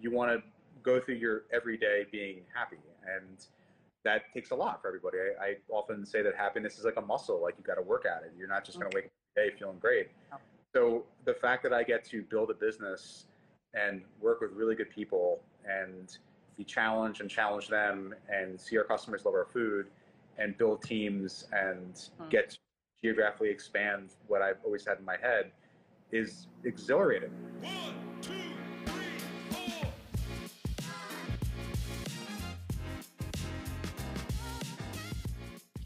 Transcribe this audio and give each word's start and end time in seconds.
you 0.00 0.10
want 0.10 0.30
to 0.30 0.42
go 0.82 1.00
through 1.00 1.16
your 1.16 1.42
everyday 1.52 2.06
being 2.10 2.42
happy. 2.54 2.78
And 3.04 3.44
that 4.04 4.22
takes 4.32 4.50
a 4.50 4.54
lot 4.54 4.80
for 4.80 4.88
everybody. 4.88 5.18
I, 5.18 5.44
I 5.44 5.54
often 5.70 6.06
say 6.06 6.22
that 6.22 6.36
happiness 6.36 6.78
is 6.78 6.84
like 6.84 6.96
a 6.96 7.02
muscle, 7.02 7.42
like 7.42 7.54
you 7.58 7.64
got 7.64 7.74
to 7.74 7.82
work 7.82 8.04
at 8.06 8.22
it. 8.22 8.32
You're 8.38 8.48
not 8.48 8.64
just 8.64 8.78
going 8.78 8.90
to 8.90 8.94
wake 8.96 9.06
up 9.06 9.10
every 9.36 9.50
day 9.50 9.56
feeling 9.58 9.78
great. 9.78 10.08
So 10.74 11.04
the 11.24 11.34
fact 11.34 11.62
that 11.64 11.72
I 11.72 11.82
get 11.82 12.04
to 12.10 12.22
build 12.22 12.50
a 12.50 12.54
business 12.54 13.26
and 13.74 14.02
work 14.20 14.40
with 14.40 14.52
really 14.52 14.74
good 14.74 14.90
people 14.90 15.40
and 15.68 16.16
be 16.56 16.64
challenged 16.64 17.20
and 17.20 17.28
challenge 17.28 17.68
them 17.68 18.14
and 18.28 18.60
see 18.60 18.78
our 18.78 18.84
customers 18.84 19.24
love 19.24 19.34
our 19.34 19.46
food 19.52 19.86
and 20.38 20.56
build 20.56 20.82
teams 20.82 21.46
and 21.52 22.08
hmm. 22.18 22.28
get 22.28 22.50
to 22.50 22.58
geographically 23.02 23.50
expand 23.50 24.10
what 24.26 24.42
I've 24.42 24.58
always 24.64 24.86
had 24.86 24.98
in 24.98 25.04
my 25.04 25.16
head 25.20 25.50
is 26.12 26.46
exhilarating. 26.64 27.30
One, 27.60 28.05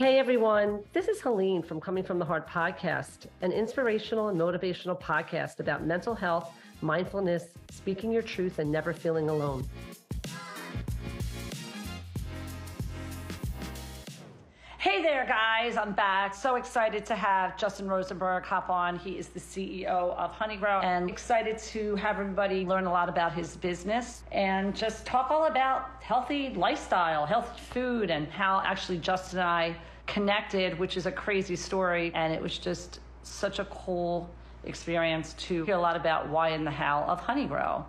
Hey 0.00 0.18
everyone, 0.18 0.82
this 0.94 1.08
is 1.08 1.20
Helene 1.20 1.62
from 1.62 1.78
Coming 1.78 2.02
from 2.02 2.18
the 2.18 2.24
Heart 2.24 2.48
podcast, 2.48 3.26
an 3.42 3.52
inspirational 3.52 4.28
and 4.30 4.40
motivational 4.40 4.98
podcast 4.98 5.60
about 5.60 5.84
mental 5.84 6.14
health, 6.14 6.54
mindfulness, 6.80 7.48
speaking 7.70 8.10
your 8.10 8.22
truth, 8.22 8.60
and 8.60 8.72
never 8.72 8.94
feeling 8.94 9.28
alone. 9.28 9.68
Hey 14.78 15.02
there, 15.02 15.26
guys. 15.26 15.76
I'm 15.76 15.92
back. 15.92 16.34
So 16.34 16.56
excited 16.56 17.04
to 17.04 17.14
have 17.14 17.58
Justin 17.58 17.86
Rosenberg 17.86 18.44
hop 18.44 18.70
on. 18.70 18.98
He 18.98 19.18
is 19.18 19.28
the 19.28 19.38
CEO 19.38 20.16
of 20.16 20.32
Honeygrow 20.32 20.82
and 20.82 21.10
excited 21.10 21.58
to 21.58 21.94
have 21.96 22.18
everybody 22.18 22.64
learn 22.64 22.86
a 22.86 22.90
lot 22.90 23.10
about 23.10 23.34
his 23.34 23.58
business 23.58 24.22
and 24.32 24.74
just 24.74 25.04
talk 25.04 25.30
all 25.30 25.44
about 25.44 26.02
healthy 26.02 26.54
lifestyle, 26.54 27.26
healthy 27.26 27.60
food, 27.60 28.10
and 28.10 28.28
how 28.28 28.62
actually 28.64 28.96
Justin 28.96 29.40
and 29.40 29.48
I 29.48 29.76
connected, 30.10 30.78
which 30.78 30.96
is 30.96 31.06
a 31.06 31.12
crazy 31.12 31.56
story. 31.56 32.10
And 32.14 32.32
it 32.32 32.42
was 32.42 32.58
just 32.58 33.00
such 33.22 33.60
a 33.60 33.64
cool 33.66 34.28
experience 34.64 35.34
to 35.34 35.64
hear 35.64 35.76
a 35.76 35.80
lot 35.80 35.96
about 35.96 36.28
why 36.28 36.50
and 36.50 36.66
the 36.66 36.70
how 36.70 37.04
of 37.04 37.20
Honeygrow. 37.22 37.84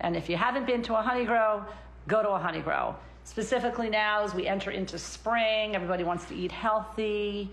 And 0.00 0.16
if 0.16 0.30
you 0.30 0.36
haven't 0.36 0.66
been 0.66 0.82
to 0.84 0.94
a 0.94 1.02
Honeygrow, 1.02 1.64
go 2.06 2.22
to 2.22 2.30
a 2.30 2.38
Honeygrow. 2.38 2.94
Specifically 3.24 3.90
now, 3.90 4.22
as 4.22 4.32
we 4.32 4.46
enter 4.46 4.70
into 4.70 4.98
spring, 4.98 5.74
everybody 5.74 6.04
wants 6.04 6.26
to 6.26 6.34
eat 6.34 6.52
healthy 6.52 7.50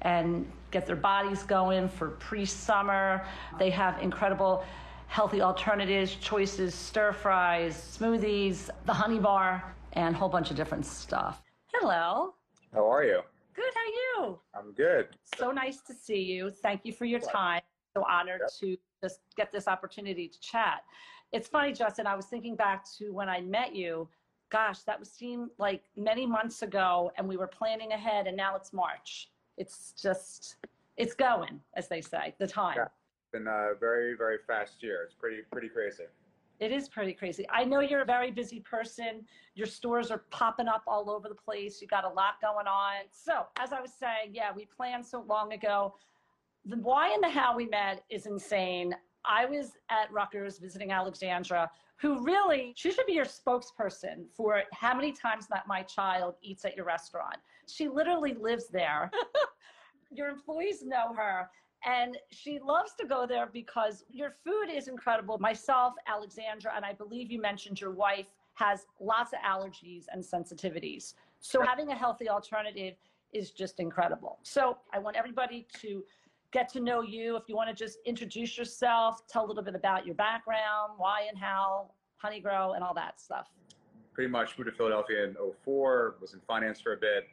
and 0.00 0.50
get 0.72 0.84
their 0.84 0.96
bodies 0.96 1.44
going 1.44 1.88
for 1.88 2.08
pre 2.08 2.44
summer. 2.44 3.24
They 3.58 3.70
have 3.70 4.02
incredible 4.02 4.64
healthy 5.06 5.40
alternatives, 5.40 6.16
choices, 6.16 6.74
stir 6.74 7.12
fries, 7.12 7.96
smoothies, 7.98 8.68
the 8.86 8.92
honey 8.92 9.20
bar, 9.20 9.62
and 9.92 10.16
a 10.16 10.18
whole 10.18 10.28
bunch 10.28 10.50
of 10.50 10.56
different 10.56 10.84
stuff. 10.84 11.42
Hello. 11.72 12.34
How 12.72 12.90
are 12.90 13.04
you? 13.04 13.20
Good. 13.54 13.72
How 13.74 13.80
are 13.80 14.24
you? 14.24 14.38
I'm 14.54 14.72
good. 14.72 15.08
So 15.36 15.50
nice 15.50 15.80
to 15.82 15.94
see 15.94 16.20
you. 16.20 16.50
Thank 16.50 16.84
you 16.84 16.92
for 16.92 17.04
your 17.04 17.20
time. 17.20 17.62
So 17.94 18.04
honored 18.08 18.40
yep. 18.40 18.50
to 18.60 18.76
just 19.02 19.20
get 19.36 19.52
this 19.52 19.68
opportunity 19.68 20.28
to 20.28 20.40
chat. 20.40 20.82
It's 21.32 21.48
funny, 21.48 21.72
Justin. 21.72 22.06
I 22.06 22.14
was 22.14 22.26
thinking 22.26 22.56
back 22.56 22.84
to 22.98 23.12
when 23.12 23.28
I 23.28 23.40
met 23.40 23.74
you 23.74 24.08
gosh, 24.52 24.80
that 24.80 25.00
was 25.00 25.10
seem 25.10 25.50
like 25.58 25.82
many 25.96 26.26
months 26.26 26.62
ago 26.62 27.10
and 27.16 27.26
we 27.26 27.38
were 27.38 27.46
planning 27.46 27.92
ahead 27.92 28.26
and 28.26 28.36
now 28.36 28.54
it's 28.54 28.72
March. 28.72 29.30
It's 29.56 29.94
just, 30.00 30.56
it's 30.98 31.14
going, 31.14 31.58
as 31.74 31.88
they 31.88 32.02
say, 32.02 32.34
the 32.38 32.46
time. 32.46 32.74
Yeah. 32.76 32.88
Been 33.32 33.46
a 33.46 33.70
very, 33.80 34.14
very 34.14 34.36
fast 34.46 34.82
year. 34.82 35.02
It's 35.04 35.14
pretty, 35.14 35.38
pretty 35.50 35.70
crazy. 35.70 36.04
It 36.62 36.70
is 36.70 36.88
pretty 36.88 37.12
crazy. 37.12 37.44
I 37.50 37.64
know 37.64 37.80
you're 37.80 38.02
a 38.02 38.04
very 38.04 38.30
busy 38.30 38.60
person. 38.60 39.24
Your 39.56 39.66
stores 39.66 40.12
are 40.12 40.22
popping 40.30 40.68
up 40.68 40.84
all 40.86 41.10
over 41.10 41.28
the 41.28 41.34
place. 41.34 41.82
You 41.82 41.88
got 41.88 42.04
a 42.04 42.08
lot 42.08 42.34
going 42.40 42.68
on. 42.68 43.06
So, 43.10 43.46
as 43.58 43.72
I 43.72 43.80
was 43.80 43.90
saying, 43.92 44.32
yeah, 44.32 44.52
we 44.54 44.66
planned 44.66 45.04
so 45.04 45.24
long 45.28 45.54
ago. 45.54 45.96
The 46.64 46.76
why 46.76 47.12
and 47.12 47.20
the 47.20 47.28
how 47.28 47.56
we 47.56 47.66
met 47.66 48.04
is 48.10 48.26
insane. 48.26 48.94
I 49.24 49.44
was 49.44 49.72
at 49.90 50.12
Rutgers 50.12 50.58
visiting 50.58 50.92
Alexandra 50.92 51.68
who 51.96 52.22
really, 52.22 52.74
she 52.76 52.92
should 52.92 53.06
be 53.06 53.14
your 53.14 53.24
spokesperson 53.24 54.26
for 54.32 54.62
how 54.72 54.94
many 54.94 55.10
times 55.10 55.48
that 55.48 55.66
my 55.66 55.82
child 55.82 56.36
eats 56.42 56.64
at 56.64 56.76
your 56.76 56.86
restaurant. 56.86 57.38
She 57.66 57.88
literally 57.88 58.34
lives 58.34 58.68
there. 58.68 59.10
your 60.12 60.28
employees 60.28 60.84
know 60.84 61.12
her. 61.16 61.50
And 61.84 62.16
she 62.30 62.60
loves 62.60 62.94
to 63.00 63.06
go 63.06 63.26
there 63.26 63.48
because 63.52 64.04
your 64.10 64.34
food 64.44 64.68
is 64.72 64.88
incredible. 64.88 65.38
Myself, 65.38 65.94
Alexandra, 66.06 66.72
and 66.76 66.84
I 66.84 66.92
believe 66.92 67.30
you 67.30 67.40
mentioned 67.40 67.80
your 67.80 67.90
wife 67.90 68.26
has 68.54 68.86
lots 69.00 69.32
of 69.32 69.40
allergies 69.40 70.04
and 70.12 70.22
sensitivities. 70.22 71.14
So 71.40 71.60
having 71.62 71.88
a 71.90 71.94
healthy 71.94 72.28
alternative 72.28 72.94
is 73.32 73.50
just 73.50 73.80
incredible. 73.80 74.38
So 74.42 74.78
I 74.92 74.98
want 74.98 75.16
everybody 75.16 75.66
to 75.80 76.04
get 76.52 76.68
to 76.74 76.80
know 76.80 77.02
you. 77.02 77.36
If 77.36 77.44
you 77.48 77.56
want 77.56 77.70
to 77.70 77.74
just 77.74 77.98
introduce 78.04 78.56
yourself, 78.56 79.26
tell 79.26 79.44
a 79.44 79.48
little 79.48 79.62
bit 79.62 79.74
about 79.74 80.06
your 80.06 80.14
background, 80.14 80.92
why 80.98 81.26
and 81.28 81.36
how, 81.36 81.90
Honeygrow, 82.22 82.76
and 82.76 82.84
all 82.84 82.94
that 82.94 83.20
stuff. 83.20 83.48
Pretty 84.12 84.30
much 84.30 84.56
moved 84.58 84.70
to 84.70 84.76
Philadelphia 84.76 85.24
in 85.24 85.34
04, 85.64 86.16
was 86.20 86.34
in 86.34 86.40
finance 86.46 86.80
for 86.80 86.92
a 86.92 86.96
bit, 86.96 87.24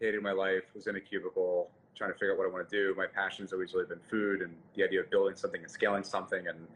hated 0.00 0.22
my 0.22 0.32
life, 0.32 0.62
was 0.74 0.86
in 0.86 0.96
a 0.96 1.00
cubicle, 1.00 1.70
trying 1.96 2.10
to 2.10 2.14
figure 2.14 2.32
out 2.32 2.38
what 2.38 2.46
I 2.46 2.50
want 2.50 2.68
to 2.68 2.76
do. 2.76 2.94
My 2.96 3.06
passion's 3.06 3.52
always 3.52 3.72
really 3.74 3.86
been 3.86 4.00
food 4.10 4.42
and 4.42 4.52
the 4.74 4.84
idea 4.84 5.00
of 5.00 5.10
building 5.10 5.36
something 5.36 5.62
and 5.62 5.70
scaling 5.70 6.04
something. 6.04 6.48
And 6.48 6.66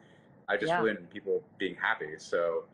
I 0.49 0.56
just 0.56 0.69
yeah. 0.69 0.81
really 0.81 0.91
in 0.91 1.06
people 1.06 1.43
being 1.59 1.75
happy. 1.75 2.15
So 2.19 2.65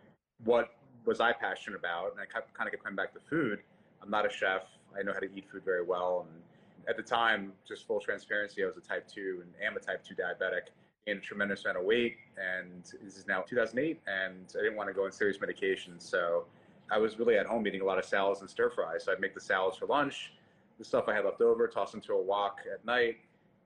what 0.44 0.74
was 1.04 1.20
I 1.20 1.32
passionate 1.32 1.78
about? 1.78 2.12
And 2.12 2.20
I 2.20 2.24
kind 2.26 2.44
of 2.66 2.70
kept 2.70 2.84
coming 2.84 2.96
back 2.96 3.12
to 3.14 3.20
food. 3.20 3.60
I'm 4.02 4.10
not 4.10 4.26
a 4.26 4.30
chef. 4.30 4.62
I 4.98 5.02
know 5.02 5.12
how 5.12 5.20
to 5.20 5.28
eat 5.34 5.46
food 5.50 5.62
very 5.64 5.82
well. 5.82 6.26
And 6.28 6.42
at 6.88 6.96
the 6.96 7.02
time, 7.02 7.52
just 7.66 7.86
full 7.86 8.00
transparency, 8.00 8.62
I 8.62 8.66
was 8.66 8.76
a 8.76 8.80
type 8.80 9.08
2 9.08 9.42
and 9.42 9.66
am 9.66 9.76
a 9.76 9.80
type 9.80 10.04
2 10.04 10.14
diabetic, 10.14 10.68
gained 11.06 11.18
a 11.18 11.22
tremendous 11.22 11.64
amount 11.64 11.78
of 11.78 11.84
weight. 11.84 12.16
And 12.36 12.84
this 13.02 13.16
is 13.16 13.26
now 13.26 13.40
2008, 13.40 14.00
and 14.06 14.54
I 14.58 14.62
didn't 14.62 14.76
want 14.76 14.88
to 14.88 14.94
go 14.94 15.04
on 15.04 15.12
serious 15.12 15.40
medication. 15.40 15.98
So 15.98 16.44
I 16.90 16.98
was 16.98 17.18
really 17.18 17.36
at 17.36 17.46
home 17.46 17.66
eating 17.66 17.80
a 17.80 17.84
lot 17.84 17.98
of 17.98 18.04
salads 18.04 18.40
and 18.40 18.50
stir 18.50 18.70
fries. 18.70 19.04
So 19.04 19.12
I'd 19.12 19.20
make 19.20 19.34
the 19.34 19.40
salads 19.40 19.78
for 19.78 19.86
lunch, 19.86 20.32
the 20.78 20.84
stuff 20.84 21.04
I 21.08 21.14
had 21.14 21.24
left 21.24 21.40
over, 21.40 21.66
tossed 21.68 21.94
into 21.94 22.12
a 22.12 22.22
wok 22.22 22.60
at 22.72 22.84
night, 22.84 23.16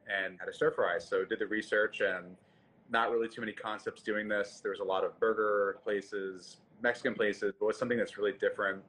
and 0.06 0.38
had 0.38 0.48
a 0.48 0.52
stir 0.52 0.70
fry. 0.70 0.98
So 0.98 1.24
did 1.24 1.38
the 1.38 1.46
research 1.46 2.00
and 2.00 2.36
not 2.91 3.10
really 3.10 3.28
too 3.28 3.41
many 3.41 3.52
concepts 3.52 4.02
doing 4.02 4.28
this. 4.28 4.60
There 4.62 4.70
was 4.70 4.80
a 4.80 4.84
lot 4.84 5.04
of 5.04 5.18
burger 5.20 5.78
places, 5.82 6.58
Mexican 6.82 7.14
places, 7.14 7.52
but 7.58 7.66
what's 7.66 7.78
something 7.78 7.98
that's 7.98 8.16
really 8.16 8.32
different. 8.32 8.82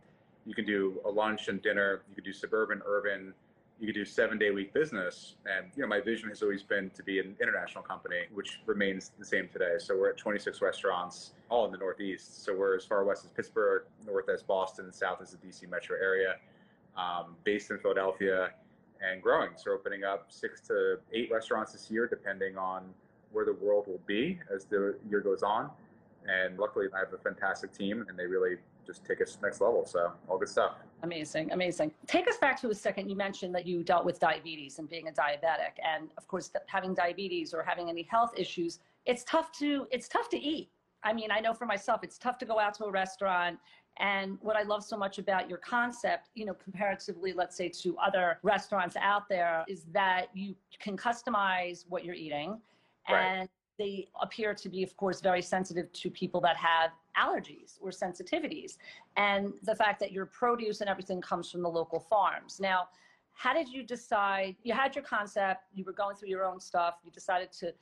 You 0.45 0.55
can 0.55 0.65
do 0.65 1.01
a 1.05 1.09
lunch 1.09 1.49
and 1.49 1.61
dinner. 1.61 2.01
You 2.09 2.15
could 2.15 2.23
do 2.23 2.31
suburban, 2.31 2.81
urban, 2.85 3.33
you 3.79 3.87
could 3.87 3.95
do 3.95 4.05
seven 4.05 4.37
day 4.37 4.51
week 4.51 4.73
business. 4.73 5.35
And, 5.45 5.67
you 5.75 5.81
know, 5.81 5.87
my 5.87 6.01
vision 6.01 6.29
has 6.29 6.41
always 6.41 6.63
been 6.63 6.89
to 6.91 7.03
be 7.03 7.19
an 7.19 7.35
international 7.41 7.83
company, 7.83 8.23
which 8.33 8.59
remains 8.65 9.11
the 9.17 9.25
same 9.25 9.47
today. 9.51 9.75
So 9.79 9.97
we're 9.97 10.09
at 10.09 10.17
26 10.17 10.61
restaurants, 10.61 11.31
all 11.49 11.65
in 11.65 11.71
the 11.71 11.77
Northeast. 11.77 12.43
So 12.43 12.55
we're 12.55 12.75
as 12.75 12.85
far 12.85 13.03
west 13.05 13.23
as 13.23 13.31
Pittsburgh, 13.31 13.83
north 14.05 14.29
as 14.29 14.43
Boston, 14.43 14.91
south 14.91 15.21
as 15.21 15.31
the 15.31 15.37
DC 15.37 15.69
metro 15.69 15.95
area, 15.97 16.35
um, 16.99 17.35
based 17.43 17.71
in 17.71 17.79
Philadelphia 17.79 18.49
and 19.01 19.21
growing. 19.21 19.51
So 19.55 19.71
opening 19.71 20.03
up 20.03 20.25
six 20.29 20.59
to 20.67 20.97
eight 21.13 21.29
restaurants 21.31 21.71
this 21.71 21.89
year, 21.89 22.07
depending 22.07 22.57
on 22.57 22.83
where 23.31 23.45
the 23.45 23.53
world 23.53 23.87
will 23.87 24.01
be 24.05 24.39
as 24.53 24.65
the 24.65 24.95
year 25.09 25.21
goes 25.21 25.43
on. 25.43 25.69
And 26.27 26.59
luckily, 26.59 26.87
I 26.93 26.99
have 26.99 27.13
a 27.13 27.17
fantastic 27.17 27.71
team, 27.71 28.05
and 28.07 28.19
they 28.19 28.25
really 28.25 28.57
just 28.85 29.05
take 29.05 29.21
us 29.21 29.37
next 29.41 29.61
level. 29.61 29.85
So 29.85 30.11
all 30.27 30.37
good 30.37 30.49
stuff. 30.49 30.73
Amazing, 31.03 31.51
amazing. 31.53 31.91
Take 32.07 32.27
us 32.27 32.37
back 32.37 32.59
to 32.61 32.69
a 32.71 32.75
second. 32.75 33.09
You 33.09 33.15
mentioned 33.15 33.55
that 33.55 33.65
you 33.65 33.83
dealt 33.83 34.03
with 34.03 34.19
diabetes 34.19 34.79
and 34.79 34.89
being 34.89 35.07
a 35.07 35.11
diabetic, 35.11 35.77
and 35.81 36.09
of 36.17 36.27
course, 36.27 36.51
having 36.67 36.93
diabetes 36.93 37.53
or 37.53 37.63
having 37.63 37.89
any 37.89 38.03
health 38.03 38.31
issues, 38.35 38.79
it's 39.05 39.23
tough 39.23 39.51
to 39.59 39.87
it's 39.91 40.09
tough 40.09 40.27
to 40.29 40.37
eat. 40.37 40.69
I 41.03 41.13
mean, 41.13 41.31
I 41.31 41.39
know 41.39 41.53
for 41.53 41.65
myself, 41.65 42.03
it's 42.03 42.17
tough 42.17 42.37
to 42.39 42.45
go 42.45 42.59
out 42.59 42.73
to 42.75 42.85
a 42.85 42.91
restaurant. 42.91 43.57
And 43.99 44.37
what 44.41 44.55
I 44.55 44.63
love 44.63 44.83
so 44.83 44.95
much 44.95 45.17
about 45.17 45.49
your 45.49 45.57
concept, 45.57 46.29
you 46.33 46.45
know, 46.45 46.53
comparatively, 46.53 47.33
let's 47.33 47.55
say, 47.55 47.67
to 47.69 47.97
other 47.97 48.39
restaurants 48.43 48.95
out 48.95 49.27
there, 49.27 49.65
is 49.67 49.83
that 49.91 50.27
you 50.33 50.55
can 50.79 50.95
customize 50.95 51.85
what 51.89 52.05
you're 52.05 52.15
eating, 52.15 52.61
right. 53.09 53.21
and 53.21 53.49
they 53.77 54.07
appear 54.21 54.53
to 54.53 54.69
be, 54.69 54.83
of 54.83 54.95
course, 54.95 55.21
very 55.21 55.41
sensitive 55.41 55.91
to 55.93 56.09
people 56.09 56.39
that 56.41 56.55
have 56.55 56.91
allergies 57.17 57.77
or 57.81 57.89
sensitivities. 57.89 58.77
And 59.17 59.53
the 59.63 59.75
fact 59.75 59.99
that 59.99 60.11
your 60.11 60.25
produce 60.25 60.81
and 60.81 60.89
everything 60.89 61.21
comes 61.21 61.51
from 61.51 61.61
the 61.61 61.69
local 61.69 61.99
farms. 61.99 62.59
Now, 62.59 62.89
how 63.33 63.53
did 63.53 63.69
you 63.69 63.83
decide? 63.83 64.55
You 64.63 64.73
had 64.73 64.95
your 64.95 65.03
concept, 65.03 65.63
you 65.73 65.85
were 65.85 65.93
going 65.93 66.15
through 66.15 66.29
your 66.29 66.45
own 66.45 66.59
stuff, 66.59 66.95
you 67.03 67.11
decided 67.11 67.51
to 67.59 67.73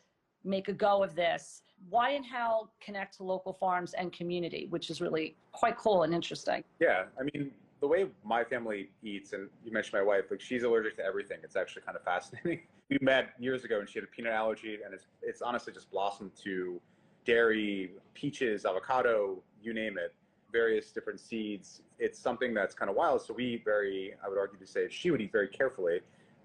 make 0.44 0.68
a 0.68 0.74
go 0.74 1.04
of 1.04 1.16
this. 1.16 1.62
Why 1.90 2.12
and 2.12 2.26
how 2.26 2.70
connect 2.82 3.18
to 3.18 3.24
local 3.24 3.54
farms 3.54 3.94
and 3.94 4.12
community, 4.12 4.68
which 4.70 4.90
is 4.90 5.02
really 5.02 5.36
quite 5.52 5.78
cool 5.78 6.04
and 6.04 6.14
interesting. 6.14 6.64
Yeah, 6.80 7.06
I 7.20 7.24
mean, 7.24 7.52
the 7.80 7.88
way 7.88 8.08
my 8.24 8.44
family 8.44 8.90
eats, 9.04 9.34
and 9.34 9.50
you 9.64 9.72
mentioned 9.72 9.94
my 9.94 10.02
wife, 10.02 10.26
like 10.32 10.42
she's 10.42 10.64
allergic 10.64 10.98
to 10.98 11.04
everything. 11.06 11.38
It's 11.44 11.56
actually 11.56 11.84
kind 11.84 11.96
of 11.96 12.04
fascinating. 12.04 12.62
We 12.90 12.98
met 13.02 13.32
years 13.38 13.66
ago, 13.66 13.82
and 13.82 13.90
she 13.90 14.00
had 14.00 14.06
a 14.06 14.08
peanut 14.08 14.32
allergy, 14.32 14.80
and 14.86 14.94
it's 14.94 15.08
it's 15.22 15.42
honestly 15.42 15.74
just 15.74 15.92
blossomed 15.92 16.32
to 16.46 16.80
dairy, 17.26 17.92
peaches, 18.14 18.66
avocado, 18.66 19.44
you 19.62 19.74
name 19.74 19.98
it, 19.98 20.16
various 20.54 20.92
different 20.92 21.20
seeds. 21.20 21.82
It's 22.00 22.18
something 22.18 22.54
that's 22.54 22.74
kind 22.74 22.90
of 22.90 22.96
wild. 22.96 23.22
So 23.22 23.34
we 23.34 23.46
eat 23.46 23.66
very, 23.66 24.14
I 24.24 24.30
would 24.30 24.38
argue 24.38 24.58
to 24.58 24.66
say, 24.66 24.88
she 24.90 25.12
would 25.12 25.20
eat 25.20 25.34
very 25.34 25.50
carefully, 25.50 26.00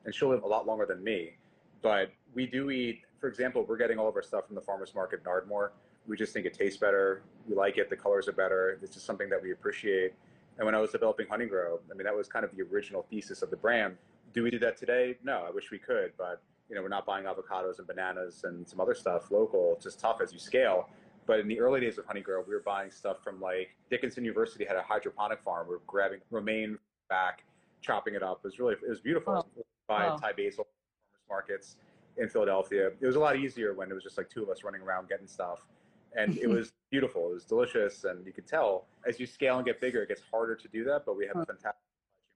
and 0.04 0.12
she'll 0.12 0.30
live 0.30 0.42
a 0.42 0.46
lot 0.46 0.66
longer 0.66 0.84
than 0.84 1.02
me. 1.04 1.36
But 1.80 2.10
we 2.34 2.46
do 2.46 2.70
eat, 2.70 3.02
for 3.22 3.28
example, 3.28 3.64
we're 3.68 3.76
getting 3.76 4.00
all 4.00 4.08
of 4.08 4.16
our 4.16 4.22
stuff 4.22 4.48
from 4.48 4.56
the 4.56 4.60
farmer's 4.60 4.96
market 4.96 5.20
in 5.20 5.26
Ardmore. 5.28 5.70
We 6.08 6.16
just 6.16 6.32
think 6.32 6.44
it 6.44 6.54
tastes 6.54 6.76
better. 6.76 7.22
We 7.48 7.54
like 7.54 7.78
it. 7.78 7.88
The 7.88 7.96
colors 7.96 8.26
are 8.26 8.32
better. 8.32 8.80
It's 8.82 8.94
just 8.94 9.06
something 9.06 9.30
that 9.30 9.40
we 9.40 9.52
appreciate. 9.52 10.12
And 10.58 10.66
when 10.66 10.74
I 10.74 10.80
was 10.80 10.90
developing 10.90 11.26
Honeygrow, 11.28 11.78
I 11.88 11.94
mean, 11.94 12.02
that 12.04 12.16
was 12.16 12.26
kind 12.26 12.44
of 12.44 12.50
the 12.50 12.62
original 12.64 13.06
thesis 13.08 13.40
of 13.42 13.50
the 13.50 13.56
brand. 13.56 13.96
Do 14.34 14.42
we 14.42 14.50
do 14.50 14.58
that 14.58 14.76
today? 14.76 15.18
No, 15.22 15.44
I 15.46 15.50
wish 15.52 15.70
we 15.70 15.78
could, 15.78 16.10
but 16.18 16.42
you 16.68 16.74
know, 16.74 16.82
we're 16.82 16.88
not 16.88 17.06
buying 17.06 17.26
avocados 17.26 17.78
and 17.78 17.86
bananas 17.86 18.42
and 18.42 18.68
some 18.68 18.80
other 18.80 18.94
stuff 18.94 19.30
local. 19.30 19.74
It's 19.76 19.84
just 19.84 20.00
tough 20.00 20.20
as 20.20 20.32
you 20.32 20.40
scale. 20.40 20.88
But 21.24 21.38
in 21.38 21.46
the 21.46 21.60
early 21.60 21.78
days 21.78 21.98
of 21.98 22.06
Honeygrow, 22.06 22.44
we 22.48 22.54
were 22.54 22.62
buying 22.66 22.90
stuff 22.90 23.22
from 23.22 23.40
like 23.40 23.68
Dickinson 23.88 24.24
University 24.24 24.64
had 24.64 24.74
a 24.74 24.82
hydroponic 24.82 25.40
farm. 25.44 25.68
We 25.68 25.74
were 25.76 25.82
grabbing 25.86 26.18
romaine 26.32 26.76
back, 27.08 27.44
chopping 27.82 28.16
it 28.16 28.24
up. 28.24 28.40
It 28.42 28.48
was 28.48 28.58
really, 28.58 28.74
it 28.74 28.88
was 28.88 29.00
beautiful. 29.00 29.32
Wow. 29.34 29.46
By 29.86 30.06
Wow. 30.08 30.16
Thai 30.16 30.32
basil 30.32 30.64
farmers 30.64 30.72
markets 31.28 31.76
in 32.16 32.28
Philadelphia. 32.28 32.90
It 33.00 33.06
was 33.06 33.16
a 33.16 33.20
lot 33.20 33.36
easier 33.36 33.74
when 33.74 33.90
it 33.90 33.94
was 33.94 34.02
just 34.02 34.18
like 34.18 34.28
two 34.28 34.42
of 34.42 34.48
us 34.48 34.64
running 34.64 34.82
around 34.82 35.08
getting 35.08 35.26
stuff. 35.26 35.66
And 36.16 36.36
it 36.38 36.46
was 36.58 36.72
beautiful. 36.90 37.30
It 37.30 37.34
was 37.34 37.44
delicious. 37.44 38.04
And 38.04 38.24
you 38.26 38.32
could 38.32 38.46
tell 38.46 38.86
as 39.06 39.18
you 39.18 39.26
scale 39.26 39.56
and 39.56 39.66
get 39.66 39.80
bigger, 39.80 40.02
it 40.02 40.08
gets 40.08 40.22
harder 40.30 40.54
to 40.54 40.68
do 40.68 40.84
that. 40.84 41.04
But 41.06 41.16
we 41.16 41.26
have 41.26 41.36
a 41.36 41.46
fantastic 41.46 41.80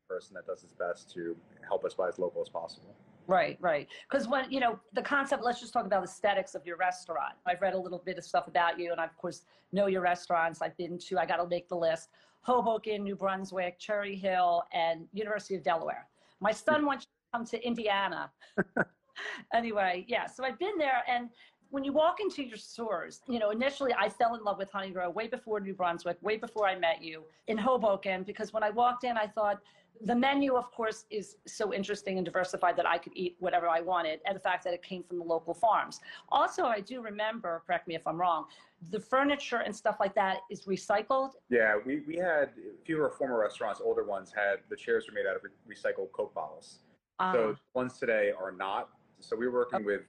person 0.09 0.35
that 0.35 0.47
does 0.47 0.63
his 0.63 0.73
best 0.73 1.13
to 1.15 1.37
help 1.67 1.85
us 1.85 1.95
buy 1.95 2.09
as 2.09 2.19
local 2.19 2.41
as 2.41 2.49
possible. 2.49 2.95
Right, 3.27 3.59
right. 3.61 3.89
Because 4.09 4.29
when, 4.29 4.51
you 4.51 4.61
know, 4.61 4.79
the 4.93 5.03
concept, 5.03 5.43
let's 5.43 5.61
just 5.61 5.73
talk 5.73 5.85
about 5.85 6.05
aesthetics 6.05 6.55
of 6.55 6.65
your 6.65 6.77
restaurant. 6.77 7.35
I've 7.45 7.61
read 7.61 7.75
a 7.75 7.79
little 7.79 8.01
bit 8.05 8.19
of 8.19 8.25
stuff 8.25 8.47
about 8.47 8.79
you, 8.79 8.93
and 8.93 9.01
I, 9.01 9.05
of 9.05 9.17
course, 9.17 9.43
know 9.73 9.87
your 9.89 10.01
restaurants. 10.01 10.63
I've 10.63 10.77
been 10.77 10.97
to, 10.99 11.19
I 11.19 11.27
got 11.27 11.39
to 11.39 11.47
make 11.49 11.69
the 11.69 11.77
list 11.77 12.11
Hoboken, 12.43 13.03
New 13.03 13.17
Brunswick, 13.17 13.81
Cherry 13.81 14.15
Hill, 14.15 14.63
and 14.73 15.09
University 15.13 15.57
of 15.57 15.65
Delaware. 15.65 16.07
My 16.41 16.53
son 16.53 16.87
wants 16.87 17.07
to 17.07 17.11
come 17.35 17.45
to 17.47 17.67
Indiana. 17.67 18.31
anyway, 19.55 20.05
yeah, 20.09 20.27
so 20.27 20.45
I've 20.45 20.59
been 20.59 20.79
there, 20.79 21.03
and 21.09 21.31
when 21.71 21.85
you 21.85 21.93
walk 21.93 22.21
into 22.21 22.45
your 22.45 22.57
stores, 22.57 23.23
you 23.29 23.39
know, 23.39 23.51
initially 23.51 23.93
I 23.99 24.09
fell 24.09 24.35
in 24.35 24.45
love 24.45 24.59
with 24.59 24.71
Honey 24.71 24.93
Honeygrow 24.93 25.13
way 25.13 25.27
before 25.27 25.59
New 25.61 25.75
Brunswick, 25.75 26.17
way 26.23 26.37
before 26.37 26.67
I 26.67 26.79
met 26.79 27.03
you 27.03 27.25
in 27.49 27.59
Hoboken, 27.59 28.23
because 28.23 28.53
when 28.53 28.63
I 28.63 28.71
walked 28.71 29.05
in, 29.05 29.17
I 29.17 29.27
thought, 29.27 29.61
the 30.03 30.15
menu, 30.15 30.57
of 30.57 30.71
course, 30.73 31.07
is 31.11 31.37
so 31.47 31.73
interesting 31.73 32.19
and 32.19 32.25
diversified 32.25 32.77
that 32.77 32.87
I 32.87 32.99
could 32.99 33.13
eat 33.17 33.37
whatever 33.39 33.67
I 33.67 33.81
wanted, 33.81 34.21
and 34.27 34.37
the 34.37 34.41
fact 34.41 34.63
that 34.65 34.75
it 34.75 34.83
came 34.83 35.03
from 35.03 35.19
the 35.19 35.25
local 35.25 35.55
farms. 35.55 36.01
Also, 36.29 36.65
I 36.65 36.81
do 36.81 37.01
remember, 37.01 37.63
correct 37.67 37.89
me 37.89 37.95
if 37.95 38.07
I'm 38.07 38.21
wrong, 38.21 38.45
the 38.91 39.01
furniture 39.01 39.59
and 39.59 39.75
stuff 39.75 39.97
like 39.99 40.15
that 40.15 40.41
is 40.51 40.67
recycled. 40.67 41.31
Yeah, 41.49 41.77
we, 41.85 42.01
we 42.01 42.17
had 42.17 42.51
a 42.59 42.85
few 42.85 42.97
of 42.97 43.05
our 43.05 43.11
former 43.11 43.41
restaurants, 43.41 43.81
older 43.83 44.05
ones, 44.05 44.33
had 44.37 44.57
the 44.69 44.77
chairs 44.77 45.07
were 45.09 45.15
made 45.15 45.27
out 45.27 45.37
of 45.37 45.43
re- 45.43 45.75
recycled 45.75 46.13
Coke 46.13 46.35
bottles. 46.35 46.81
Um, 47.19 47.33
So 47.33 47.57
ones 47.75 47.99
today 47.99 48.33
are 48.39 48.53
not. 48.53 48.91
So 49.27 49.35
we 49.35 49.49
were 49.49 49.53
working 49.59 49.85
with 49.85 50.03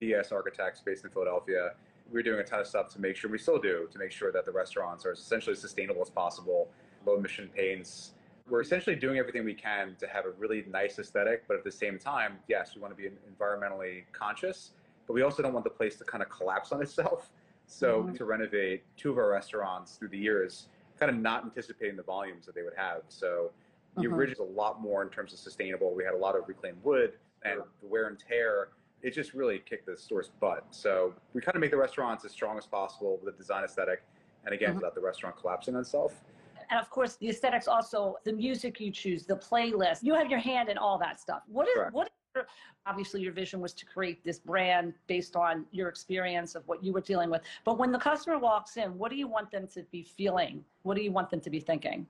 DS 0.00 0.32
Architects 0.32 0.80
based 0.80 1.04
in 1.04 1.10
Philadelphia. 1.10 1.74
We 2.10 2.18
were 2.18 2.22
doing 2.22 2.40
a 2.40 2.42
ton 2.42 2.60
of 2.60 2.66
stuff 2.66 2.88
to 2.94 3.00
make 3.02 3.16
sure 3.16 3.30
we 3.30 3.36
still 3.36 3.58
do 3.58 3.86
to 3.92 3.98
make 3.98 4.10
sure 4.10 4.32
that 4.32 4.46
the 4.46 4.50
restaurants 4.50 5.04
are 5.04 5.12
as 5.12 5.18
essentially 5.18 5.52
as 5.52 5.60
sustainable 5.60 6.00
as 6.00 6.08
possible, 6.08 6.70
low 7.04 7.16
emission 7.16 7.50
paints. 7.54 8.14
We're 8.48 8.62
essentially 8.62 8.96
doing 8.96 9.18
everything 9.18 9.44
we 9.44 9.52
can 9.52 9.94
to 10.00 10.06
have 10.06 10.24
a 10.24 10.30
really 10.30 10.64
nice 10.70 10.98
aesthetic, 10.98 11.46
but 11.46 11.58
at 11.58 11.64
the 11.64 11.70
same 11.70 11.98
time, 11.98 12.38
yes, 12.48 12.74
we 12.74 12.80
want 12.80 12.96
to 12.96 13.02
be 13.02 13.10
environmentally 13.30 14.04
conscious, 14.12 14.70
but 15.06 15.12
we 15.12 15.20
also 15.20 15.42
don't 15.42 15.52
want 15.52 15.64
the 15.64 15.70
place 15.70 15.96
to 15.96 16.04
kind 16.04 16.22
of 16.22 16.30
collapse 16.30 16.72
on 16.72 16.80
itself. 16.80 17.30
So 17.66 18.04
Mhm. 18.04 18.16
to 18.16 18.24
renovate 18.24 18.84
two 18.96 19.10
of 19.10 19.18
our 19.18 19.28
restaurants 19.28 19.96
through 19.96 20.08
the 20.08 20.18
years, 20.18 20.68
kind 20.98 21.10
of 21.10 21.18
not 21.18 21.44
anticipating 21.44 21.96
the 21.96 22.02
volumes 22.02 22.46
that 22.46 22.54
they 22.54 22.62
would 22.62 22.74
have. 22.76 23.02
So 23.08 23.52
the 23.96 24.04
Mhm. 24.04 24.16
original 24.16 24.46
is 24.46 24.50
a 24.50 24.56
lot 24.56 24.80
more 24.80 25.02
in 25.02 25.10
terms 25.10 25.34
of 25.34 25.38
sustainable. 25.38 25.94
We 25.94 26.04
had 26.04 26.14
a 26.14 26.16
lot 26.16 26.36
of 26.36 26.48
reclaimed 26.48 26.82
wood 26.82 27.18
and 27.44 27.60
the 27.80 27.86
wear 27.88 28.08
and 28.08 28.18
tear. 28.18 28.68
It 29.02 29.12
just 29.12 29.34
really 29.34 29.58
kicked 29.58 29.86
the 29.86 29.96
store's 29.96 30.30
butt. 30.40 30.64
So 30.70 31.14
we 31.34 31.40
kind 31.40 31.56
of 31.56 31.60
make 31.60 31.70
the 31.72 31.76
restaurants 31.76 32.24
as 32.24 32.32
strong 32.32 32.56
as 32.56 32.66
possible 32.66 33.18
with 33.22 33.34
a 33.34 33.36
design 33.36 33.64
aesthetic, 33.64 34.04
and 34.44 34.54
again, 34.54 34.72
Mhm. 34.72 34.76
without 34.76 34.94
the 34.94 35.00
restaurant 35.00 35.36
collapsing 35.36 35.74
on 35.74 35.80
itself. 35.80 36.22
and 36.70 36.80
of 36.80 36.88
course, 36.88 37.16
the 37.16 37.28
aesthetics 37.28 37.68
also, 37.68 38.16
the 38.24 38.32
music 38.32 38.80
you 38.80 38.90
choose, 38.90 39.26
the 39.26 39.36
playlist, 39.36 40.02
you 40.02 40.14
have 40.14 40.30
your 40.30 40.38
hand 40.38 40.70
in 40.70 40.78
all 40.78 40.96
that 40.96 41.20
stuff. 41.20 41.42
What 41.46 41.68
is, 41.68 41.74
Correct. 41.74 41.92
what 41.92 42.06
is 42.06 42.12
your, 42.34 42.46
obviously 42.86 43.20
your 43.20 43.32
vision 43.32 43.60
was 43.60 43.74
to 43.74 43.84
create 43.84 44.24
this 44.24 44.38
brand 44.38 44.94
based 45.06 45.36
on 45.36 45.66
your 45.72 45.88
experience 45.90 46.54
of 46.54 46.66
what 46.68 46.82
you 46.82 46.94
were 46.94 47.02
dealing 47.02 47.28
with. 47.28 47.42
But 47.64 47.76
when 47.76 47.92
the 47.92 47.98
customer 47.98 48.38
walks 48.38 48.78
in, 48.78 48.96
what 48.96 49.10
do 49.10 49.16
you 49.18 49.28
want 49.28 49.50
them 49.50 49.66
to 49.68 49.82
be 49.90 50.02
feeling? 50.02 50.64
What 50.82 50.94
do 50.96 51.02
you 51.02 51.12
want 51.12 51.28
them 51.28 51.42
to 51.42 51.50
be 51.50 51.60
thinking? 51.60 52.06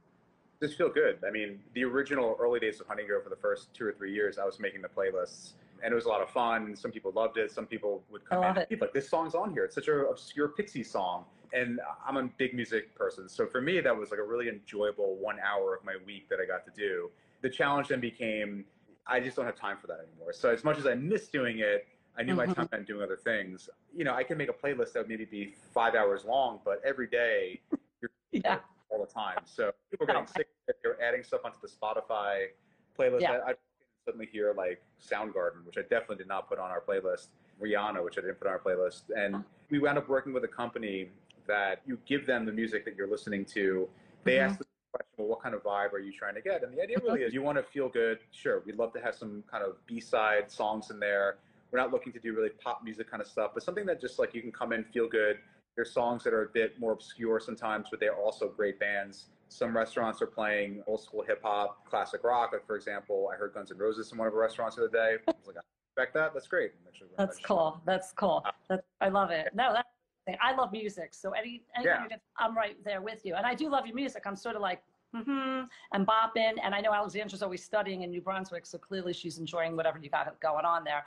Just 0.62 0.78
feel 0.78 0.88
good. 0.88 1.18
I 1.26 1.30
mean, 1.32 1.58
the 1.74 1.82
original 1.82 2.36
early 2.40 2.60
days 2.60 2.80
of 2.80 2.86
Honeygrow 2.86 3.20
for 3.24 3.30
the 3.30 3.36
first 3.36 3.74
two 3.74 3.84
or 3.84 3.90
three 3.90 4.12
years, 4.14 4.38
I 4.38 4.44
was 4.44 4.60
making 4.60 4.80
the 4.80 4.88
playlists. 4.88 5.54
And 5.82 5.90
it 5.90 5.94
was 5.96 6.04
a 6.04 6.08
lot 6.08 6.22
of 6.22 6.30
fun. 6.30 6.76
Some 6.76 6.92
people 6.92 7.10
loved 7.10 7.36
it. 7.36 7.50
Some 7.50 7.66
people 7.66 8.04
would 8.12 8.24
come 8.24 8.44
in 8.44 8.56
and 8.58 8.68
be 8.68 8.76
like, 8.76 8.92
this 8.92 9.08
song's 9.08 9.34
on 9.34 9.52
here. 9.52 9.64
It's 9.64 9.74
such 9.74 9.88
an 9.88 10.06
obscure 10.08 10.46
Pixie 10.46 10.84
song. 10.84 11.24
And 11.52 11.80
I'm 12.06 12.16
a 12.16 12.22
big 12.38 12.54
music 12.54 12.94
person. 12.94 13.28
So 13.28 13.44
for 13.44 13.60
me, 13.60 13.80
that 13.80 13.94
was 13.96 14.12
like 14.12 14.20
a 14.20 14.22
really 14.22 14.48
enjoyable 14.48 15.16
one 15.16 15.38
hour 15.40 15.74
of 15.74 15.84
my 15.84 15.96
week 16.06 16.28
that 16.28 16.38
I 16.40 16.46
got 16.46 16.64
to 16.66 16.70
do. 16.80 17.10
The 17.40 17.50
challenge 17.50 17.88
then 17.88 17.98
became, 17.98 18.64
I 19.04 19.18
just 19.18 19.34
don't 19.34 19.46
have 19.46 19.56
time 19.56 19.78
for 19.80 19.88
that 19.88 19.98
anymore. 20.08 20.32
So 20.32 20.48
as 20.50 20.62
much 20.62 20.78
as 20.78 20.86
I 20.86 20.94
miss 20.94 21.26
doing 21.26 21.58
it, 21.58 21.88
I 22.16 22.22
knew 22.22 22.36
my 22.36 22.46
Mhm. 22.46 22.54
time 22.54 22.66
spent 22.66 22.86
doing 22.86 23.02
other 23.02 23.16
things. 23.16 23.68
You 23.92 24.04
know, 24.04 24.14
I 24.14 24.22
can 24.22 24.38
make 24.38 24.48
a 24.48 24.52
playlist 24.52 24.92
that 24.92 25.00
would 25.00 25.08
maybe 25.08 25.24
be 25.24 25.56
five 25.74 25.96
hours 25.96 26.24
long, 26.24 26.60
but 26.64 26.80
every 26.84 27.08
day 27.08 27.60
Yeah. 28.32 28.60
All 29.02 29.06
the 29.06 29.12
time. 29.12 29.44
So 29.44 29.72
people 29.90 30.04
are 30.04 30.12
getting 30.14 30.26
sick. 30.26 30.48
They're 30.82 31.00
adding 31.02 31.22
stuff 31.22 31.40
onto 31.44 31.58
the 31.60 31.68
Spotify 31.68 32.46
playlist. 32.98 33.20
Yeah. 33.22 33.40
I, 33.46 33.50
I 33.50 33.54
suddenly 34.04 34.28
hear 34.30 34.54
like 34.56 34.82
Soundgarden, 35.00 35.64
which 35.66 35.78
I 35.78 35.82
definitely 35.82 36.16
did 36.16 36.28
not 36.28 36.48
put 36.48 36.58
on 36.58 36.70
our 36.70 36.80
playlist. 36.80 37.28
Rihanna, 37.60 38.02
which 38.02 38.18
I 38.18 38.22
didn't 38.22 38.38
put 38.38 38.46
on 38.48 38.54
our 38.54 38.58
playlist. 38.58 39.02
And 39.16 39.44
we 39.70 39.78
wound 39.78 39.98
up 39.98 40.08
working 40.08 40.32
with 40.32 40.44
a 40.44 40.48
company 40.48 41.10
that 41.46 41.82
you 41.86 41.98
give 42.06 42.26
them 42.26 42.44
the 42.46 42.52
music 42.52 42.84
that 42.84 42.96
you're 42.96 43.08
listening 43.08 43.44
to. 43.46 43.88
They 44.24 44.36
Mhm. 44.36 44.46
ask 44.46 44.58
the 44.58 44.66
question, 44.92 45.12
well, 45.16 45.28
what 45.28 45.42
kind 45.42 45.54
of 45.54 45.62
vibe 45.62 45.92
are 45.92 45.98
you 45.98 46.12
trying 46.12 46.34
to 46.34 46.40
get? 46.40 46.62
And 46.62 46.72
the 46.76 46.80
idea 46.82 46.98
really 47.02 47.22
is 47.22 47.34
you 47.34 47.42
want 47.42 47.58
to 47.58 47.64
feel 47.64 47.88
good. 47.88 48.20
Sure, 48.30 48.60
we'd 48.60 48.76
love 48.76 48.92
to 48.94 49.00
have 49.00 49.14
some 49.14 49.42
kind 49.50 49.64
of 49.64 49.84
B-side 49.86 50.50
songs 50.50 50.90
in 50.90 50.98
there. 51.00 51.38
We're 51.70 51.78
not 51.78 51.90
looking 51.90 52.12
to 52.12 52.20
do 52.20 52.34
really 52.34 52.50
pop 52.50 52.82
music 52.84 53.10
kind 53.10 53.20
of 53.20 53.26
stuff, 53.26 53.52
but 53.54 53.62
something 53.62 53.86
that 53.86 54.00
just 54.00 54.18
like 54.18 54.34
you 54.34 54.42
can 54.42 54.52
come 54.52 54.72
in, 54.72 54.84
feel 54.84 55.08
good. 55.08 55.38
There's 55.76 55.92
songs 55.92 56.22
that 56.24 56.34
are 56.34 56.42
a 56.42 56.48
bit 56.48 56.78
more 56.78 56.92
obscure 56.92 57.40
sometimes, 57.40 57.88
but 57.90 57.98
they're 58.00 58.16
also 58.16 58.48
great 58.48 58.78
bands. 58.78 59.26
Some 59.48 59.76
restaurants 59.76 60.20
are 60.22 60.26
playing 60.26 60.82
old 60.86 61.02
school 61.02 61.22
hip 61.26 61.40
hop, 61.42 61.84
classic 61.86 62.24
rock. 62.24 62.50
Like 62.52 62.66
for 62.66 62.76
example, 62.76 63.30
I 63.32 63.36
heard 63.36 63.54
Guns 63.54 63.70
N' 63.70 63.78
Roses 63.78 64.12
in 64.12 64.18
one 64.18 64.28
of 64.28 64.34
our 64.34 64.40
restaurants 64.40 64.76
the 64.76 64.82
other 64.84 64.90
day. 64.92 65.16
I 65.28 65.30
was 65.30 65.46
like, 65.46 65.56
I 65.56 65.60
expect 65.90 66.14
that. 66.14 66.34
That's 66.34 66.46
great. 66.46 66.72
Actually- 66.86 67.08
That's 67.16 67.38
cool. 67.38 67.80
That's 67.86 68.12
cool. 68.12 68.42
Uh, 68.44 68.50
that's, 68.68 68.82
I 69.00 69.08
love 69.08 69.30
it. 69.30 69.48
No, 69.54 69.72
that's 69.72 69.88
I 70.40 70.54
love 70.54 70.70
music. 70.72 71.14
So 71.14 71.32
any, 71.32 71.64
anything 71.76 72.06
Yeah. 72.10 72.16
I'm 72.38 72.56
right 72.56 72.76
there 72.84 73.02
with 73.02 73.24
you. 73.24 73.34
And 73.34 73.44
I 73.44 73.54
do 73.54 73.68
love 73.68 73.86
your 73.86 73.96
music. 73.96 74.22
I'm 74.24 74.36
sort 74.36 74.54
of 74.54 74.62
like, 74.62 74.80
mm-hmm, 75.14 75.64
and 75.92 76.06
bopping. 76.06 76.54
And 76.62 76.74
I 76.74 76.80
know 76.80 76.92
Alexandra's 76.92 77.42
always 77.42 77.62
studying 77.62 78.02
in 78.02 78.10
New 78.10 78.20
Brunswick, 78.20 78.66
so 78.66 78.78
clearly 78.78 79.12
she's 79.12 79.38
enjoying 79.38 79.76
whatever 79.76 79.98
you 79.98 80.10
got 80.10 80.38
going 80.40 80.64
on 80.64 80.84
there. 80.84 81.04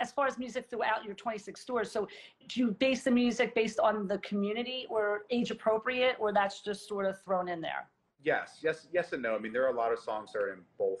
As 0.00 0.12
far 0.12 0.26
as 0.26 0.38
music 0.38 0.68
throughout 0.70 1.04
your 1.04 1.14
26 1.14 1.60
stores, 1.60 1.90
so 1.90 2.06
do 2.48 2.60
you 2.60 2.70
base 2.72 3.02
the 3.02 3.10
music 3.10 3.54
based 3.54 3.80
on 3.80 4.06
the 4.06 4.18
community 4.18 4.86
or 4.88 5.22
age 5.30 5.50
appropriate, 5.50 6.16
or 6.18 6.32
that's 6.32 6.60
just 6.60 6.88
sort 6.88 7.04
of 7.04 7.20
thrown 7.22 7.48
in 7.48 7.60
there? 7.60 7.88
Yes, 8.22 8.58
yes, 8.62 8.88
yes, 8.92 9.12
and 9.12 9.22
no. 9.22 9.34
I 9.34 9.38
mean, 9.38 9.52
there 9.52 9.64
are 9.64 9.72
a 9.72 9.76
lot 9.76 9.92
of 9.92 9.98
songs 9.98 10.32
that 10.32 10.40
are 10.40 10.52
in 10.52 10.60
both 10.76 11.00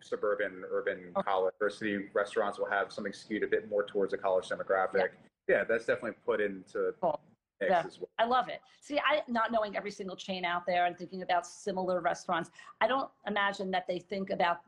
suburban, 0.00 0.62
urban, 0.70 1.12
Okay. 1.16 1.22
college, 1.30 1.52
university 1.60 2.08
restaurants 2.14 2.58
will 2.58 2.70
have 2.70 2.92
something 2.92 3.12
skewed 3.12 3.42
a 3.42 3.46
bit 3.46 3.68
more 3.68 3.84
towards 3.84 4.12
a 4.14 4.18
college 4.18 4.48
demographic. 4.48 5.10
Yeah, 5.48 5.64
that's 5.64 5.86
definitely 5.86 6.18
put 6.24 6.40
into 6.40 6.94
Cool. 7.00 7.20
Yeah. 7.60 7.82
well. 7.98 8.08
I 8.18 8.24
love 8.24 8.48
it. 8.48 8.60
See, 8.80 8.98
I 8.98 9.22
not 9.28 9.50
knowing 9.52 9.76
every 9.76 9.90
single 9.90 10.16
chain 10.16 10.44
out 10.44 10.66
there 10.66 10.86
and 10.86 10.96
thinking 10.96 11.22
about 11.22 11.46
similar 11.46 12.00
restaurants, 12.00 12.50
I 12.80 12.86
don't 12.86 13.10
imagine 13.26 13.70
that 13.72 13.86
they 13.88 13.98
think 13.98 14.30
about 14.30 14.60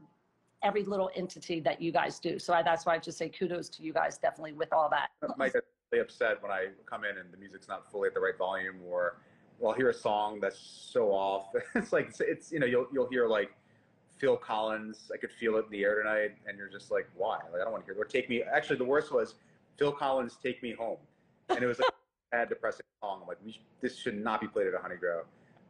every 0.62 0.84
little 0.84 1.10
entity 1.14 1.60
that 1.60 1.80
you 1.80 1.92
guys 1.92 2.18
do. 2.18 2.38
So 2.38 2.52
I, 2.52 2.62
that's 2.62 2.84
why 2.84 2.94
I 2.94 2.98
just 2.98 3.16
say 3.16 3.28
kudos 3.28 3.68
to 3.70 3.82
you 3.82 3.92
guys, 3.92 4.18
definitely 4.18 4.52
with 4.52 4.72
all 4.72 4.90
that. 4.90 5.10
Mike 5.38 5.54
gets 5.54 5.66
really 5.90 6.02
upset 6.02 6.42
when 6.42 6.50
I 6.50 6.66
come 6.86 7.04
in 7.04 7.18
and 7.18 7.32
the 7.32 7.36
music's 7.38 7.68
not 7.68 7.90
fully 7.90 8.08
at 8.08 8.14
the 8.14 8.20
right 8.20 8.36
volume, 8.36 8.76
or 8.88 9.18
well, 9.58 9.72
I'll 9.72 9.76
hear 9.76 9.90
a 9.90 9.94
song 9.94 10.40
that's 10.40 10.58
so 10.58 11.12
off. 11.12 11.54
it's 11.74 11.92
like 11.92 12.08
it's, 12.08 12.20
it's 12.20 12.52
you 12.52 12.58
know 12.58 12.66
you'll 12.66 12.86
you'll 12.92 13.08
hear 13.08 13.26
like 13.26 13.52
Phil 14.18 14.36
Collins. 14.36 15.10
I 15.14 15.16
could 15.16 15.32
feel 15.32 15.56
it 15.56 15.66
in 15.66 15.70
the 15.70 15.84
air 15.84 16.02
tonight, 16.02 16.32
and 16.46 16.58
you're 16.58 16.68
just 16.68 16.90
like, 16.90 17.08
why? 17.16 17.38
Like 17.52 17.60
I 17.60 17.64
don't 17.64 17.72
want 17.72 17.84
to 17.86 17.92
hear. 17.92 18.00
It. 18.00 18.04
Or 18.04 18.04
take 18.04 18.28
me. 18.28 18.42
Actually, 18.42 18.76
the 18.76 18.84
worst 18.84 19.12
was 19.12 19.34
Phil 19.78 19.92
Collins, 19.92 20.38
"Take 20.42 20.62
Me 20.62 20.72
Home," 20.72 20.98
and 21.48 21.62
it 21.62 21.66
was 21.66 21.78
like 21.78 21.90
sad, 22.32 22.48
depressing 22.48 22.86
song. 23.02 23.20
I'm 23.22 23.28
like, 23.28 23.38
we 23.44 23.60
this 23.80 23.96
should 23.96 24.22
not 24.22 24.40
be 24.40 24.48
played 24.48 24.66
at 24.66 24.74
a 24.74 24.78
Honeygrow. 24.78 25.22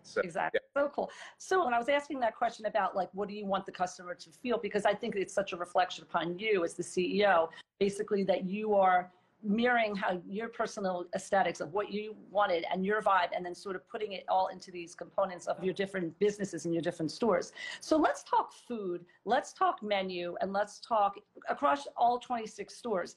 So 0.03 0.21
Exactly. 0.23 0.61
So 0.77 0.91
cool. 0.95 1.11
So 1.39 1.65
when 1.65 1.75
I 1.75 1.79
was 1.79 1.89
asking 1.89 2.21
that 2.21 2.35
question 2.35 2.67
about 2.67 2.97
like, 2.97 3.09
what 3.13 3.29
do 3.29 3.35
you 3.35 3.45
want 3.47 3.67
the 3.67 3.73
customer 3.73 4.15
to 4.15 4.31
feel? 4.31 4.59
Because 4.59 4.87
I 4.87 4.95
think 4.95 5.15
it's 5.15 5.35
such 5.35 5.53
a 5.53 5.57
reflection 5.57 6.05
upon 6.05 6.39
you 6.39 6.65
as 6.65 6.75
the 6.75 6.83
CEO, 6.83 7.49
basically 7.79 8.25
that 8.25 8.45
you 8.45 8.75
are 8.75 9.11
mirroring 9.43 9.95
how 9.95 10.21
your 10.29 10.49
personal 10.49 11.07
aesthetics 11.15 11.61
of 11.61 11.73
what 11.73 11.91
you 11.91 12.15
wanted 12.31 12.65
and 12.71 12.85
your 12.85 13.01
vibe 13.01 13.29
and 13.35 13.45
then 13.45 13.55
sort 13.55 13.75
of 13.75 13.89
putting 13.89 14.13
it 14.13 14.25
all 14.29 14.49
into 14.49 14.71
these 14.71 14.95
components 14.95 15.47
of 15.47 15.63
your 15.65 15.73
different 15.73 16.17
businesses 16.19 16.67
and 16.67 16.75
your 16.75 16.83
different 16.83 17.11
stores 17.11 17.53
so 17.81 17.97
let's 17.97 18.23
talk 18.23 18.53
food 18.53 19.05
let's 19.25 19.55
talk 19.55 19.83
menu 19.83 20.37
and 20.43 20.53
let's 20.53 20.79
talk 20.81 21.15
across 21.49 21.87
all 21.97 22.19
26 22.19 22.75
stores 22.75 23.17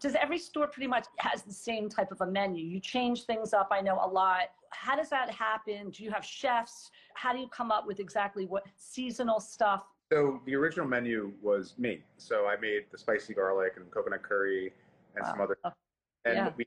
does 0.00 0.14
every 0.16 0.38
store 0.38 0.66
pretty 0.66 0.86
much 0.86 1.06
has 1.18 1.42
the 1.42 1.52
same 1.52 1.88
type 1.88 2.10
of 2.10 2.20
a 2.20 2.26
menu 2.26 2.64
you 2.64 2.80
change 2.80 3.24
things 3.24 3.52
up 3.52 3.68
i 3.70 3.80
know 3.80 3.98
a 4.02 4.08
lot 4.08 4.50
how 4.70 4.96
does 4.96 5.08
that 5.08 5.30
happen 5.30 5.90
do 5.90 6.02
you 6.02 6.10
have 6.10 6.24
chefs 6.24 6.90
how 7.14 7.32
do 7.32 7.38
you 7.38 7.48
come 7.48 7.70
up 7.70 7.86
with 7.86 8.00
exactly 8.00 8.46
what 8.46 8.64
seasonal 8.76 9.38
stuff 9.38 9.84
so 10.12 10.40
the 10.46 10.54
original 10.54 10.86
menu 10.86 11.32
was 11.40 11.74
me 11.78 12.00
so 12.18 12.46
i 12.46 12.56
made 12.60 12.84
the 12.90 12.98
spicy 12.98 13.32
garlic 13.34 13.74
and 13.76 13.90
coconut 13.90 14.22
curry 14.22 14.72
and 15.16 15.24
wow. 15.24 15.30
some 15.30 15.40
other. 15.40 15.58
And 16.24 16.36
yeah. 16.36 16.50
we, 16.56 16.66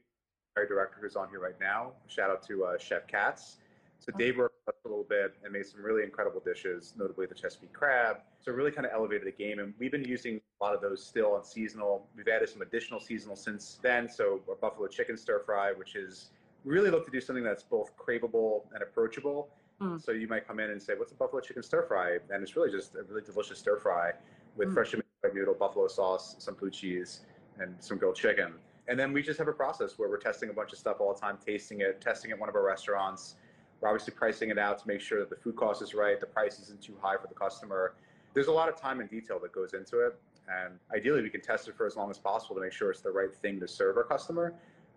our 0.56 0.66
director 0.66 0.98
who's 1.02 1.16
on 1.16 1.30
here 1.30 1.40
right 1.40 1.60
now, 1.60 1.94
shout 2.08 2.30
out 2.30 2.46
to 2.48 2.66
uh, 2.66 2.78
Chef 2.78 3.08
Katz. 3.08 3.58
So 4.00 4.12
Dave 4.18 4.38
worked 4.38 4.56
a 4.68 4.88
little 4.88 5.04
bit 5.04 5.36
and 5.44 5.51
made 5.51 5.66
some 5.66 5.82
really 5.82 6.04
incredible 6.04 6.39
dishes, 6.39 6.94
notably 6.98 7.25
the 7.25 7.36
Chesapeake 7.36 7.74
crab. 7.74 8.18
So 8.39 8.51
really 8.51 8.72
kind 8.72 8.86
of 8.86 8.94
elevated 8.94 9.27
the 9.27 9.32
game, 9.32 9.60
and 9.60 9.74
we've 9.80 9.92
been 9.92 10.06
using 10.06 10.39
a 10.62 10.63
lot 10.63 10.74
of 10.74 10.82
those 10.82 11.06
still 11.06 11.34
on 11.34 11.44
seasonal. 11.44 12.08
We've 12.16 12.27
added 12.27 12.50
some 12.50 12.62
additional 12.62 13.00
seasonal 13.00 13.36
since 13.36 13.80
then. 13.82 14.08
So 14.08 14.42
a 14.51 14.56
buffalo 14.56 14.88
chicken 14.88 15.18
stir 15.18 15.39
fry, 15.46 15.74
which 15.74 15.96
is 15.96 16.32
really 16.63 16.89
look 16.89 17.06
to 17.06 17.12
do 17.12 17.20
something 17.20 17.44
that's 17.44 17.63
both 17.63 17.98
craveable 17.98 18.63
and 18.74 18.82
approachable. 18.82 19.50
Mm. 19.82 20.01
So 20.01 20.12
you 20.12 20.27
might 20.27 20.48
come 20.48 20.60
in 20.60 20.70
and 20.70 20.82
say, 20.82 20.96
"What's 20.96 21.12
a 21.12 21.16
buffalo 21.16 21.42
chicken 21.42 21.63
stir 21.63 21.84
fry?" 21.84 22.20
And 22.30 22.42
it's 22.44 22.56
really 22.56 22.72
just 22.72 22.96
a 22.96 23.04
really 23.04 23.22
delicious 23.22 23.60
stir 23.60 23.77
fry 23.77 24.13
with 24.56 24.70
Mm. 24.70 25.04
made 25.24 25.34
noodle, 25.34 25.54
buffalo 25.54 25.88
sauce, 25.88 26.36
some 26.39 26.56
blue 26.56 26.70
cheese, 26.70 27.22
and 27.60 27.75
some 27.84 27.98
grilled 27.98 28.16
chicken. 28.16 28.54
And 28.88 28.98
then 28.98 29.12
we 29.12 29.22
just 29.22 29.38
have 29.39 29.48
a 29.48 29.54
process 29.54 30.00
where 30.00 30.08
we're 30.10 30.18
testing 30.18 30.50
a 30.50 30.54
bunch 30.54 30.72
of 30.72 30.77
stuff 30.77 31.01
all 31.01 31.13
the 31.13 31.20
time, 31.20 31.38
tasting 31.46 31.82
it, 31.82 32.00
testing 32.00 32.32
at 32.32 32.39
one 32.39 32.48
of 32.48 32.56
our 32.56 32.63
restaurants. 32.63 33.36
We're 33.80 33.90
obviously 33.90 34.14
pricing 34.14 34.50
it 34.50 34.58
out 34.58 34.80
to 34.80 34.88
make 34.88 35.02
sure 35.02 35.20
that 35.20 35.30
the 35.30 35.36
food 35.36 35.56
cost 35.56 35.82
is 35.82 35.94
right, 35.94 36.20
the 36.20 36.26
price 36.26 36.60
isn't 36.60 36.82
too 36.82 36.96
high 37.02 37.18
for 37.18 37.28
the 37.28 37.36
customer. 37.36 37.94
There's 38.34 38.48
a 38.48 38.52
lot 38.52 38.70
of 38.70 38.76
time 38.76 39.00
and 39.00 39.10
detail 39.10 39.40
that 39.40 39.52
goes 39.52 39.74
into 39.74 40.00
it. 40.00 40.20
And 40.48 40.80
ideally, 40.96 41.22
we 41.22 41.30
can 41.30 41.42
test 41.42 41.68
it 41.68 41.76
for 41.76 41.86
as 41.86 41.96
long 41.96 42.10
as 42.10 42.18
possible 42.18 42.56
to 42.56 42.62
make 42.62 42.72
sure 42.72 42.90
it's 42.90 43.02
the 43.02 43.12
right 43.12 43.34
thing 43.34 43.60
to 43.60 43.68
serve 43.68 43.98
our 43.98 44.04
customer. 44.04 44.54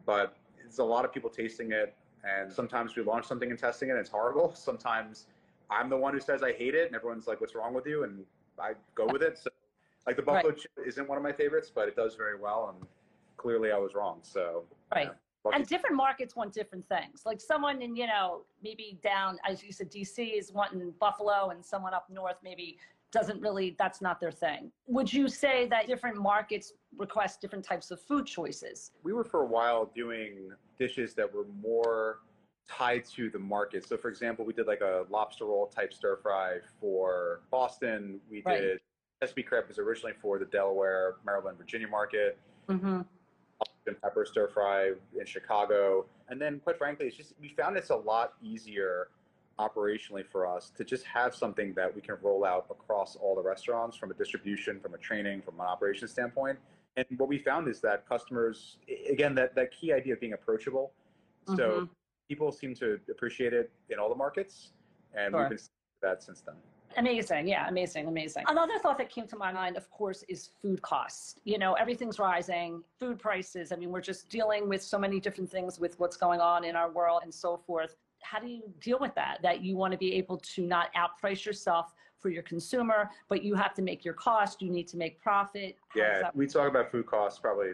But 0.06 0.36
it's 0.64 0.78
a 0.78 0.84
lot 0.84 1.04
of 1.04 1.12
people 1.12 1.28
tasting 1.28 1.72
it. 1.72 1.94
And 2.22 2.52
sometimes 2.52 2.96
we 2.96 3.02
launch 3.02 3.26
something 3.26 3.50
and 3.50 3.58
testing 3.58 3.88
it, 3.88 3.92
and 3.92 4.00
it's 4.00 4.10
horrible. 4.10 4.54
Sometimes 4.54 5.26
I'm 5.70 5.88
the 5.88 5.96
one 5.96 6.12
who 6.12 6.20
says 6.20 6.42
I 6.42 6.52
hate 6.52 6.74
it, 6.74 6.86
and 6.86 6.94
everyone's 6.94 7.26
like, 7.26 7.40
"What's 7.40 7.54
wrong 7.54 7.72
with 7.72 7.86
you?" 7.86 8.04
And 8.04 8.24
I 8.58 8.72
go 8.94 9.06
with 9.06 9.22
it. 9.22 9.38
So, 9.38 9.50
like 10.06 10.16
the 10.16 10.22
buffalo 10.22 10.50
Right. 10.50 10.58
chip 10.58 10.72
isn't 10.84 11.08
one 11.08 11.16
of 11.16 11.24
my 11.24 11.32
favorites, 11.32 11.72
but 11.74 11.88
it 11.88 11.96
does 11.96 12.14
very 12.16 12.38
well. 12.38 12.74
And 12.76 12.86
clearly, 13.38 13.72
I 13.72 13.78
was 13.78 13.94
wrong. 13.94 14.18
So, 14.22 14.66
Right. 14.94 15.12
And 15.52 15.66
different 15.66 15.96
markets 15.96 16.36
want 16.36 16.52
different 16.52 16.86
things. 16.88 17.22
Like 17.24 17.40
someone 17.40 17.82
in, 17.82 17.96
you 17.96 18.06
know, 18.06 18.42
maybe 18.62 18.98
down, 19.02 19.38
as 19.48 19.62
you 19.62 19.72
said, 19.72 19.90
DC 19.90 20.38
is 20.38 20.52
wanting 20.52 20.92
Buffalo, 21.00 21.50
and 21.50 21.64
someone 21.64 21.94
up 21.94 22.06
north 22.10 22.36
maybe 22.42 22.78
doesn't 23.12 23.40
really, 23.40 23.74
that's 23.78 24.00
not 24.00 24.20
their 24.20 24.30
thing. 24.30 24.70
Would 24.86 25.12
you 25.12 25.28
say 25.28 25.66
that 25.68 25.86
different 25.86 26.16
markets 26.16 26.74
request 26.96 27.40
different 27.40 27.64
types 27.64 27.90
of 27.90 28.00
food 28.00 28.26
choices? 28.26 28.92
we 29.02 29.12
were 29.12 29.24
for 29.24 29.42
a 29.42 29.46
while 29.46 29.90
doing 29.94 30.50
dishes 30.78 31.14
that 31.14 31.32
were 31.32 31.46
more 31.60 32.18
tied 32.68 33.04
to 33.04 33.28
the 33.30 33.38
market. 33.38 33.86
So, 33.86 33.96
for 33.96 34.08
example, 34.08 34.44
we 34.44 34.52
did 34.52 34.66
like 34.68 34.80
a 34.80 35.04
lobster 35.10 35.46
roll 35.46 35.66
type 35.66 35.92
stir 35.92 36.18
fry 36.22 36.58
for 36.80 37.40
Boston. 37.50 38.20
We 38.30 38.42
Right. 38.46 38.60
did 38.60 38.80
Chesapeake 39.20 39.48
crab 39.48 39.68
was 39.68 39.78
originally 39.78 40.14
for 40.22 40.38
the 40.38 40.44
Delaware, 40.46 41.16
Maryland, 41.26 41.58
Virginia 41.58 41.88
market. 41.88 42.38
Mm-hmm. 42.68 43.00
And 43.90 44.00
pepper 44.00 44.24
stir 44.24 44.48
fry 44.48 44.92
in 45.18 45.26
Chicago. 45.26 46.06
And 46.28 46.40
then, 46.40 46.60
quite 46.60 46.78
frankly, 46.78 47.06
it's 47.06 47.16
just 47.16 47.34
we 47.40 47.48
found 47.48 47.76
it's 47.76 47.90
a 47.90 47.96
lot 47.96 48.34
easier 48.42 49.08
operationally 49.58 50.24
for 50.24 50.46
us 50.46 50.70
to 50.78 50.84
just 50.84 51.04
have 51.04 51.34
something 51.34 51.74
that 51.74 51.94
we 51.94 52.00
can 52.00 52.16
roll 52.22 52.46
out 52.46 52.64
across 52.70 53.16
all 53.16 53.34
the 53.34 53.42
restaurants 53.42 53.96
from 53.96 54.10
a 54.10 54.14
distribution, 54.14 54.80
from 54.80 54.94
a 54.94 54.98
training, 54.98 55.42
from 55.42 55.56
an 55.56 55.66
operation 55.66 56.08
standpoint. 56.08 56.58
And 56.96 57.04
what 57.18 57.28
we 57.28 57.38
found 57.38 57.68
is 57.68 57.80
that 57.80 58.08
customers, 58.08 58.78
again, 59.10 59.34
that, 59.34 59.54
that 59.56 59.70
key 59.70 59.92
idea 59.92 60.14
of 60.14 60.20
being 60.20 60.32
approachable. 60.32 60.92
So 61.44 61.82
Mhm. 61.82 61.88
people 62.28 62.52
seem 62.52 62.74
to 62.76 62.98
appreciate 63.10 63.52
it 63.52 63.70
in 63.90 63.98
all 63.98 64.08
the 64.08 64.14
markets, 64.14 64.72
and 65.14 65.32
Sure. 65.32 65.40
we've 65.40 65.48
been 65.50 65.58
seeing 65.58 66.00
that 66.00 66.22
since 66.22 66.40
then. 66.40 66.56
Amazing. 66.96 67.46
Yeah, 67.46 67.68
amazing, 67.68 68.08
amazing. 68.08 68.44
Another 68.48 68.78
thought 68.78 68.98
that 68.98 69.10
came 69.10 69.26
to 69.28 69.36
my 69.36 69.52
mind, 69.52 69.76
of 69.76 69.90
course, 69.90 70.24
is 70.28 70.50
food 70.60 70.82
costs. 70.82 71.36
You 71.44 71.58
know, 71.58 71.74
everything's 71.74 72.18
rising, 72.18 72.82
food 72.98 73.18
prices. 73.18 73.72
I 73.72 73.76
mean, 73.76 73.90
we're 73.90 74.00
just 74.00 74.28
dealing 74.28 74.68
with 74.68 74.82
so 74.82 74.98
many 74.98 75.20
different 75.20 75.50
things 75.50 75.78
with 75.78 75.98
what's 76.00 76.16
going 76.16 76.40
on 76.40 76.64
in 76.64 76.76
our 76.76 76.90
world 76.90 77.22
and 77.22 77.32
so 77.32 77.56
forth. 77.56 77.96
How 78.22 78.38
do 78.38 78.48
you 78.48 78.62
deal 78.80 78.98
with 79.00 79.14
that? 79.14 79.38
That 79.42 79.62
you 79.62 79.76
want 79.76 79.92
to 79.92 79.98
be 79.98 80.14
able 80.14 80.38
to 80.38 80.66
not 80.66 80.88
outprice 80.94 81.44
yourself 81.44 81.94
for 82.18 82.28
your 82.28 82.42
consumer, 82.42 83.10
but 83.28 83.42
you 83.42 83.54
have 83.54 83.72
to 83.74 83.82
make 83.82 84.04
your 84.04 84.14
cost, 84.14 84.60
you 84.60 84.70
need 84.70 84.86
to 84.88 84.96
make 84.96 85.20
profit. 85.20 85.76
How 85.88 86.00
Yeah, 86.00 86.30
we 86.34 86.46
talk 86.46 86.68
about 86.68 86.90
food 86.90 87.06
costs 87.06 87.38
probably 87.38 87.72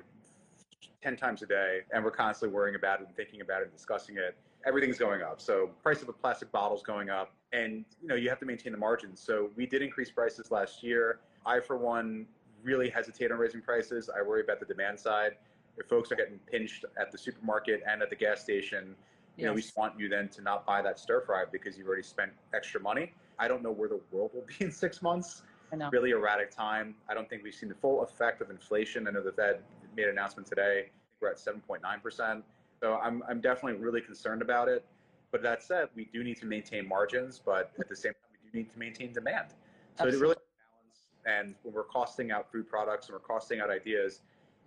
10 1.02 1.16
times 1.16 1.42
a 1.42 1.46
day, 1.46 1.80
and 1.92 2.04
we're 2.04 2.10
constantly 2.10 2.54
worrying 2.54 2.76
about 2.76 3.00
it 3.00 3.06
and 3.08 3.16
thinking 3.16 3.40
about 3.40 3.62
it 3.62 3.64
and 3.64 3.72
discussing 3.72 4.16
it. 4.16 4.36
Everything's 4.64 4.98
going 4.98 5.22
up. 5.22 5.40
So 5.40 5.70
price 5.82 6.02
of 6.02 6.08
a 6.08 6.12
plastic 6.12 6.50
bottle's 6.52 6.82
going 6.82 7.10
up, 7.10 7.32
and 7.52 7.84
you 8.00 8.08
know 8.08 8.14
you 8.14 8.28
have 8.28 8.38
to 8.40 8.46
maintain 8.46 8.72
the 8.72 8.78
margins. 8.78 9.20
So 9.20 9.50
we 9.56 9.66
did 9.66 9.82
increase 9.82 10.10
prices 10.10 10.50
last 10.50 10.82
year. 10.82 11.20
I, 11.44 11.60
for 11.60 11.76
one, 11.76 12.26
really 12.62 12.88
hesitate 12.88 13.30
on 13.30 13.38
raising 13.38 13.62
prices. 13.62 14.10
I 14.14 14.22
worry 14.22 14.42
about 14.42 14.60
the 14.60 14.66
demand 14.66 14.98
side. 14.98 15.32
If 15.78 15.86
folks 15.86 16.10
are 16.10 16.16
getting 16.16 16.38
pinched 16.50 16.84
at 16.98 17.12
the 17.12 17.18
supermarket 17.18 17.82
and 17.88 18.02
at 18.02 18.10
the 18.10 18.16
gas 18.16 18.40
station, 18.40 18.96
you 19.36 19.44
know, 19.44 19.52
we 19.52 19.60
just 19.60 19.76
want 19.76 19.98
you 20.00 20.08
then 20.08 20.28
to 20.30 20.40
not 20.40 20.66
buy 20.66 20.80
that 20.82 20.98
stir 20.98 21.20
fry 21.20 21.44
because 21.50 21.76
you've 21.76 21.86
already 21.86 22.02
spent 22.02 22.32
extra 22.54 22.80
money. 22.80 23.12
I 23.38 23.46
don't 23.46 23.62
know 23.62 23.70
where 23.70 23.88
the 23.88 24.00
world 24.10 24.30
will 24.34 24.46
be 24.58 24.64
in 24.64 24.72
six 24.72 25.02
months 25.02 25.42
really 25.90 26.10
erratic 26.10 26.50
time. 26.50 26.94
I 27.08 27.14
don't 27.14 27.28
think 27.28 27.42
we've 27.42 27.54
seen 27.54 27.68
the 27.68 27.74
full 27.74 28.02
effect 28.02 28.40
of 28.40 28.50
inflation. 28.50 29.06
I 29.08 29.10
know 29.10 29.22
the 29.22 29.32
Fed 29.32 29.60
made 29.96 30.04
an 30.04 30.10
announcement 30.10 30.48
today. 30.48 30.90
We're 31.20 31.30
at 31.30 31.38
7.9%. 31.38 32.42
So 32.80 32.96
I'm, 33.02 33.22
I'm 33.28 33.40
definitely 33.40 33.80
really 33.80 34.00
concerned 34.00 34.42
about 34.42 34.68
it. 34.68 34.84
But 35.36 35.42
that 35.42 35.62
said, 35.62 35.88
we 35.94 36.08
do 36.14 36.24
need 36.24 36.38
to 36.38 36.46
maintain 36.46 36.88
margins, 36.88 37.42
but 37.44 37.70
at 37.78 37.90
the 37.90 37.94
same 37.94 38.12
time, 38.12 38.38
we 38.42 38.50
do 38.50 38.58
need 38.58 38.72
to 38.72 38.78
maintain 38.78 39.12
demand. 39.12 39.48
So 39.98 40.06
to 40.06 40.16
really 40.16 40.34
balance, 40.34 41.08
and 41.26 41.54
when 41.62 41.74
we're 41.74 41.84
costing 41.84 42.30
out 42.30 42.50
food 42.50 42.66
products 42.66 43.08
and 43.08 43.12
we're 43.12 43.18
costing 43.18 43.60
out 43.60 43.68
ideas, 43.68 44.22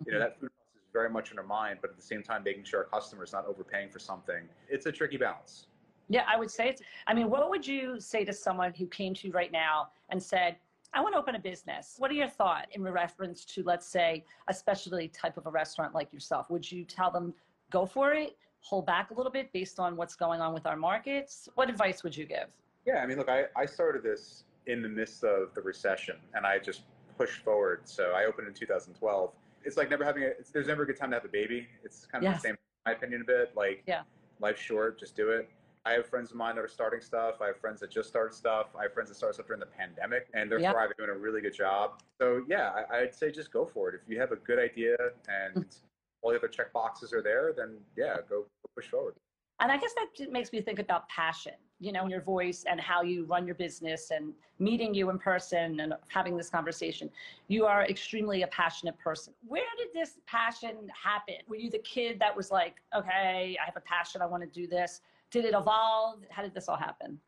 you 0.06 0.12
know, 0.12 0.20
that 0.20 0.38
food 0.38 0.50
cost 0.50 0.76
is 0.76 0.92
very 0.92 1.10
much 1.10 1.32
in 1.32 1.38
our 1.40 1.44
mind, 1.44 1.78
but 1.80 1.90
at 1.90 1.96
the 1.96 2.02
same 2.02 2.22
time, 2.22 2.44
making 2.44 2.62
sure 2.62 2.78
our 2.78 3.00
customers 3.00 3.32
not 3.32 3.46
overpaying 3.48 3.90
for 3.90 3.98
something. 3.98 4.44
It's 4.68 4.86
a 4.86 4.92
tricky 4.92 5.16
balance. 5.16 5.66
Yeah, 6.08 6.22
I 6.28 6.38
would 6.38 6.52
say 6.52 6.68
it's, 6.68 6.82
I 7.08 7.14
mean, 7.14 7.28
what 7.30 7.50
would 7.50 7.66
you 7.66 7.98
say 7.98 8.24
to 8.24 8.32
someone 8.32 8.72
who 8.72 8.86
came 8.86 9.12
to 9.14 9.26
you 9.26 9.32
right 9.32 9.50
now 9.50 9.88
and 10.10 10.22
said, 10.22 10.54
I 10.94 11.00
want 11.00 11.14
to 11.14 11.18
open 11.18 11.34
a 11.34 11.40
business. 11.40 11.96
What 11.98 12.12
are 12.12 12.14
your 12.14 12.28
thoughts 12.28 12.68
in 12.74 12.84
reference 12.84 13.44
to, 13.46 13.64
let's 13.64 13.88
say, 13.88 14.24
a 14.46 14.54
specialty 14.54 15.08
type 15.08 15.36
of 15.36 15.46
a 15.46 15.50
restaurant 15.50 15.96
like 15.96 16.12
yourself? 16.12 16.48
Would 16.48 16.70
you 16.70 16.84
tell 16.84 17.10
them, 17.10 17.34
go 17.72 17.86
for 17.86 18.12
it, 18.12 18.36
hold 18.60 18.86
back 18.86 19.10
a 19.10 19.14
little 19.14 19.32
bit 19.32 19.52
based 19.52 19.78
on 19.80 19.96
what's 19.96 20.14
going 20.14 20.40
on 20.40 20.52
with 20.54 20.66
our 20.66 20.76
markets? 20.76 21.48
What 21.54 21.68
advice 21.68 22.02
would 22.02 22.16
you 22.16 22.26
give? 22.26 22.48
Yeah, 22.86 22.96
I 23.02 23.06
mean, 23.06 23.18
look, 23.18 23.28
I, 23.28 23.44
I 23.56 23.66
started 23.66 24.02
this 24.02 24.44
in 24.66 24.82
the 24.82 24.88
midst 24.88 25.24
of 25.24 25.54
the 25.54 25.60
recession 25.62 26.16
and 26.34 26.46
I 26.46 26.58
just 26.58 26.82
pushed 27.18 27.42
forward. 27.42 27.80
So 27.84 28.12
I 28.14 28.24
opened 28.24 28.48
in 28.48 28.54
2012. 28.54 29.32
It's 29.64 29.76
like 29.76 29.90
never 29.90 30.04
having 30.04 30.22
a, 30.24 30.26
it's, 30.26 30.50
there's 30.50 30.66
never 30.66 30.82
a 30.84 30.86
good 30.86 30.96
time 30.96 31.10
to 31.10 31.16
have 31.16 31.24
a 31.24 31.28
baby. 31.28 31.66
It's 31.84 32.06
kind 32.06 32.24
of 32.24 32.30
Yes. 32.30 32.42
the 32.42 32.48
same, 32.48 32.56
my 32.86 32.92
opinion, 32.92 33.22
a 33.22 33.24
bit. 33.24 33.52
Like, 33.56 33.82
Yeah. 33.86 34.02
life's 34.40 34.60
short, 34.60 34.98
just 34.98 35.16
do 35.16 35.30
it. 35.30 35.48
I 35.86 35.92
have 35.92 36.06
friends 36.06 36.30
of 36.30 36.36
mine 36.36 36.56
that 36.56 36.64
are 36.64 36.68
starting 36.68 37.00
stuff. 37.00 37.36
I 37.40 37.46
have 37.48 37.56
friends 37.58 37.80
that 37.80 37.90
just 37.90 38.08
started 38.08 38.34
stuff. 38.34 38.66
I 38.78 38.82
have 38.82 38.92
friends 38.92 39.08
that 39.08 39.16
started 39.16 39.34
stuff 39.34 39.46
during 39.46 39.60
the 39.60 39.66
pandemic 39.66 40.28
and 40.34 40.50
they're 40.50 40.60
Yep. 40.60 40.72
thriving, 40.72 40.94
doing 40.98 41.10
a 41.10 41.14
really 41.14 41.40
good 41.40 41.54
job. 41.54 42.02
So 42.18 42.44
yeah, 42.48 42.84
I, 42.90 42.98
I'd 42.98 43.14
say 43.14 43.30
just 43.30 43.50
go 43.52 43.64
for 43.64 43.88
it. 43.88 43.94
If 43.94 44.08
you 44.10 44.20
have 44.20 44.32
a 44.32 44.36
good 44.36 44.58
idea 44.58 44.96
and 45.28 45.64
mm. 45.64 45.76
All 46.22 46.30
the 46.30 46.38
other 46.38 46.48
check 46.48 46.72
boxes 46.72 47.12
are 47.12 47.22
there, 47.22 47.52
then 47.56 47.76
yeah, 47.96 48.16
go, 48.28 48.40
go 48.42 48.70
push 48.74 48.88
forward. 48.88 49.14
And 49.60 49.70
I 49.70 49.76
guess 49.76 49.92
that 49.94 50.32
makes 50.32 50.52
me 50.52 50.62
think 50.62 50.78
about 50.78 51.06
passion, 51.08 51.52
you 51.80 51.92
know, 51.92 52.06
your 52.06 52.22
voice 52.22 52.64
and 52.68 52.80
how 52.80 53.02
you 53.02 53.24
run 53.26 53.44
your 53.44 53.54
business 53.54 54.10
and 54.10 54.32
meeting 54.58 54.94
you 54.94 55.10
in 55.10 55.18
person 55.18 55.80
and 55.80 55.92
having 56.08 56.34
this 56.36 56.48
conversation. 56.48 57.10
You 57.48 57.66
are 57.66 57.84
extremely 57.84 58.42
a 58.42 58.46
passionate 58.46 58.98
person. 58.98 59.34
Where 59.46 59.62
did 59.76 59.88
this 59.92 60.18
passion 60.26 60.88
happen? 60.94 61.34
Were 61.46 61.56
you 61.56 61.70
the 61.70 61.80
kid 61.80 62.18
that 62.20 62.34
was 62.34 62.50
like, 62.50 62.76
okay, 62.96 63.56
I 63.60 63.64
have 63.66 63.76
a 63.76 63.80
passion, 63.80 64.22
I 64.22 64.26
want 64.26 64.42
to 64.42 64.48
do 64.48 64.66
this? 64.66 65.02
Did 65.30 65.44
it 65.44 65.54
evolve? 65.54 66.20
How 66.30 66.42
did 66.42 66.54
this 66.54 66.66
all 66.66 66.76
happen? 66.76 67.20